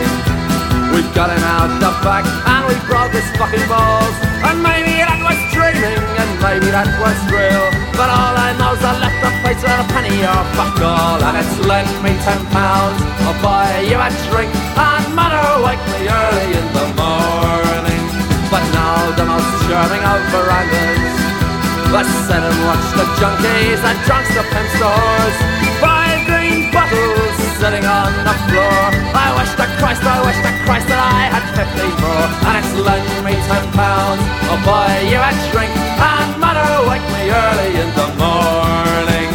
We 0.93 1.01
got 1.17 1.33
him 1.33 1.41
out 1.41 1.73
the 1.81 1.89
back 2.05 2.21
and 2.21 2.69
we 2.69 2.77
broke 2.85 3.17
his 3.17 3.25
fucking 3.33 3.65
balls. 3.65 4.13
And 4.45 4.61
maybe 4.61 5.01
that 5.01 5.17
was 5.25 5.41
dreaming 5.49 5.97
and 5.97 6.31
maybe 6.37 6.69
that 6.69 6.85
was 7.01 7.17
real. 7.33 7.65
But 7.97 8.13
all 8.13 8.35
I 8.37 8.53
know 8.61 8.77
is 8.77 8.83
I 8.85 8.93
left 9.01 9.17
the 9.25 9.31
place 9.41 9.57
with 9.57 9.73
a 9.73 9.85
penny 9.89 10.21
or 10.21 10.41
fuck 10.53 10.77
all. 10.85 11.17
And 11.17 11.33
it's 11.41 11.57
lent 11.65 11.89
me 12.05 12.13
ten 12.21 12.45
pounds, 12.53 13.01
I'll 13.25 13.41
buy 13.41 13.81
you 13.89 13.97
a 13.97 14.09
drink 14.29 14.53
And 14.77 15.09
mother 15.17 15.65
wake 15.65 15.81
me 15.97 16.05
early 16.13 16.49
in 16.53 16.67
the 16.77 16.87
morning. 16.93 18.03
But 18.53 18.61
now 18.69 19.17
the 19.17 19.25
most 19.25 19.49
charming 19.65 20.03
of 20.05 20.21
verandas 20.29 21.13
Let's 21.89 22.13
sit 22.29 22.37
and 22.37 22.57
watch 22.69 22.85
the 22.93 23.05
junkies 23.17 23.81
and 23.81 23.97
drunks 24.05 24.29
the 24.37 24.45
pimp 24.45 24.69
stores. 24.77 25.37
Five 25.41 25.53
green 25.53 25.72
bottles 25.72 25.72
sitting 27.63 27.85
on 27.85 28.11
the 28.27 28.35
floor. 28.51 28.79
I 29.15 29.31
wish 29.39 29.51
to 29.55 29.65
Christ, 29.79 30.03
I 30.03 30.19
wish 30.27 30.35
to 30.43 30.51
Christ 30.67 30.87
that 30.91 30.99
I 30.99 31.31
had 31.31 31.45
fifty 31.55 31.87
more. 32.03 32.27
And 32.43 32.55
it's 32.59 32.73
lent 32.75 33.07
me 33.23 33.33
ten 33.47 33.63
pounds, 33.71 34.19
oh 34.19 34.51
I'll 34.51 34.59
buy 34.67 34.99
you 35.07 35.15
a 35.15 35.31
drink 35.47 35.71
And 35.95 36.31
mother 36.43 36.67
wake 36.91 37.07
me 37.15 37.23
early 37.31 37.71
in 37.83 37.89
the 37.99 38.07
morning. 38.19 39.31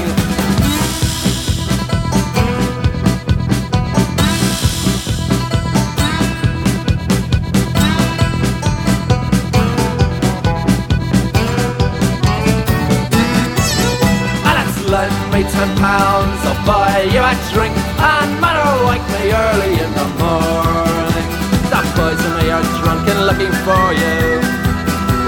And 14.44 14.56
it's 14.62 14.78
lent 14.92 15.16
me 15.32 15.40
ten 15.48 15.70
pounds, 15.80 16.17
I'll 16.44 16.58
buy 16.66 17.02
you 17.08 17.22
a 17.22 17.32
drink 17.52 17.74
And 17.98 18.30
mother 18.40 18.70
wake 18.88 19.06
me 19.14 19.32
early 19.32 19.72
in 19.80 19.90
the 19.94 20.08
morning. 20.20 21.28
The 21.72 21.80
boys 21.96 22.20
and 22.22 22.34
me 22.38 22.46
are 22.50 22.66
drunk 22.80 23.04
and 23.08 23.22
looking 23.26 23.54
for 23.66 23.86
you. 23.92 24.40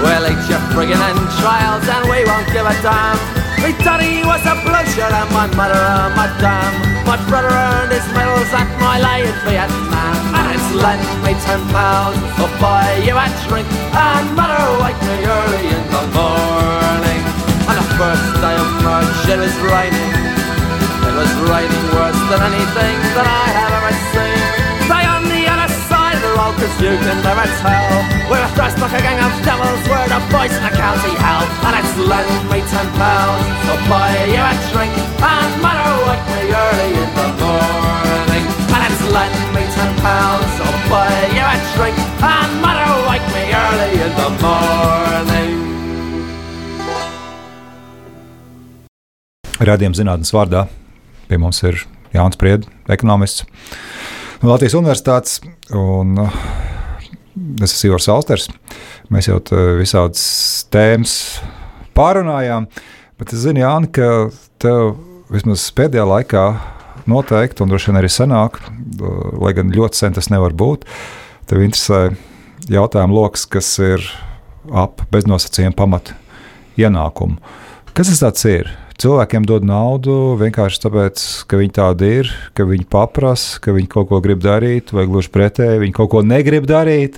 We'll 0.01 0.25
eat 0.31 0.41
your 0.49 0.61
friggin' 0.73 0.97
entrails 0.97 1.85
and 1.85 2.03
we 2.09 2.25
won't 2.25 2.47
give 2.49 2.65
a 2.65 2.75
damn. 2.81 3.17
Me 3.61 3.77
daddy 3.85 4.25
was 4.25 4.41
a 4.49 4.57
bloodshed 4.65 5.13
and 5.13 5.29
my 5.29 5.45
mother 5.53 5.77
a 5.77 6.09
madame 6.17 7.05
My 7.05 7.17
brother 7.29 7.53
earned 7.53 7.93
his 7.93 8.07
medals 8.09 8.49
at 8.57 8.65
my 8.81 8.97
lay 8.97 9.29
in 9.29 9.37
Vietnam. 9.45 10.17
And 10.33 10.57
it's 10.57 10.69
lent 10.81 11.05
me 11.21 11.37
ten 11.45 11.61
pounds, 11.69 12.17
I'll 12.41 12.49
buy 12.57 12.97
you 13.05 13.13
a 13.13 13.27
drink 13.45 13.69
And 13.93 14.25
mother 14.33 14.65
wake 14.81 15.01
me 15.05 15.17
early 15.29 15.65
in 15.77 15.85
the 15.93 16.03
morning. 16.17 17.21
On 17.69 17.75
the 17.77 17.87
first 18.01 18.27
day 18.41 18.55
of 18.57 18.69
March 18.81 19.29
it 19.29 19.37
was 19.37 19.55
raining 19.61 20.20
It 21.11 21.19
was 21.19 21.33
raining 21.43 21.87
worse 21.91 22.21
than 22.31 22.39
anything 22.39 22.95
that 23.19 23.27
I 23.27 23.47
have 23.51 23.73
ever 23.83 23.93
seen. 24.15 24.39
Stay 24.87 25.03
on 25.11 25.27
the 25.27 25.43
other 25.43 25.67
side 25.91 26.15
of 26.15 26.23
the 26.23 26.31
road 26.39 26.55
cause 26.55 26.71
you 26.79 26.95
can 27.03 27.19
never 27.19 27.43
tell. 27.59 27.99
We're 28.31 28.39
a 28.39 28.47
thrust 28.55 28.79
like 28.79 28.95
a 28.95 29.01
gang 29.03 29.19
of 29.19 29.35
devils 29.43 29.83
We're 29.91 30.07
the 30.07 30.23
in 30.23 30.63
the 30.63 30.71
county 30.71 31.11
hell. 31.19 31.43
And 31.67 31.75
it's 31.83 31.99
lent 31.99 32.31
me 32.47 32.63
ten 32.63 32.87
pounds 32.95 33.43
I'll 33.67 33.83
buy 33.91 34.23
you 34.23 34.39
a 34.39 34.55
drink 34.71 34.95
And 35.19 35.51
mother 35.59 35.91
wake 36.07 36.27
me 36.31 36.43
early 36.47 36.89
in 36.95 37.09
the 37.11 37.27
morning. 37.43 38.43
And 38.71 38.81
it's 38.87 39.03
lent 39.11 39.35
me 39.51 39.63
ten 39.67 39.91
pounds 39.99 40.53
I'll 40.63 40.79
buy 40.87 41.11
you 41.35 41.43
a 41.43 41.57
drink 41.75 41.99
And 42.23 42.51
mother 42.63 42.87
wake 43.11 43.27
me 43.35 43.43
early 43.51 43.91
in 43.99 44.13
the 44.15 44.29
morning. 44.39 45.51
Radījuma 49.59 49.99
zinātnes 49.99 50.31
vārdā 50.31 50.71
pie 51.31 51.39
mums 51.39 51.61
ir 51.63 51.79
Jānis 52.11 52.39
Priedes, 52.39 52.67
ekonomists 52.91 53.45
no 54.41 54.51
Latvijas 54.51 54.75
Universitātes. 54.75 55.39
Un, 55.71 56.17
uh, 56.19 56.33
es 57.63 57.71
esmu 57.71 57.91
Ivars 57.91 58.09
Alsters. 58.11 58.49
Mēs 59.11 59.29
jau 59.29 59.39
te 59.43 59.59
visādas 59.79 60.23
tēmas 60.73 61.15
pārunājām, 61.95 62.67
bet 63.19 63.33
es 63.35 63.45
zinu, 63.45 63.63
Jāni, 63.63 63.91
ka 63.95 64.31
tev 64.61 64.97
vismaz 65.31 65.69
pēdējā 65.75 66.05
laikā 66.07 66.45
noteikti, 67.11 67.63
un 67.63 67.71
droši 67.71 67.91
vien 67.91 68.01
arī 68.01 68.11
senāk, 68.11 68.59
uh, 68.59 69.31
lai 69.39 69.55
gan 69.57 69.71
ļoti 69.71 70.03
sen 70.03 70.19
tas 70.19 70.31
nevar 70.33 70.55
būt, 70.57 70.83
tev 71.47 71.63
interesē 71.63 72.09
jautājumu 72.71 73.17
lokus, 73.21 73.47
kas 73.49 73.71
ir 73.83 74.03
ap 74.71 75.01
beznosacījumu 75.13 75.77
pamatu 75.77 76.17
ienākumu. 76.79 77.39
Kas 77.95 78.11
tas 78.19 78.47
ir? 78.47 78.69
Cilvēkiem 79.01 79.47
dod 79.49 79.63
naudu 79.65 80.35
vienkārši 80.37 80.83
tāpēc, 80.83 81.21
ka 81.49 81.57
viņi 81.57 81.71
tādi 81.73 82.09
ir, 82.19 82.27
ka 82.53 82.67
viņi 82.69 82.85
paprasa, 82.91 83.57
ka 83.63 83.73
viņi 83.73 83.89
kaut 83.89 84.11
ko 84.11 84.19
grib 84.21 84.43
darīt, 84.43 84.91
vai 84.93 85.07
gluži 85.09 85.31
pretēji, 85.33 85.79
viņi 85.81 85.95
kaut 85.97 86.11
ko 86.11 86.21
negrib 86.21 86.67
darīt. 86.69 87.17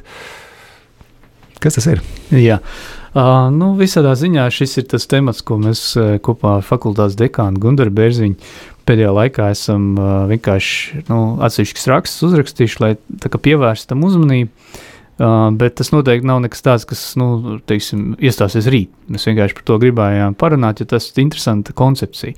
Kas 1.60 1.76
tas 1.76 1.90
ir? 1.92 2.00
Jā, 2.32 2.62
uh, 2.62 3.50
nu, 3.52 3.74
visādā 3.80 4.14
ziņā 4.20 4.48
šis 4.56 4.78
ir 4.80 4.88
tas 4.94 5.10
temats, 5.12 5.44
ko 5.44 5.60
mēs 5.60 5.84
uh, 6.00 6.16
kopā 6.24 6.62
ar 6.62 6.64
fakultātes 6.68 7.20
dekānu 7.20 7.60
Gunteru 7.64 7.92
Bērziņu 8.00 8.40
pēdējā 8.88 9.12
laikā 9.20 9.52
esam 9.52 9.92
uh, 9.98 10.16
vienkārši 10.32 11.04
nu, 11.12 11.20
atsevišķus 11.44 11.92
rakstus 11.92 12.30
uzrakstījuši, 12.30 12.82
lai 12.84 12.96
pievērstu 13.36 13.92
tam 13.92 14.08
uzmanību. 14.08 14.52
Uh, 14.54 14.90
bet 15.18 15.76
tas 15.80 15.92
noteikti 15.94 16.28
nav 16.28 16.42
nekas 16.44 16.64
tāds, 16.66 16.86
kas 16.90 17.02
nu, 17.20 17.60
teiksim, 17.70 18.14
iestāsies 18.18 18.70
rīt. 18.74 18.94
Mēs 19.14 19.28
vienkārši 19.30 19.58
par 19.60 19.68
to 19.70 19.80
gribējām 19.84 20.38
parunāt, 20.40 20.82
jo 20.82 20.90
tas 20.90 21.12
ir 21.12 21.24
interesanta 21.26 21.76
koncepcija. 21.78 22.34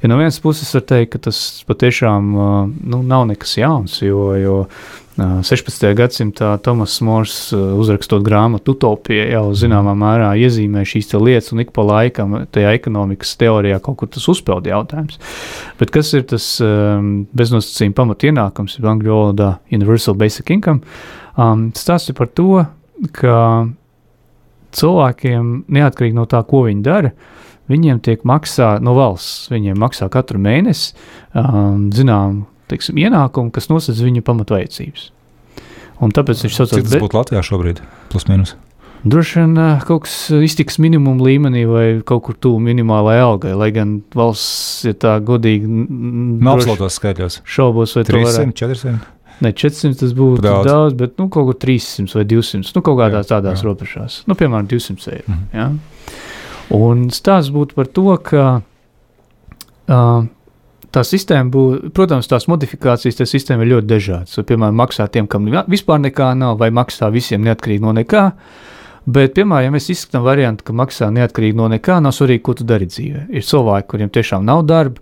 Ja 0.00 0.08
no 0.08 0.16
vienas 0.20 0.40
puses 0.40 0.72
var 0.76 0.84
teikt, 0.88 1.14
ka 1.14 1.22
tas 1.28 1.40
patiešām 1.68 2.32
uh, 2.36 2.50
nu, 2.68 3.02
nav 3.04 3.26
nekas 3.28 3.56
jauns, 3.60 3.98
jo, 4.04 4.30
jo 4.40 4.56
uh, 4.64 5.00
16. 5.18 5.82
gadsimtā 5.98 6.52
Tomas 6.62 6.94
Mors 7.04 7.34
uzrakstot 7.52 8.22
grāmatu 8.24 8.76
Utopija 8.76 9.24
jau 9.28 9.42
zināmā 9.58 9.92
mērā 9.98 10.30
iezīmē 10.38 10.84
šīs 10.86 11.10
lietas, 11.18 11.50
un 11.52 11.64
ik 11.64 11.72
pa 11.76 11.82
laikam 11.84 12.36
tajā 12.54 12.76
ekonomikas 12.78 13.34
teorijā 13.40 13.80
kaut 13.82 13.98
kur 14.00 14.08
tas 14.08 14.28
uzpeld 14.30 14.68
jautājums. 14.70 15.18
Bet 15.80 15.90
kas 15.92 16.12
ir 16.14 16.24
tas 16.30 16.46
um, 16.64 17.26
beznosacījuma 17.36 17.98
pamat 17.98 18.28
ienākums, 18.30 18.78
ir 18.78 18.86
angļu 18.86 19.12
valodā 19.16 19.50
Universal 19.74 20.16
Basic 20.20 20.54
Income? 20.54 20.86
Um, 21.36 21.68
Stāsti 21.76 22.14
par 22.16 22.30
to, 22.30 22.62
ka 23.16 23.34
cilvēkiem, 24.78 25.52
neatkarīgi 25.68 26.16
no 26.16 26.28
tā, 26.30 26.44
ko 26.46 26.64
viņi 26.68 26.86
dara, 26.86 27.12
viņiem 27.70 28.00
tiek 28.06 28.22
maksā 28.26 28.76
no 28.82 28.94
valsts, 28.98 29.50
viņiem 29.50 29.78
maksā 29.78 30.08
katru 30.12 30.40
mēnesi 30.42 30.94
um, 31.34 31.90
zinām, 31.94 32.44
teiksim, 32.70 32.98
ienākumu, 33.02 33.52
kas 33.54 33.68
nosacīs 33.72 34.02
viņu 34.06 34.22
pamatvajadzības. 34.26 35.08
Un 36.00 36.14
tāpēc 36.16 36.46
viņš 36.46 36.56
sauc 36.56 36.70
Cik 36.72 36.86
tas 36.88 37.02
būtu 37.02 37.18
Latvijā 37.18 37.42
šobrīd? 37.44 37.82
Plus 38.12 38.24
mīnus. 38.30 38.54
Droši 39.00 39.38
vien 39.40 39.54
uh, 39.56 39.80
kaut 39.88 40.02
kas 40.04 40.14
iztiks 40.44 40.76
minimuma 40.80 41.24
līmenī 41.24 41.62
vai 41.68 41.84
kaut 42.04 42.20
kur 42.26 42.34
tuvu 42.36 42.58
minimālajai 42.60 43.22
algai, 43.24 43.54
lai 43.56 43.70
gan 43.72 43.94
valsts, 44.16 44.82
ja 44.84 44.92
tā 44.92 45.14
godīgi 45.24 45.64
Nav 45.68 46.58
droši 46.58 46.68
absolūtos 46.68 46.98
skaitļos. 47.00 47.38
šaubos, 47.48 47.94
vai 47.96 48.04
to 48.04 48.12
varētu. 48.18 48.52
300, 48.52 48.58
400. 48.60 49.16
Ne 49.40 49.54
400 49.56 49.96
tas 50.02 50.10
būtu 50.12 50.44
Daudz. 50.44 50.68
daudz, 50.68 50.96
bet 51.00 51.14
nu, 51.16 51.30
kaut 51.32 51.48
kur 51.48 51.56
300 51.56 52.12
vai 52.18 52.26
200. 52.28 52.74
Nu, 52.76 52.82
kaut 52.84 52.98
kādās 53.00 53.24
Jā, 53.24 53.30
tādās 53.38 53.62
jā. 53.62 53.68
robežās. 53.70 54.18
Nu, 54.28 54.36
piemēram, 54.36 54.68
200 54.68 55.14
eiro. 55.16 55.32
Mhm. 55.32 55.46
Ja? 55.56 55.70
Un 56.76 57.06
stāsts 57.08 57.48
būtu 57.56 57.72
par 57.80 57.88
to, 57.88 58.04
ka 58.20 58.44
uh, 58.60 60.28
tā 60.94 61.04
sistēma 61.06 61.50
būtu, 61.54 61.92
protams, 61.96 62.28
tās 62.30 62.48
modifikācijas 62.50 63.18
tajā 63.20 63.30
sistēmā 63.34 63.66
ir 63.66 63.72
ļoti 63.74 63.90
dažādas. 63.90 64.40
Piemēram, 64.46 64.76
maksā 64.80 65.06
tiem, 65.12 65.28
kam 65.30 65.46
vispār 65.70 66.02
nekā 66.02 66.32
nav, 66.38 66.58
vai 66.60 66.70
maksā 66.74 67.10
visiem 67.14 67.44
neatkarīgi 67.46 67.84
no 67.84 67.94
nekā. 67.96 68.24
Bet, 69.10 69.32
piemēram, 69.38 69.64
ja 69.68 69.74
mēs 69.74 69.88
izskatām 69.94 70.26
variantu, 70.26 70.66
ka 70.68 70.76
maksā 70.76 71.08
neatkarīgi 71.14 71.56
no 71.56 71.70
nekā, 71.72 72.00
nav 72.04 72.12
svarīgi, 72.14 72.42
ko 72.46 72.54
tu 72.58 72.66
dari 72.68 72.86
dzīvē. 72.90 73.28
Ir 73.32 73.46
cilvēki, 73.46 73.88
kuriem 73.88 74.10
tiešām 74.12 74.44
nav 74.44 74.66
darba, 74.68 75.00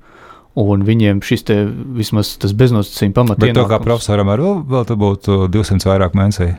un 0.59 0.84
viņiem 0.86 1.20
šis 1.24 1.45
te 1.49 1.59
vismaz 1.99 2.36
tas 2.41 2.55
beznosacījuma 2.57 3.14
pamats 3.14 3.43
Bet 3.43 3.59
to 3.59 3.66
kā 3.70 3.80
profesoram 3.82 4.30
ar 4.32 4.43
vēl, 4.43 4.62
vēl 4.70 4.97
būtu 5.03 5.45
200 5.55 5.91
vairāk 5.91 6.16
mēnesī. 6.18 6.55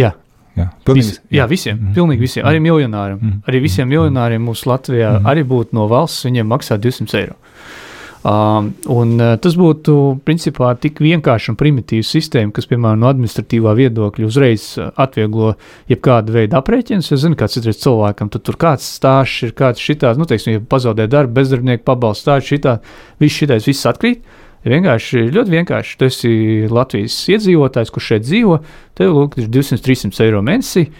Jā, 0.00 0.14
Jā, 0.58 0.66
Vis, 0.66 0.82
pilnīgi, 0.84 1.18
jā, 1.36 1.44
visiem. 1.48 1.76
Mhm. 1.78 1.92
Pilnīgi 1.94 2.24
visiem. 2.24 2.46
Arī 2.48 2.60
miljonāriem. 2.64 3.18
Mhm. 3.20 3.36
Arī 3.48 3.60
visiem 3.62 3.88
miljonāriem 3.88 4.42
mūsu 4.42 4.66
Latvijā 4.66 5.20
Mhm. 5.20 5.26
arī 5.30 5.44
būtu 5.46 5.72
no 5.72 5.86
valsts, 5.88 6.24
viņiem 6.26 6.46
maksā 6.50 6.78
200 6.78 7.14
eiro. 7.14 7.36
Um, 8.20 8.74
un, 8.92 9.14
uh, 9.16 9.38
tas 9.40 9.54
būtu 9.56 9.92
principā 10.28 10.74
tik 10.76 10.98
vienkārši 11.00 11.54
un 11.54 11.56
primitīvs 11.56 12.10
sistēma, 12.12 12.52
kas, 12.52 12.66
piemēram, 12.68 13.00
no 13.00 13.08
administratīvā 13.08 13.72
viedokļa 13.78 14.28
uzreiz 14.28 14.66
uh, 14.76 14.90
atvieglo 15.00 15.54
jebkādu 15.88 16.34
veidu 16.34 16.58
aprēķinus. 16.58 17.08
Es 17.16 17.22
zinu, 17.24 17.38
kā 17.40 17.48
citreiz 17.48 17.80
cilvēkam 17.80 18.28
tur, 18.28 18.44
tur 18.44 18.60
kāds 18.60 18.90
stāsts 18.98 19.46
ir, 19.48 19.54
kāds 19.56 19.80
šitās, 19.80 20.20
nu, 20.20 20.28
teiksim, 20.28 20.58
ja 20.58 20.60
pazaudē 20.60 21.08
darbu, 21.08 21.38
bezdarbnieku 21.40 21.86
pabalstu 21.88 22.26
stāsts, 22.26 22.52
šitā, 22.52 22.76
viss 23.24 23.40
šitais, 23.40 23.64
viss 23.70 23.88
atkrīt. 23.88 24.20
Ir 24.68 24.74
vienkārši 24.76 25.24
ļoti 25.32 25.56
vienkārši. 25.56 25.96
Tu 25.96 26.08
esi 26.10 26.32
Latvijas 26.68 27.16
iedzīvotājs, 27.32 27.92
kurš 27.94 28.10
šeit 28.12 28.26
dzīvo, 28.26 28.60
tev 29.00 29.16
lūk, 29.16 29.40
ir 29.40 29.48
200-300 29.48 30.26
eiro 30.26 30.44
mēnesī. 30.44 30.90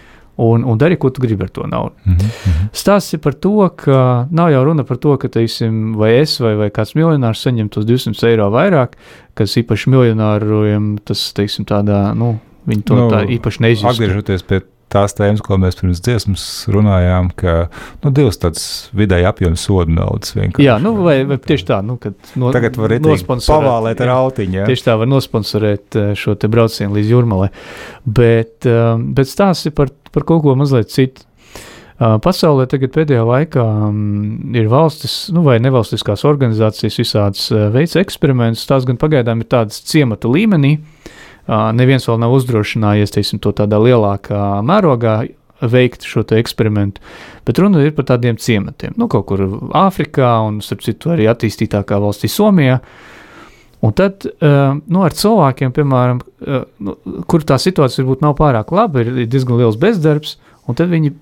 Un, 0.41 0.63
un 0.65 0.77
dari, 0.77 0.95
ko 0.97 1.11
tu 1.13 1.21
gribi 1.21 1.45
ar 1.45 1.49
to 1.53 1.67
naudu. 1.69 1.93
Mm 2.05 2.15
-hmm. 2.17 2.69
Stāsts 2.73 3.13
ir 3.13 3.19
par 3.19 3.33
to, 3.33 3.69
ka 3.75 4.27
nav 4.31 4.49
jau 4.51 4.63
runa 4.65 4.83
par 4.83 4.97
to, 4.97 5.17
ka, 5.17 5.27
teiksim, 5.27 5.95
vai 5.95 6.11
es 6.19 6.39
vai, 6.39 6.55
vai 6.55 6.69
kāds 6.69 6.95
miljonārs 6.95 7.43
saņem 7.45 7.69
tos 7.69 7.85
200 7.85 8.27
eiro 8.27 8.49
vairāk, 8.49 8.97
kas 9.33 9.57
īpaši 9.57 9.89
miljonāriem 9.89 10.97
tas, 11.05 11.33
teiksim, 11.33 11.65
tādā, 11.65 12.15
nu, 12.15 12.39
viņi 12.67 12.83
to 12.83 12.95
Nu, 12.95 13.09
tā 13.09 13.25
īpaši 13.25 13.61
neizjūt. 13.61 13.91
Atgriežoties 13.91 14.43
pie 14.43 14.61
tās 14.91 15.15
tēmas, 15.17 15.41
ko 15.45 15.57
mēs 15.61 15.77
pirms 15.79 16.01
dziesmas 16.03 16.45
runājām, 16.71 17.31
ka 17.37 17.55
nu, 18.03 18.11
divas 18.15 18.39
tādas 18.41 18.65
vidēji 18.97 19.27
apjomas 19.29 19.63
sodu 19.67 19.95
naudas 19.95 20.35
vienkārši. 20.35 20.67
Jā, 20.67 20.77
nu, 20.83 20.93
vai, 21.05 21.21
vai 21.29 21.39
tieši 21.41 21.67
tā, 21.69 21.79
nu, 21.85 21.97
kad 22.01 22.15
no, 22.39 22.51
Tagad 22.55 22.77
var 22.79 22.95
pavālēt 22.99 24.03
ar 24.03 24.13
jā. 24.13 24.19
autiņu. 24.25 24.59
Ja? 24.61 24.69
Tieši 24.69 24.87
tā 24.89 24.97
var 25.01 25.11
nosponsorēt 25.11 25.99
eh, 25.99 26.13
šo 26.19 26.35
te 26.39 26.51
braucienu 26.51 26.97
līdz 26.97 27.11
jūrmalē. 27.15 27.51
Bet, 28.05 28.69
um, 28.69 29.11
bet 29.17 29.31
stāsts 29.31 29.69
ir 29.69 29.75
par, 29.77 29.93
par 30.11 30.27
kaut 30.27 30.45
ko 30.45 30.55
mazliet 30.59 30.93
citu. 30.93 31.27
Uh, 32.01 32.15
Pasaulē 32.17 32.65
tagad 32.65 32.89
pēdējā 32.95 33.21
laikā 33.21 33.61
um, 33.61 34.55
ir 34.57 34.65
valstis, 34.71 35.27
nu, 35.35 35.43
vai 35.45 35.59
nevalstiskās 35.61 36.25
organizācijas 36.25 36.97
visādas 36.97 37.43
veids 37.75 37.93
eksperimentus. 38.01 38.65
Tās 38.69 38.87
gan 38.89 38.97
pagaidām 39.01 39.43
ir 39.43 39.51
tādas 39.53 39.83
ciemata 39.85 40.31
līmenī. 40.31 40.79
Uh, 40.79 41.11
neviens 41.49 42.07
vēl 42.09 42.19
nav 42.21 42.33
uzdrošinājies 42.37 43.15
teiksim, 43.15 43.41
to 43.41 43.53
tādā 43.55 43.79
lielākā 43.81 44.61
mērogā 44.65 45.21
veikt 45.61 46.05
šo 46.07 46.23
eksperimentu. 46.37 47.01
Bet 47.45 47.59
runa 47.61 47.83
ir 47.85 47.93
par 47.97 48.07
tādiem 48.09 48.37
ciematiem. 48.41 48.95
Nu, 48.97 49.07
kaut 49.11 49.27
kur 49.29 49.43
Āfrikā 49.77 50.33
un, 50.47 50.61
starp 50.65 50.81
citu, 50.85 51.13
arī 51.13 51.27
attīstītākā 51.29 51.99
valstī 52.01 52.29
Somijā. 52.31 52.79
Un 53.81 53.93
tad 53.97 54.25
nu, 54.41 55.01
ar 55.01 55.13
cilvēkiem, 55.17 55.73
piemēram, 55.73 56.21
nu, 56.85 56.95
kur 57.29 57.45
tā 57.45 57.57
situācija 57.61 58.03
varbūt 58.03 58.25
nav 58.25 58.35
pārāk 58.37 58.73
laba, 58.73 59.01
ir 59.01 59.25
diezgan 59.25 59.57
liels 59.57 59.79
bezdarbs, 59.81 60.35
un 60.69 60.77
tad 60.77 60.91
viņi 60.93 61.13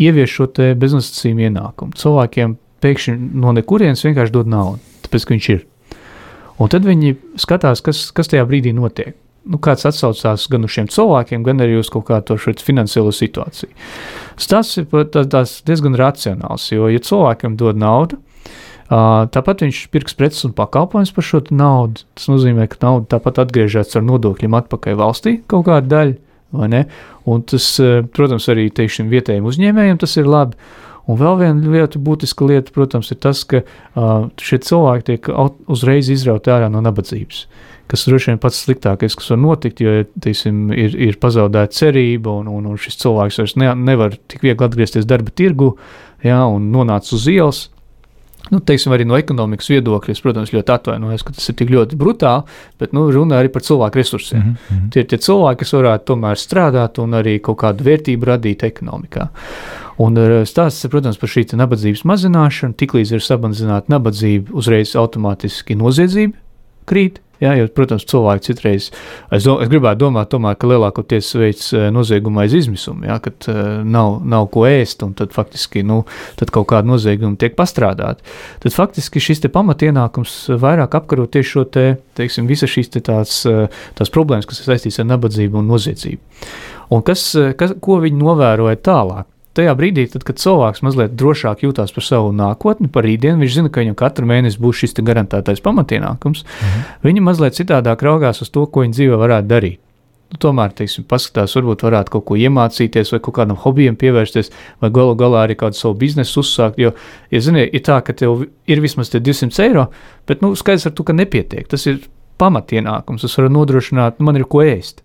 ievieš 0.00 0.38
šo 0.38 0.46
beznosacījumu 0.80 1.48
ienākumu. 1.48 1.96
Cilvēkiem 1.96 2.56
pēkšņi 2.84 3.16
no 3.36 3.52
nekurienes 3.56 4.04
vienkārši 4.04 4.32
dod 4.32 4.48
naudu, 4.48 4.80
tāpēc, 5.04 5.24
ka 5.28 5.36
viņš 5.36 5.50
ir. 5.52 5.62
Un 6.56 6.72
tad 6.72 6.88
viņi 6.88 7.16
skatās, 7.40 7.84
kas, 7.84 8.06
kas 8.16 8.32
tajā 8.32 8.44
brīdī 8.48 8.72
notiek. 8.76 9.16
Nu, 9.46 9.60
kāds 9.62 9.86
atsaucās 9.86 10.48
gan 10.50 10.66
uz 10.66 10.72
šiem 10.74 10.88
cilvēkiem, 10.90 11.44
gan 11.46 11.62
arī 11.62 11.76
uz 11.78 11.86
kaut 11.92 12.08
kādu 12.08 12.34
finansiālo 12.66 13.12
situāciju. 13.14 13.70
Tas 14.50 14.72
ir 14.80 14.88
tā- 14.90 15.26
tās 15.30 15.60
diezgan 15.62 15.94
racionāls, 15.94 16.64
jo, 16.72 16.88
ja 16.90 16.98
cilvēkam 16.98 17.54
dod 17.56 17.78
naudu, 17.78 18.18
tāpat 18.88 19.62
viņš 19.62 19.90
pirks 19.90 20.14
preces 20.18 20.44
un 20.44 20.52
pakalpojumus 20.52 21.14
par 21.14 21.24
šo 21.24 21.40
naudu. 21.50 22.02
Tas 22.14 22.26
nozīmē, 22.26 22.66
ka 22.68 22.76
nauda 22.82 23.06
tāpat 23.16 23.38
atgriežas 23.44 23.94
ar 23.96 24.02
nodokļiem 24.02 24.58
atpakaļ 24.58 24.98
valstī 24.98 25.36
kaut 25.46 25.66
kāda 25.66 25.86
daļa. 25.94 26.84
Un 27.26 27.42
tas, 27.42 27.80
protams, 28.14 28.46
arī 28.48 28.68
teiksim, 28.70 29.08
vietējiem 29.10 29.46
uzņēmējiem 29.46 29.98
tas 29.98 30.16
ir 30.16 30.26
labi. 30.30 30.56
Un 31.06 31.18
vēl 31.20 31.38
viena 31.38 31.70
lieta, 31.70 32.00
būtiska 32.02 32.46
lieta, 32.48 32.72
protams, 32.74 33.12
ir 33.14 33.18
tas, 33.22 33.44
ka 33.46 33.60
uh, 33.62 34.26
šie 34.42 34.58
cilvēki 34.58 35.04
tiek 35.06 35.28
uzreiz 35.70 36.08
izrauti 36.10 36.50
ārā 36.50 36.70
no 36.72 36.80
nabadzības. 36.82 37.44
Kas 37.86 38.02
droši 38.08 38.32
vien 38.32 38.40
pats 38.42 38.58
sliktākais, 38.64 39.14
kas 39.14 39.30
var 39.30 39.38
notikt, 39.38 39.80
jo 39.84 40.00
teiksim, 40.22 40.66
ir, 40.74 40.96
ir 41.08 41.20
pazaudēta 41.22 41.74
cerība, 41.76 42.34
un, 42.40 42.50
un, 42.50 42.66
un 42.72 42.80
šis 42.82 42.98
cilvēks 43.04 43.38
vairs 43.42 43.56
ne, 43.62 43.70
nevar 43.78 44.16
tik 44.26 44.42
viegli 44.42 44.66
atgriezties 44.66 45.06
darba 45.06 45.30
tirgu 45.30 45.76
jā, 46.26 46.40
un 46.50 46.70
nonāca 46.74 47.14
uz 47.14 47.28
ielas. 47.30 47.62
Nu, 48.50 48.60
teiksim, 48.62 48.92
arī 48.94 49.02
no 49.06 49.16
ekonomikas 49.18 49.66
viedokļa, 49.72 50.14
es, 50.14 50.22
protams, 50.22 50.52
ļoti 50.54 50.70
atvainojos, 50.70 51.24
ka 51.26 51.34
tas 51.34 51.48
ir 51.50 51.56
tik 51.58 51.72
ļoti 51.74 51.98
brutāli, 51.98 52.46
bet 52.78 52.92
nu, 52.94 53.08
runa 53.10 53.40
arī 53.40 53.50
par 53.50 53.64
cilvēku 53.66 53.98
resursiem. 53.98 54.42
Mm 54.42 54.54
-hmm. 54.54 54.90
Tie 54.94 55.02
ir 55.02 55.08
tie 55.10 55.18
cilvēki, 55.18 55.58
kas 55.64 55.74
varētu 55.74 56.06
tomēr 56.12 56.38
strādāt 56.38 57.02
un 57.02 57.18
arī 57.18 57.40
kaut 57.42 57.58
kādu 57.58 57.86
vērtību 57.86 58.30
radīt 58.30 58.62
ekonomikā. 58.62 59.28
Un 59.98 60.18
eh, 60.18 60.44
stāsts 60.44 60.88
protams, 60.92 61.18
par 61.18 61.28
šī 61.28 61.56
nabadzības 61.56 62.04
mazināšanu. 62.04 62.74
Tiklīdz 62.74 63.12
ir 63.12 63.20
samazināta 63.24 63.88
nabadzība, 63.88 64.52
uzreiz 64.52 64.94
automātiski 64.94 65.74
noziedzība 65.74 66.36
krīt. 66.86 67.20
Jā, 67.42 67.52
jo, 67.58 67.66
protams, 67.76 68.06
cilvēki 68.08 68.46
citreiz, 68.48 68.86
es, 69.34 69.44
do, 69.44 69.58
es 69.60 69.68
gribētu 69.68 70.06
domāt, 70.06 70.30
tomēr, 70.32 70.56
ka 70.56 70.70
lielākoties 70.70 71.34
veids 71.36 71.68
eh, 71.76 71.88
noziegumu 71.92 72.40
aiz 72.40 72.54
izmisumu, 72.56 73.04
jā, 73.10 73.18
kad 73.26 73.48
uh, 73.52 73.60
nav, 73.84 74.22
nav 74.24 74.48
ko 74.54 74.64
ēst, 74.68 75.04
un 75.04 75.12
tad 75.18 75.34
faktiski 75.36 75.84
nu, 75.84 76.00
tad 76.40 76.52
kaut 76.54 76.70
kāda 76.72 76.88
nozieguma 76.88 77.36
tiek 77.40 77.52
pastrādāta. 77.58 78.24
Tad 78.64 78.72
faktiski 78.72 79.20
šis 79.20 79.44
pamatienākums 79.52 80.38
vairāk 80.62 80.96
apkaro 80.96 81.28
tieši 81.28 81.52
šo 81.52 81.66
te, 81.68 81.86
teiksim, 82.16 82.48
visas 82.48 82.72
šīs 82.72 82.94
te 82.96 83.04
tās, 83.04 83.42
eh, 83.50 83.68
tās 84.00 84.12
problēmas, 84.12 84.48
kas 84.48 84.64
saistītas 84.64 85.04
ar 85.04 85.10
nabadzību 85.12 85.60
un 85.60 85.68
noziedzību. 85.74 86.50
Un 86.96 87.04
kas, 87.04 87.28
kas, 87.58 87.76
ko 87.82 88.00
viņi 88.00 88.16
novēroja 88.22 88.80
tālāk? 88.80 89.28
Tajā 89.56 89.72
brīdī, 89.78 90.04
tad, 90.12 90.26
kad 90.28 90.36
cilvēks 90.36 90.82
mazliet 90.84 91.14
drošāk 91.16 91.64
jūtas 91.64 91.94
par 91.96 92.04
savu 92.04 92.34
nākotni, 92.36 92.90
par 92.92 93.06
rītdienu, 93.08 93.40
viņš 93.40 93.54
zina, 93.54 93.72
ka 93.72 93.80
viņam 93.80 93.96
katru 93.96 94.28
mēnesi 94.28 94.60
būs 94.60 94.82
šis 94.82 94.96
te 94.98 95.04
garantētais 95.06 95.64
pamatienākums. 95.64 96.44
Mhm. 96.44 96.86
Viņi 97.08 97.24
mazliet 97.24 97.56
citādāk 97.56 98.04
raugās 98.04 98.42
uz 98.44 98.52
to, 98.52 98.66
ko 98.68 98.84
viņi 98.84 98.98
dzīvē 98.98 99.20
varētu 99.22 99.52
darīt. 99.54 99.80
Nu, 100.26 100.40
tomēr, 100.42 100.72
teiksim, 100.74 101.04
paskatās, 101.06 101.54
varbūt 101.54 101.84
varētu 101.86 102.16
kaut 102.16 102.24
ko 102.26 102.36
iemācīties, 102.40 103.12
vai 103.14 103.20
kaut 103.22 103.36
kādam 103.36 103.58
hobijam 103.62 103.94
pievērsties, 103.96 104.50
vai 104.82 104.90
galu 104.90 105.14
galā 105.18 105.44
arī 105.46 105.54
kādu 105.58 105.78
savu 105.78 105.94
biznesu 106.00 106.42
uzsākt. 106.42 106.80
Jo, 106.82 106.90
ja 107.30 107.40
zini, 107.40 107.62
ir 107.70 107.84
tā, 107.86 108.00
ka 108.02 108.12
tev 108.12 108.42
ir 108.66 108.82
vismaz 108.82 109.12
tie 109.12 109.22
200 109.22 109.62
eiro, 109.68 109.86
bet 110.26 110.42
nu, 110.42 110.50
skaidrs 110.58 110.88
ar 110.90 110.96
to, 110.98 111.06
ka 111.06 111.14
nepietiek. 111.14 111.68
Tas 111.70 111.86
ir 111.86 112.02
pamatienākums, 112.42 113.22
tas 113.22 113.38
var 113.38 113.54
nodrošināt, 113.54 114.18
nu, 114.18 114.26
man 114.26 114.40
ir 114.40 114.48
ko 114.50 114.66
ēst. 114.66 115.04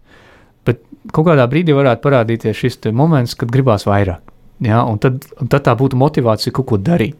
Bet 0.66 0.82
kaut 1.14 1.30
kādā 1.30 1.46
brīdī 1.50 1.78
varētu 1.78 2.02
parādīties 2.02 2.58
šis 2.58 2.82
te 2.82 2.96
moments, 2.96 3.38
kad 3.38 3.54
gribās 3.54 3.86
vairāk. 3.86 4.31
Ja, 4.62 4.84
un 4.86 5.02
tad, 5.02 5.26
un 5.42 5.50
tad 5.50 5.66
tā 5.66 5.76
būtu 5.78 5.98
motivācija 5.98 6.54
kaut 6.54 6.70
ko 6.70 6.82
darīt. 6.82 7.18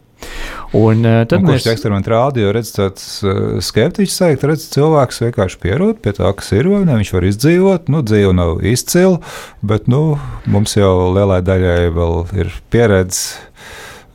Un, 0.72 1.02
uh, 1.04 1.22
tad 1.28 1.40
Un 1.42 1.50
mēs 1.50 1.64
Kurš 1.64 1.72
eksperimentu 1.74 2.12
rāda, 2.14 2.40
jo 2.40 2.52
redz, 2.54 2.70
tāds 2.76 3.04
uh, 3.26 3.58
skeptiķis 3.64 4.18
teikt, 4.22 4.46
redz, 4.48 4.66
cilvēks 4.72 5.20
vienkārši 5.24 5.60
pierod 5.60 6.00
pie 6.04 6.14
tā, 6.16 6.30
kas 6.38 6.52
ir, 6.54 6.70
vai 6.70 6.84
ne, 6.86 6.96
viņš 7.00 7.12
var 7.16 7.26
izdzīvot, 7.28 7.90
nu, 7.92 8.00
dzīve 8.06 8.32
nav 8.38 8.62
izcila, 8.64 9.18
bet, 9.66 9.90
nu, 9.92 10.16
mums 10.46 10.76
jau 10.78 11.10
lielai 11.12 11.42
daļai 11.44 11.90
vēl 11.98 12.14
ir 12.38 12.52
pieredze, 12.72 13.42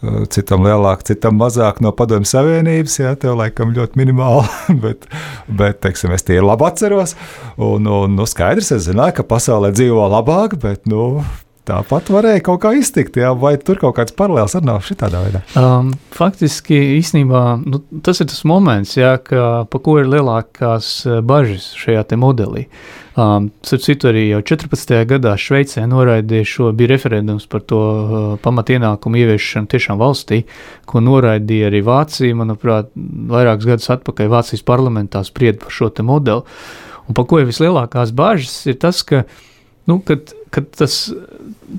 uh, 0.01 0.23
citam 0.33 0.65
lielāk, 0.65 1.03
citam 1.05 1.37
mazāk 1.37 1.83
no 1.83 1.91
padomju 1.93 2.29
savienības, 2.31 2.99
jā, 3.03 3.13
tev 3.21 3.37
laikam 3.37 3.75
ļoti 3.77 4.01
minimāli, 4.01 4.47
bet, 4.85 5.05
bet, 5.51 5.83
teiksim, 5.85 6.15
es 6.17 6.25
tie 6.25 6.39
labi 6.41 6.71
atceros, 6.71 7.13
un, 7.59 7.85
un, 7.85 8.15
nu, 8.17 8.25
skaidrs, 8.29 8.73
es 8.79 8.87
zināju, 8.89 9.19
ka 9.19 9.27
pasaulē 9.35 9.75
dzīvo 9.75 10.07
labāk, 10.15 10.57
bet, 10.63 10.87
nu, 10.89 11.19
tāpat 11.67 12.11
varēja 12.13 12.43
kaut 12.47 12.61
kā 12.63 12.73
iztikt, 12.77 13.19
jā, 13.19 13.33
vai 13.37 13.55
tur 13.61 13.79
kaut 13.81 13.97
kāds 13.99 14.15
paralēls 14.17 14.57
arī 14.57 14.69
nav 14.69 14.85
šitādā 14.87 15.23
veidā. 15.25 15.41
Um, 15.59 15.91
faktiski 16.15 16.77
īstenībā 16.97 17.41
nu, 17.63 17.81
tas 18.05 18.21
ir 18.23 18.29
tas 18.31 18.43
moments, 18.47 18.95
jā, 18.99 19.17
ka, 19.23 19.65
pa 19.71 19.81
ko 19.83 19.97
ir 20.01 20.09
lielākās 20.11 20.93
eh, 21.05 21.19
bažas 21.25 21.73
šajā 21.79 22.05
modelī. 22.19 22.67
Um, 23.17 23.47
Starp 23.65 23.81
citu, 23.81 24.11
arī 24.11 24.27
jau 24.27 24.43
14. 24.45 24.91
gadā 25.09 25.31
Šveicē 25.41 25.87
noraidīja 25.89 26.45
šo, 26.45 26.67
bija 26.77 26.91
referendums 26.91 27.47
par 27.49 27.63
to 27.65 27.79
uh, 27.81 28.25
pamatienākumu 28.43 29.17
ieviešanu 29.23 29.71
tiešām 29.71 29.97
valstī, 29.97 30.43
ko 30.85 31.01
noraidīja 31.01 31.71
arī 31.71 31.81
Vācija, 31.87 32.37
manuprāt, 32.37 32.91
vairākus 32.93 33.71
gadus 33.71 33.89
atpakaļ 33.95 34.29
Vācijas 34.35 34.61
parlamentā 34.67 35.23
spried 35.25 35.57
par 35.63 35.73
šo 35.73 35.89
modeli. 36.05 36.45
Un 37.07 37.17
pa 37.17 37.25
ko 37.25 37.41
ir 37.41 37.49
vislielākās 37.49 38.13
bažas, 38.13 38.53
ir 38.69 38.77
tas, 38.83 39.01
ka, 39.07 39.23
nu, 39.89 39.97
kad, 40.05 40.35
kad 40.53 40.69
tas 40.77 41.07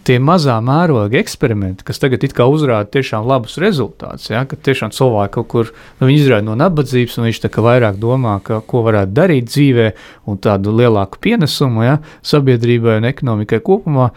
tie 0.05 0.19
mazā 0.21 0.59
mēroga 0.65 1.19
eksperimenti, 1.21 1.85
kas 1.87 2.01
tagad 2.03 2.25
it 2.27 2.35
kā 2.37 2.47
uzrāda 2.51 2.91
tiešām 2.99 3.27
labus 3.29 3.57
rezultātus, 3.61 4.29
ja, 4.31 4.45
ka 4.49 4.57
tiešām 4.57 4.93
cilvēki 4.95 5.35
kaut 5.39 5.49
kur 5.53 5.71
nu, 6.01 6.11
izrāda 6.13 6.45
no 6.47 6.57
nabadzības, 6.59 7.19
un 7.19 7.29
viņš 7.29 7.41
tā 7.45 7.51
kā 7.53 7.65
vairāk 7.65 8.01
domā, 8.01 8.39
ka, 8.45 8.61
ko 8.69 8.83
varētu 8.87 9.15
darīt 9.17 9.49
dzīvē, 9.49 9.89
un 10.29 10.41
tādu 10.45 10.75
lielāku 10.77 11.21
pienesumu 11.25 11.87
ja, 11.87 11.97
sabiedrībai 12.27 12.99
un 13.01 13.09
ekonomikai 13.09 13.63
kopumā. 13.65 14.11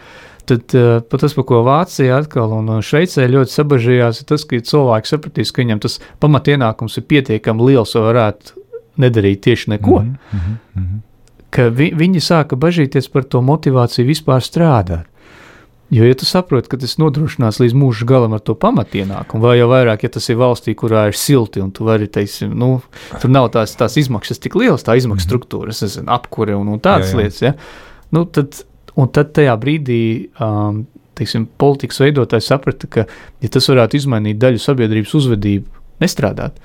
Tad 0.48 0.74
uh, 0.74 0.96
pat 1.06 1.22
tas, 1.22 1.36
par 1.38 1.46
ko 1.46 1.60
Vācija 1.62 2.16
atkal 2.18 2.50
un 2.56 2.72
Šveicē 2.82 3.28
ļoti 3.30 3.54
sabažījās, 3.54 4.20
ir 4.20 4.28
tas, 4.32 4.44
ka 4.48 4.58
cilvēki 4.58 5.12
sapratīs, 5.12 5.54
ka 5.54 5.62
viņam 5.62 5.84
tas 5.84 6.00
pamatienākums 6.20 6.98
ir 6.98 7.06
pietiekami 7.12 7.70
liels, 7.70 7.94
lai 7.94 8.02
varētu 8.08 8.58
nedarīt 9.00 9.46
tieši 9.46 9.76
neko. 9.76 10.02
Mm 10.02 10.18
Mhm, 10.32 10.58
mhm. 10.76 11.00
ka 11.50 11.68
vi, 11.68 11.92
viņi 11.94 12.20
sāka 12.20 12.56
bažīties 12.56 13.08
par 13.12 13.24
to 13.24 13.40
motivāciju 13.40 14.08
vispār 14.08 14.42
strādāt. 14.42 15.06
Jo, 15.92 16.06
ja 16.08 16.16
tu 16.16 16.24
saproti, 16.24 16.70
ka 16.72 16.78
tas 16.80 16.94
nodrošinās 16.96 17.58
līdz 17.60 17.74
mūža 17.76 18.06
galam 18.08 18.32
ar 18.32 18.40
to 18.40 18.54
pamatienākumu, 18.56 19.44
vai 19.44 19.58
jau 19.58 19.66
vairāk, 19.68 20.06
ja 20.06 20.10
tas 20.14 20.28
ir 20.32 20.38
valstī, 20.40 20.72
kurā 20.78 21.02
ir 21.10 21.18
silti, 21.20 21.60
un 21.60 21.68
tu 21.76 21.84
vari, 21.84 22.06
teiksim, 22.08 22.54
nu, 22.56 22.78
tur 23.20 23.32
nav 23.32 23.50
tās, 23.52 23.74
tās 23.76 23.98
izmaksas 24.00 24.40
tik 24.40 24.56
lielas, 24.56 24.86
tā 24.86 24.96
izmaksu 24.96 25.26
struktūra, 25.28 25.74
es 25.74 25.82
nezinu, 25.84 26.08
apkure 26.14 26.56
un, 26.56 26.70
un 26.72 26.80
tādas 26.80 27.12
Jā, 27.12 27.18
jā. 27.18 27.20
lietas, 27.20 27.42
ja? 27.44 27.52
nu, 28.16 28.24
tad, 28.24 28.62
un 28.96 29.12
tad 29.12 29.34
tajā 29.36 29.58
brīdī, 29.60 30.00
um, 30.40 30.86
teiksim, 31.20 31.44
politikas 31.60 32.00
veidotājs 32.00 32.48
saprata, 32.54 32.88
ka, 32.88 33.04
ja 33.44 33.52
tas 33.52 33.68
varētu 33.68 34.00
izmainīt 34.00 34.40
daļu 34.40 34.64
sabiedrības 34.64 35.12
uzvedību, 35.20 35.82
nestrādāt, 36.00 36.56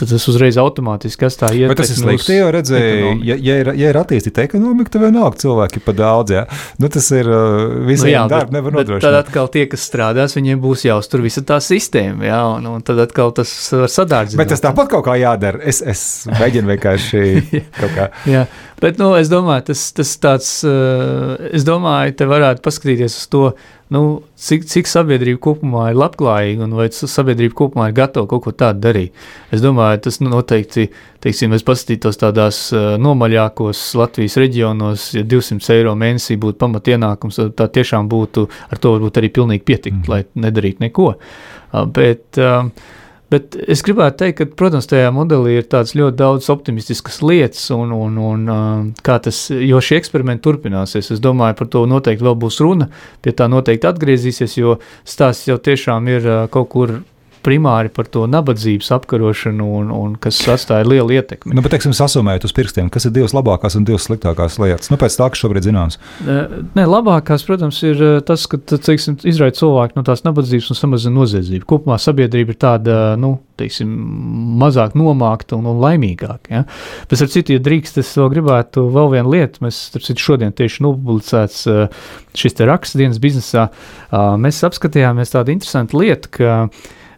tad 0.00 0.10
tas 0.14 0.26
uzreiz 0.30 0.56
automātiski 0.60 1.26
atstāja 1.28 1.68
Bet 1.70 1.80
tas 1.82 1.92
ir 1.92 2.00
slikti, 2.00 2.36
jo 2.38 2.48
redzēji, 2.54 3.12
ja, 3.28 3.36
ja, 3.36 3.56
ir, 3.62 3.70
ja 3.78 3.92
ir 3.92 3.98
attīstīta 4.00 4.44
ekonomika, 4.46 4.94
tad 4.94 5.04
vienalga 5.04 5.40
cilvēki 5.42 5.82
pa 5.84 5.94
daudz. 5.96 6.34
Ja? 6.34 6.44
Nu, 6.80 6.90
tas 6.92 7.10
ir 7.14 7.28
uh, 7.28 7.84
visiem 7.88 8.16
nu, 8.16 8.32
darbi, 8.32 8.56
nevar 8.56 8.76
bet 8.76 8.88
tad 8.88 8.94
nodrošināt. 8.94 9.18
atkal 9.28 9.50
tie, 9.52 9.66
kas 9.70 9.84
strādās, 9.90 10.36
viņiem 10.38 10.62
būs 10.62 10.86
jāuztur 10.88 11.24
visa 11.24 11.44
tā 11.46 11.60
sistēma, 11.64 12.26
jā, 12.30 12.40
un, 12.56 12.70
un 12.72 12.86
tad 12.86 13.02
atkal 13.04 13.34
tas 13.36 13.52
var 13.76 13.92
sadārdzināt. 13.92 14.40
Bet 14.40 14.54
tas 14.54 14.64
tāpat 14.64 14.92
kaut 14.94 15.06
kā 15.08 15.18
jādara. 15.20 15.60
Es, 15.70 15.82
es 15.84 16.04
mēģinu 16.40 16.74
vienkārši 16.74 17.24
kaut 17.76 17.96
kā. 17.96 18.10
Jā, 18.30 18.46
bet 18.80 18.98
nu, 19.00 19.12
es 19.18 19.30
domāju, 19.30 19.68
tas, 19.70 19.82
tas 19.96 20.10
tāds, 20.22 20.48
uh, 20.66 21.36
es 21.54 21.64
domāju, 21.66 22.14
te 22.18 22.26
varētu 22.28 22.62
paskatīties 22.64 23.16
uz 23.20 23.28
to, 23.32 23.42
nu, 23.94 24.02
cik, 24.40 24.66
cik 24.70 24.90
sabiedrība 24.90 25.40
kopumā 25.46 25.88
ir 25.90 25.98
labklājīga 26.00 26.66
un 26.66 26.76
vai 26.78 26.86
sabiedrība 26.94 27.56
kopumā 27.58 27.88
ir 27.90 27.96
gatava 27.96 28.28
kaut 28.30 28.44
ko 28.46 28.52
tādu 28.54 28.84
darīt. 28.86 29.24
Es 29.54 29.64
domāju, 29.64 30.02
tas 30.06 30.20
nu, 30.22 30.30
noteikti, 30.32 30.86
teiksim, 31.24 31.56
es 31.56 31.66
paskatītos 31.66 32.20
tādās 32.20 32.62
uh, 32.74 32.94
nomaļākos 33.02 33.82
Latvijas 34.00 34.38
reģionos, 34.42 35.10
ja 35.18 35.26
200 35.26 35.76
eiro 35.76 35.96
mēnesī 35.98 36.38
būtu 36.40 36.60
pamatienākums, 36.62 37.40
tad 37.42 37.58
tā 37.58 37.68
tiešām 37.80 38.08
būtu, 38.10 38.46
ar 38.70 38.80
to 38.80 38.96
varbūt 38.96 39.20
arī 39.22 39.32
pilnīgi 39.40 39.66
pietikt, 39.66 40.02
mm. 40.04 40.10
lai 40.12 40.24
nedarītu 40.46 40.86
neko. 40.88 41.12
Bet, 41.94 42.40
uh, 42.40 42.96
Bet 43.30 43.54
es 43.70 43.84
gribētu 43.86 44.24
teikt, 44.24 44.36
ka, 44.40 44.46
protams, 44.58 44.88
tajā 44.90 45.12
modelī 45.14 45.60
ir 45.60 45.68
tāds 45.70 45.92
ļoti 45.94 46.18
daudz 46.18 46.48
optimistiskas 46.50 47.20
lietas, 47.22 47.62
un, 47.70 47.92
un, 47.94 48.16
un 48.18 48.50
uh, 48.50 48.80
kā 49.06 49.20
tas, 49.22 49.38
jo 49.54 49.78
šie 49.78 50.00
eksperimenti 50.00 50.42
turpināsies. 50.48 51.12
Es 51.14 51.22
domāju, 51.22 51.60
par 51.60 51.70
to 51.70 51.84
noteikti 51.86 52.26
vēl 52.26 52.34
būs 52.42 52.58
runa, 52.64 52.88
pie 53.22 53.34
tā 53.38 53.46
noteikti 53.52 53.86
atgriezīsies, 53.86 54.58
jo 54.58 54.80
stāsts 55.06 55.46
jau 55.46 55.60
tiešām 55.62 56.10
ir 56.10 56.26
uh, 56.26 56.40
kaut 56.50 56.72
kur 56.74 56.96
primāri 57.44 57.90
par 57.92 58.08
to 58.10 58.26
nabadzības 58.30 58.90
apkarošanu, 58.96 59.66
un, 59.80 59.90
un 59.94 60.14
kas 60.20 60.38
atstāja 60.50 60.86
lielu 60.88 61.16
ietekmi. 61.18 61.54
Nu, 61.56 61.64
bet, 61.64 61.74
teiksim, 61.74 61.94
sasumējot 61.96 62.46
uz 62.48 62.54
pirkstiem, 62.56 62.90
kas 62.92 63.08
ir 63.08 63.14
divas 63.16 63.34
labākās 63.36 63.76
un 63.78 63.86
divas 63.88 64.06
sliktākās 64.08 64.58
lietas? 64.62 64.92
Nu, 64.92 64.98
pēc 65.00 65.18
tā, 65.18 65.28
kas 65.32 65.42
šobrīd 65.42 65.68
zināms. 65.68 66.00
Nē, 66.26 66.84
labākās, 66.84 67.44
protams, 67.48 67.80
ir 67.86 68.02
tas, 68.28 68.46
ka 68.50 68.60
teiksim, 68.70 69.18
izraisa 69.28 69.62
cilvēku 69.62 69.98
no 69.98 70.04
tās 70.06 70.24
nabadzības 70.26 70.72
un 70.72 70.78
samazina 70.78 71.16
noziedzību. 71.18 71.68
Kopumā 71.68 71.98
sabiedrība 72.00 72.54
ir 72.54 72.60
tāda, 72.60 72.98
nu, 73.20 73.36
teiksim, 73.60 73.90
mazāk 74.60 74.96
nomākta 74.98 75.58
un, 75.58 75.68
un 75.70 75.80
laimīgāka. 75.82 76.52
Ja? 76.52 76.62
Bet, 77.10 77.20
ar 77.20 77.32
citu, 77.32 77.56
ja 77.56 77.64
drīkst, 77.64 78.00
es 78.02 78.12
vēl 78.18 78.30
gribētu 78.36 78.86
vēl 78.94 79.12
vienu 79.16 79.34
lietu. 79.34 79.64
Mēs, 79.66 79.82
starp 79.90 80.06
citu, 80.06 80.24
šodien 80.30 80.54
tieši 80.56 80.84
nopublicēts 80.86 81.66
šis 82.40 82.64
raksts 82.68 82.98
dienas 83.00 83.20
biznesā. 83.22 83.68
Mēs 84.40 84.62
apskatījāmies 84.66 85.34
tādu 85.34 85.54
interesantu 85.54 86.00
lietu, 86.00 86.32
ka 86.38 86.56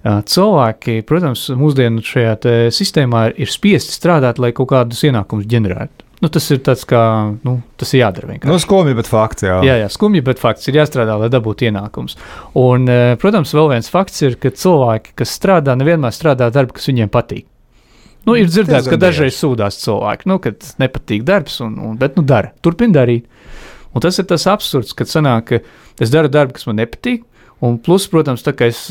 Cilvēki, 0.03 1.03
protams, 1.07 1.45
mūsdienu 1.55 2.03
šajā 2.07 2.55
sistēmā 2.75 3.29
ir, 3.39 3.51
spiesti 3.51 3.95
strādāt, 3.95 4.41
lai 4.43 4.51
kaut 4.57 4.73
kādus 4.73 5.05
ienākumus 5.07 5.47
ģenerētu. 5.51 6.09
Nu, 6.23 6.31
tas 6.31 6.45
ir 6.55 6.61
tāds, 6.63 6.85
kā 6.87 7.03
nu, 7.43 7.57
tas 7.79 7.91
ir 7.95 8.05
jādara 8.05 8.29
vienkārši. 8.31 8.51
Nu, 8.51 8.59
skumji, 8.63 8.95
bet 8.95 9.09
fakts, 9.11 9.43
jā. 9.43 9.57
Jā, 9.67 9.75
jā, 9.81 9.89
skumji, 9.91 10.23
bet 10.27 10.39
fakts 10.43 10.71
ir 10.71 10.79
jāstrādā, 10.79 11.17
lai 11.19 11.31
dabūtu 11.35 11.67
ienākumus. 11.67 12.15
Un, 12.59 12.87
protams, 13.23 13.55
vēl 13.59 13.73
viens 13.73 13.91
fakts 13.91 14.23
ir, 14.23 14.37
ka 14.43 14.53
cilvēki, 14.55 15.17
kas 15.19 15.35
strādā, 15.35 15.75
nevienmēr 15.79 16.15
strādā 16.15 16.47
darbu, 16.55 16.77
kas 16.79 16.87
viņiem 16.93 17.11
patīk. 17.11 17.49
Nu, 18.23 18.37
ir 18.39 18.47
dzirdēts, 18.47 18.87
ka 18.87 19.01
dažreiz 19.03 19.35
sūdzās 19.35 19.81
cilvēki, 19.83 20.31
nu, 20.31 20.39
kad 20.43 20.63
nepatīk 20.79 21.27
darbs, 21.27 21.59
un, 21.65 21.75
un, 21.83 21.99
bet 21.99 22.15
nu, 22.19 22.23
dara, 22.27 22.53
turpina 22.63 23.01
darīt. 23.01 23.27
Un 23.93 24.05
tas 24.05 24.19
ir 24.23 24.29
tas 24.31 24.47
absurds, 24.49 24.95
kad 24.97 25.11
sanāk, 25.11 25.51
ka 25.51 26.03
es 26.03 26.15
daru 26.15 26.31
darbu, 26.31 26.55
kas 26.57 26.69
man 26.71 26.79
nepatīk. 26.79 27.27
Un 27.63 27.77
plus, 27.79 28.09
protams, 28.11 28.43
tā 28.43 28.51
kā 28.59 28.67
es, 28.73 28.89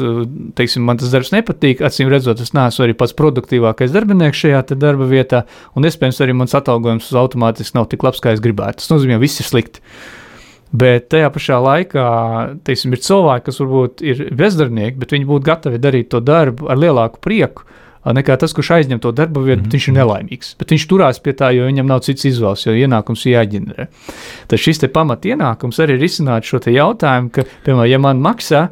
teiksim, 0.56 0.86
man 0.88 1.00
tas 1.00 1.12
darbs 1.12 1.34
nepatīk, 1.34 1.82
acīm 1.84 2.08
redzot, 2.12 2.40
es 2.40 2.54
neesmu 2.56 2.86
arī 2.86 2.96
pats 2.96 3.12
produktīvākais 3.20 3.92
darbinieks 3.92 4.46
šajā 4.46 4.62
darba 4.80 5.10
vietā, 5.10 5.42
un 5.76 5.88
iespējams 5.88 6.22
arī 6.24 6.38
mans 6.40 6.56
atalgojums 6.56 7.10
automātiski 7.20 7.76
nav 7.76 7.90
tik 7.92 8.06
labs, 8.08 8.24
kā 8.24 8.32
es 8.32 8.44
gribētu. 8.44 8.80
Tas 8.80 8.94
nozīmē, 8.94 9.18
ka 9.18 9.26
viss 9.26 9.44
ir 9.44 9.50
slikti. 9.50 9.84
Bet 10.72 11.10
tajā 11.12 11.28
pašā 11.36 11.58
laikā, 11.60 12.06
teiksim, 12.64 12.96
ir 12.96 13.04
cilvēki, 13.04 13.46
kas 13.50 13.60
varbūt 13.60 14.06
ir 14.08 14.24
bezdarbnieki, 14.40 15.02
bet 15.04 15.18
viņi 15.18 15.28
būtu 15.28 15.50
gatavi 15.50 15.82
darīt 15.84 16.14
to 16.14 16.24
darbu 16.24 16.72
ar 16.72 16.80
lielāku 16.80 17.20
prieku 17.20 17.68
nekā 18.06 18.38
tas, 18.42 18.54
kurš 18.58 18.72
aizņem 18.80 19.02
to 19.02 19.12
darba 19.14 19.42
vietu, 19.42 19.62
mm 19.62 19.66
-hmm. 19.66 19.72
bet 19.72 19.78
viņš 19.78 19.88
ir 19.88 19.94
nelaimīgs. 19.94 20.56
Bet 20.60 20.72
viņš 20.74 20.88
turās 20.90 21.20
pie 21.20 21.34
tā, 21.34 21.52
jo 21.56 21.66
viņam 21.70 21.86
nav 21.88 22.02
cits 22.02 22.26
izvēles, 22.26 22.66
jo 22.66 22.74
ienākums 22.74 23.26
ir 23.26 23.38
jāģenerē. 23.38 23.88
Tad 24.48 24.60
šis 24.60 24.86
pamat 24.94 25.26
ienākums 25.26 25.80
arī 25.80 26.00
risināt 26.00 26.44
šo 26.44 26.60
jautājumu, 26.66 27.30
ka, 27.30 27.44
piemēram, 27.66 27.90
ja 27.90 28.00
man 28.00 28.22
maksā, 28.22 28.70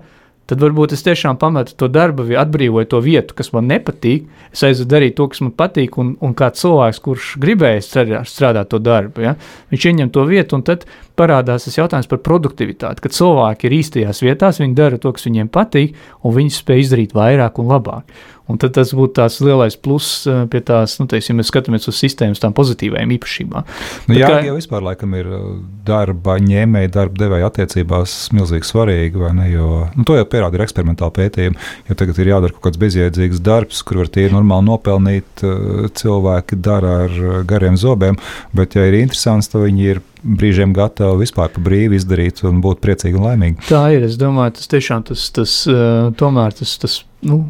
tad 0.49 0.63
varbūt 0.63 0.95
es 0.95 1.03
tiešām 1.05 1.37
pametu 1.37 1.75
to 1.77 1.87
darbu, 1.87 2.25
atbrīvoju 2.41 2.89
to 2.89 3.01
vietu, 3.05 3.35
kas 3.37 3.51
man 3.53 3.69
nepatīk. 3.69 4.25
Es 4.53 4.63
aizvedu 4.65 4.89
darīt 4.95 5.15
to, 5.19 5.27
kas 5.27 5.43
man 5.45 5.51
patīk, 5.51 5.97
un, 6.01 6.15
un 6.25 6.33
kā 6.33 6.49
cilvēks, 6.49 7.01
kurš 7.05 7.35
gribēja 7.43 7.83
strādāt, 7.85 8.31
strādāt 8.31 8.71
to 8.71 8.79
darbu, 8.81 9.21
ja, 9.21 9.35
viņš 9.69 9.85
ieņem 9.91 10.09
to 10.09 10.25
vietu, 10.25 10.57
un 10.57 10.65
tad 10.65 10.87
parādās 11.19 11.67
tas 11.67 11.77
jautājums 11.77 12.09
par 12.09 12.23
produktivitāti. 12.25 13.03
Kad 13.05 13.17
cilvēki 13.19 13.69
ir 13.69 13.77
īstajās 13.81 14.23
vietās, 14.25 14.63
viņi 14.63 14.77
dara 14.79 14.99
to, 15.01 15.13
kas 15.15 15.27
viņiem 15.27 15.51
patīk, 15.53 15.95
un 16.23 16.35
viņi 16.39 16.55
spēj 16.57 16.85
izdarīt 16.87 17.15
vairāk 17.17 17.59
un 17.61 17.71
labāk. 17.75 18.19
Un 18.49 18.57
tad 18.57 18.73
tas 18.73 18.89
būtu 18.97 19.13
tāds 19.19 19.35
lielais 19.45 19.75
pluss 19.77 20.23
eh, 20.25 20.39
pie 20.49 20.63
tās, 20.65 20.95
nu, 20.97 21.05
teiksim, 21.09 21.37
mēs 21.37 21.51
skatāmies 21.51 21.85
uz 21.91 21.99
sistēmas 22.01 22.41
tām 22.41 22.55
pozitīvajām 22.57 23.13
īpašībām. 23.19 23.67
Nu, 24.09 24.15
jā, 24.17 24.25
kā- 24.31 24.39
jau 24.47 24.55
vispār 24.57 24.81
laikam 24.87 25.13
ir 25.19 25.29
uh, 25.29 25.43
darba 25.85 26.39
ņēmēji, 26.41 26.91
darba 26.95 27.21
devēja 27.27 27.51
attiecībās 27.51 28.15
milzīgi 28.33 28.65
svarīgi, 28.71 29.21
vai 29.21 29.35
ne? 29.37 29.45
Jo, 29.53 29.69
nu, 29.93 30.05
to 30.07 30.17
jau 30.17 30.25
pierāda 30.29 30.57
ir 30.57 30.65
eksperimentāli 30.65 31.17
pētījumi, 31.19 31.61
jo 31.91 31.99
tagad 32.01 32.23
ir 32.23 32.31
jādara 32.33 32.57
kaut 32.57 32.65
kāds 32.71 32.81
bezjēdzīgs 32.81 33.43
darbs, 33.45 33.83
kur 33.85 34.01
var 34.01 34.09
tīri 34.17 34.33
normāli 34.33 34.65
nopelnīt, 34.71 35.45
uh, 35.45 35.85
cilvēki 36.01 36.57
dara 36.65 37.03
ar 37.05 37.21
gariem 37.49 37.77
zobiem, 37.77 38.17
bet 38.57 38.79
ja 38.79 38.89
ir 38.89 38.97
interesants, 39.03 39.53
tad 39.53 39.67
viņi 39.67 39.91
ir 39.93 40.01
brīžiem 40.23 40.73
gatavi 40.75 41.08
vispār 41.19 41.51
pa 41.53 41.63
brīvi 41.63 41.97
izdarīt 41.99 42.43
un 42.47 42.61
būt 42.63 42.81
priecīgi 42.83 43.17
un 43.17 43.29
laimīgi. 43.29 43.69
Tā 43.69 43.87
ir. 43.95 44.05
Es 44.09 44.19
domāju, 44.19 44.57
tas 44.59 44.69
tiešām 44.71 45.07
tas, 45.09 45.29
tas 45.35 45.55
uh, 45.69 46.11
tomēr 46.19 46.53
tas, 46.59 46.75
tas, 46.81 46.99
nu, 47.25 47.41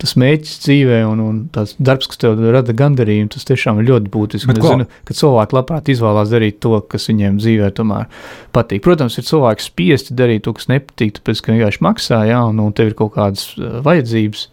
tas 0.00 0.12
mēģis 0.20 0.56
dzīvē 0.64 0.98
un, 1.08 1.22
un 1.24 1.38
tas 1.52 1.72
darbs, 1.80 2.08
kas 2.10 2.20
tev 2.20 2.40
rada 2.52 2.74
gandarījumu, 2.76 3.30
tas 3.32 3.48
tiešām 3.48 3.80
ir 3.80 3.88
ļoti 3.90 4.12
būtisks. 4.12 4.48
Bet 4.50 4.60
Es 4.60 4.68
zinu, 4.68 4.88
ka 5.08 5.16
cilvēki 5.16 5.56
labprāt 5.56 5.88
izvēlās 5.92 6.32
darīt 6.32 6.60
to, 6.64 6.76
kas 6.90 7.08
viņiem 7.10 7.38
dzīvē 7.40 7.70
tomēr 7.76 8.10
patīk. 8.56 8.84
Protams, 8.84 9.16
ir 9.16 9.28
cilvēki 9.28 9.64
spiesti 9.64 10.16
darīt 10.18 10.44
to, 10.46 10.56
kas 10.56 10.68
nepatīk, 10.72 11.16
tāpēc, 11.20 11.42
ka 11.42 11.56
vienkārši 11.56 11.84
maksā, 11.88 12.20
jā, 12.28 12.42
un, 12.50 12.60
un 12.66 12.76
tev 12.76 12.92
ir 12.92 12.98
kaut 12.98 13.14
kādas 13.16 13.48
uh, 13.56 13.78
vajadzības. 13.86 14.50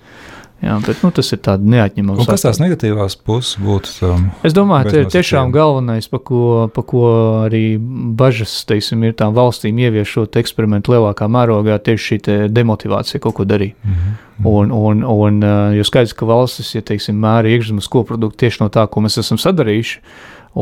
Jā, 0.63 0.77
bet 0.79 1.01
nu, 1.03 1.09
tas 1.11 1.27
ir 1.35 1.39
tāds 1.43 1.65
neatņemams. 1.67 2.21
Un 2.23 2.27
kas 2.29 2.45
tās 2.45 2.59
negatīvās 2.61 3.17
puses 3.19 3.57
būtu? 3.59 3.91
Um, 4.07 4.27
Es 4.47 4.53
domāju, 4.55 4.87
ka 4.87 5.01
bez 5.01 5.11
tiešām 5.11 5.51
galvenais, 5.51 6.07
pa 6.07 6.21
ko, 6.23 6.43
pa 6.71 6.83
ko 6.87 7.01
arī 7.43 7.75
bažas 8.19 8.53
teiksim, 8.69 9.03
ir 9.03 9.15
tām 9.19 9.35
valstīm 9.35 9.81
ieviešot 9.83 10.37
eksperimentu 10.39 10.93
lielākā 10.95 11.27
mērogā, 11.27 11.75
tieši 11.83 12.05
šī 12.07 12.37
demotivācija 12.55 13.19
kaut 13.23 13.35
ko 13.41 13.47
darīt. 13.49 13.75
mhm. 13.83 14.21
Un, 14.49 14.71
un, 14.73 15.03
un 15.05 15.43
uh, 15.45 15.75
jo 15.77 15.83
skaidrs, 15.85 16.15
ka 16.17 16.25
valstis, 16.25 16.71
ja 16.73 16.81
teiksim, 16.81 17.19
mēra 17.21 17.51
iekšzemes 17.51 17.87
koproduktu 17.91 18.41
tieši 18.43 18.63
no 18.63 18.69
tā, 18.73 18.87
ko 18.89 19.03
mēs 19.05 19.19
esam 19.21 19.37
sadarījuši, 19.39 19.99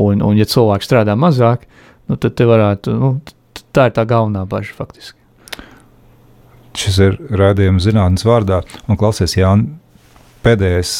un, 0.01 0.21
un 0.21 0.37
ja 0.37 0.45
cilvēki 0.45 0.85
strādā 0.85 1.15
mazāk, 1.17 1.63
nu, 2.11 2.17
tad 2.17 2.35
te 2.35 2.45
varētu, 2.49 2.93
nu, 2.99 3.13
tā 3.71 3.87
ir 3.89 3.95
tā 3.95 4.05
galvenā 4.09 4.43
bažas 4.49 4.75
faktiski. 4.75 5.17
Šis 6.77 6.99
ir 7.03 7.17
rādījums 7.35 7.87
zinātnes 7.87 8.23
vārdā. 8.27 8.61
Un 8.87 8.99
klausies, 8.99 9.33
Jānis, 9.39 9.80
pēdējais 10.45 10.93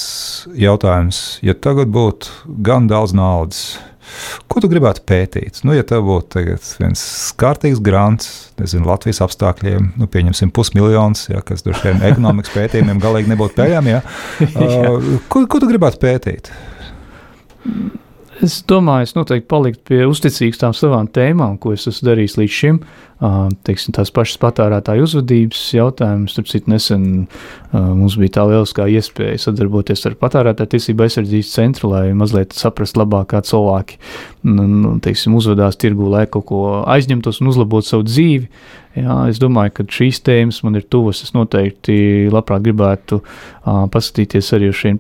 jautājums. 0.60 1.22
Ja 1.46 1.56
tagad 1.58 1.92
būtu 1.94 2.54
gan 2.66 2.90
daudz 2.90 3.16
naudas, 3.18 3.62
ko 4.52 4.62
tu 4.64 4.70
gribētu 4.72 5.04
pētīt? 5.08 5.62
Nu, 5.68 5.76
ja 5.76 5.86
tev 5.88 6.06
būtu 6.08 6.44
viens 6.82 7.04
kārtīgs 7.40 7.82
grants, 7.84 8.32
nezinu, 8.62 8.88
Latvijas 8.90 9.22
apstākļiem, 9.26 9.94
nu, 10.02 10.10
pieņemsim 10.12 10.52
pusmiljons, 10.56 11.28
ja, 11.32 11.44
kas 11.46 11.66
droši 11.66 11.90
vien 11.90 12.04
ekonomikas 12.12 12.54
pētījumiem 12.56 13.02
galīgi 13.04 13.34
nebūtu 13.34 13.58
pieejami. 13.62 13.98
Ja. 13.98 14.04
Uh, 14.62 15.18
ko, 15.32 15.44
ko 15.50 15.60
tu 15.62 15.68
gribētu 15.70 15.98
pētīt? 16.02 16.50
Es 18.42 18.58
domāju, 18.66 19.06
es 19.06 19.14
noteikti 19.14 19.46
paliktu 19.52 19.84
pie 19.92 20.00
uzticīgas 20.10 20.62
tām 20.64 20.74
savām 20.74 21.06
tēmām, 21.14 21.60
ko 21.62 21.76
es 21.76 21.86
esmu 21.90 22.08
darījis 22.10 22.38
līdz 22.40 22.56
šim. 22.58 22.80
Teiksim, 23.68 23.94
tās 23.94 24.10
pašas 24.14 24.40
patērētāju 24.42 25.06
uzvedības 25.06 25.62
jautājumus, 25.78 26.40
citu, 26.50 26.72
nesen 26.74 27.04
Mums 27.72 28.18
bija 28.20 28.34
tā 28.36 28.44
lieliskā 28.50 28.84
iespēja 28.92 29.40
sadarboties 29.46 30.04
ar 30.10 30.18
patērētāju 30.20 30.74
tiesību 30.74 31.06
aizsardzības 31.06 31.52
centru, 31.54 31.92
lai 31.94 32.10
mazliet 32.18 32.52
saprastu 32.58 33.00
labāk, 33.00 33.30
kā 33.32 33.40
cilvēki 33.48 33.96
nu, 34.52 34.98
teiksim, 35.04 35.38
uzvedās 35.40 35.80
tirgū, 35.80 36.10
lai 36.12 36.26
kaut 36.28 36.50
ko 36.50 36.62
aizņemtos 36.92 37.40
un 37.40 37.52
uzlabotu 37.54 37.94
savu 37.94 38.08
dzīvi. 38.10 38.50
Jā, 39.00 39.16
es 39.32 39.40
domāju, 39.40 39.72
ka 39.78 39.86
šīs 39.88 40.20
tēmas 40.28 40.58
man 40.66 40.76
ir 40.76 40.84
tuvas. 40.92 41.22
Es 41.24 41.32
noteikti 41.32 42.28
labprāt 42.28 42.66
gribētu 42.66 43.22
uh, 43.22 43.86
paskatīties 43.94 44.52
arī 44.58 44.68
uz 44.74 44.82
šiem 44.82 45.00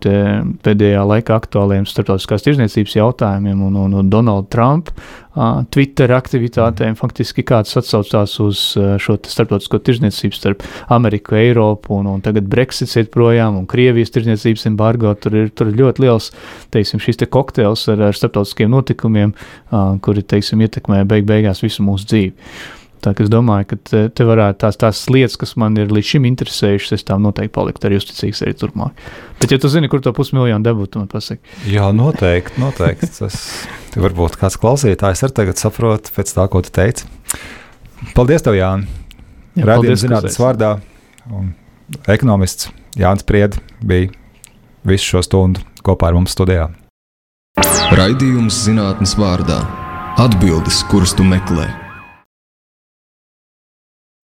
pēdējā 0.64 1.02
laikā 1.10 1.36
aktuāliem 1.36 1.84
starptautiskās 1.90 2.48
tirzniecības 2.48 2.96
jautājumiem 3.02 3.66
un, 3.68 3.76
un, 3.84 3.98
un 4.00 4.14
Donalda 4.14 4.48
Trumpa 4.56 4.96
uh, 5.36 5.62
Twitter 5.74 6.12
aktivitātēm. 6.16 6.98
Faktiski 7.00 7.46
kāds 7.48 7.78
atsaucās 7.80 8.36
uz 8.44 8.64
uh, 8.80 8.96
šo 9.02 9.18
starptautisko 9.28 9.82
tirzniecību 9.86 10.38
starp 10.38 10.66
Ameriku, 10.94 11.38
Eiropu 11.40 11.98
un, 12.00 12.10
un 12.12 12.26
tagad 12.26 12.50
Brexits 12.52 12.98
iet 13.00 13.12
projām 13.14 13.62
un 13.62 13.70
Krievijas 13.70 14.14
tirzniecības 14.16 14.68
embargo. 14.72 15.14
Tur 15.22 15.38
ir, 15.44 15.50
tur 15.56 15.72
ir 15.72 15.80
ļoti 15.82 16.06
liels 16.06 16.32
teiksim, 16.74 17.02
šis 17.04 17.22
te 17.22 17.30
kokteils 17.32 17.88
ar, 17.92 18.08
ar 18.10 18.18
starptautiskiem 18.18 18.72
notikumiem, 18.72 19.34
uh, 19.72 19.96
kuri 20.04 20.26
teiksim, 20.26 20.62
ietekmē 20.68 21.04
beig 21.10 21.28
beigās 21.30 21.64
visu 21.64 21.86
mūsu 21.88 22.12
dzīvi. 22.14 22.80
Tā 23.02 23.14
kā 23.18 23.26
es 23.26 23.32
domāju, 23.34 23.66
ka 23.72 23.78
te, 23.90 24.02
te 24.14 24.26
varētu 24.28 24.60
tās, 24.62 24.78
tās 24.78 25.02
lietas, 25.10 25.38
kas 25.42 25.56
man 25.58 25.78
ir 25.82 25.90
līdz 25.94 26.10
šim 26.14 26.28
interesējušas, 26.30 26.94
es 27.00 27.06
tām 27.08 27.24
noteikti 27.26 27.54
paliktu 27.56 27.90
arī 27.90 27.98
uzticīgs 27.98 28.44
arī 28.46 28.54
turpmāk. 28.60 29.00
Bet, 29.42 29.54
ja 29.54 29.58
tu 29.62 29.72
zini, 29.74 29.90
kur 29.90 30.04
to 30.06 30.14
pusmiljonu 30.14 30.62
dabūtu, 30.68 31.02
man 31.02 31.10
pasaki. 31.10 31.42
Jā, 31.72 31.88
noteikti. 31.98 32.62
noteikti. 32.62 33.10
Tas 33.18 33.40
varbūt 33.98 34.38
kāds 34.42 34.60
klausītājs 34.62 35.26
ar 35.26 35.34
tagad 35.42 35.62
saprot 35.62 36.12
pēc 36.14 36.36
tā, 36.38 36.46
ko 36.52 36.62
tu 36.62 36.74
teici. 36.78 37.10
Paldies 38.14 38.46
tev, 38.46 38.60
Jāni. 38.60 38.86
Jā, 39.58 39.66
Radījums 39.74 40.06
zinātnes 40.06 40.38
vārdā. 40.40 40.76
Un 41.34 41.52
ekonomists 42.10 42.70
Jānis 42.98 43.26
Priedi 43.28 43.60
bija 43.84 44.12
visu 44.88 45.16
šo 45.16 45.26
stundu 45.26 45.66
kopā 45.86 46.12
ar 46.12 46.18
mums 46.18 46.38
studijā. 46.38 46.70
Raidījums 47.92 48.62
zinātnes 48.66 49.18
vārdā- 49.20 49.60
atbildes, 50.26 50.84
kuras 50.88 51.14
tu 51.18 51.24
meklē. 51.28 51.68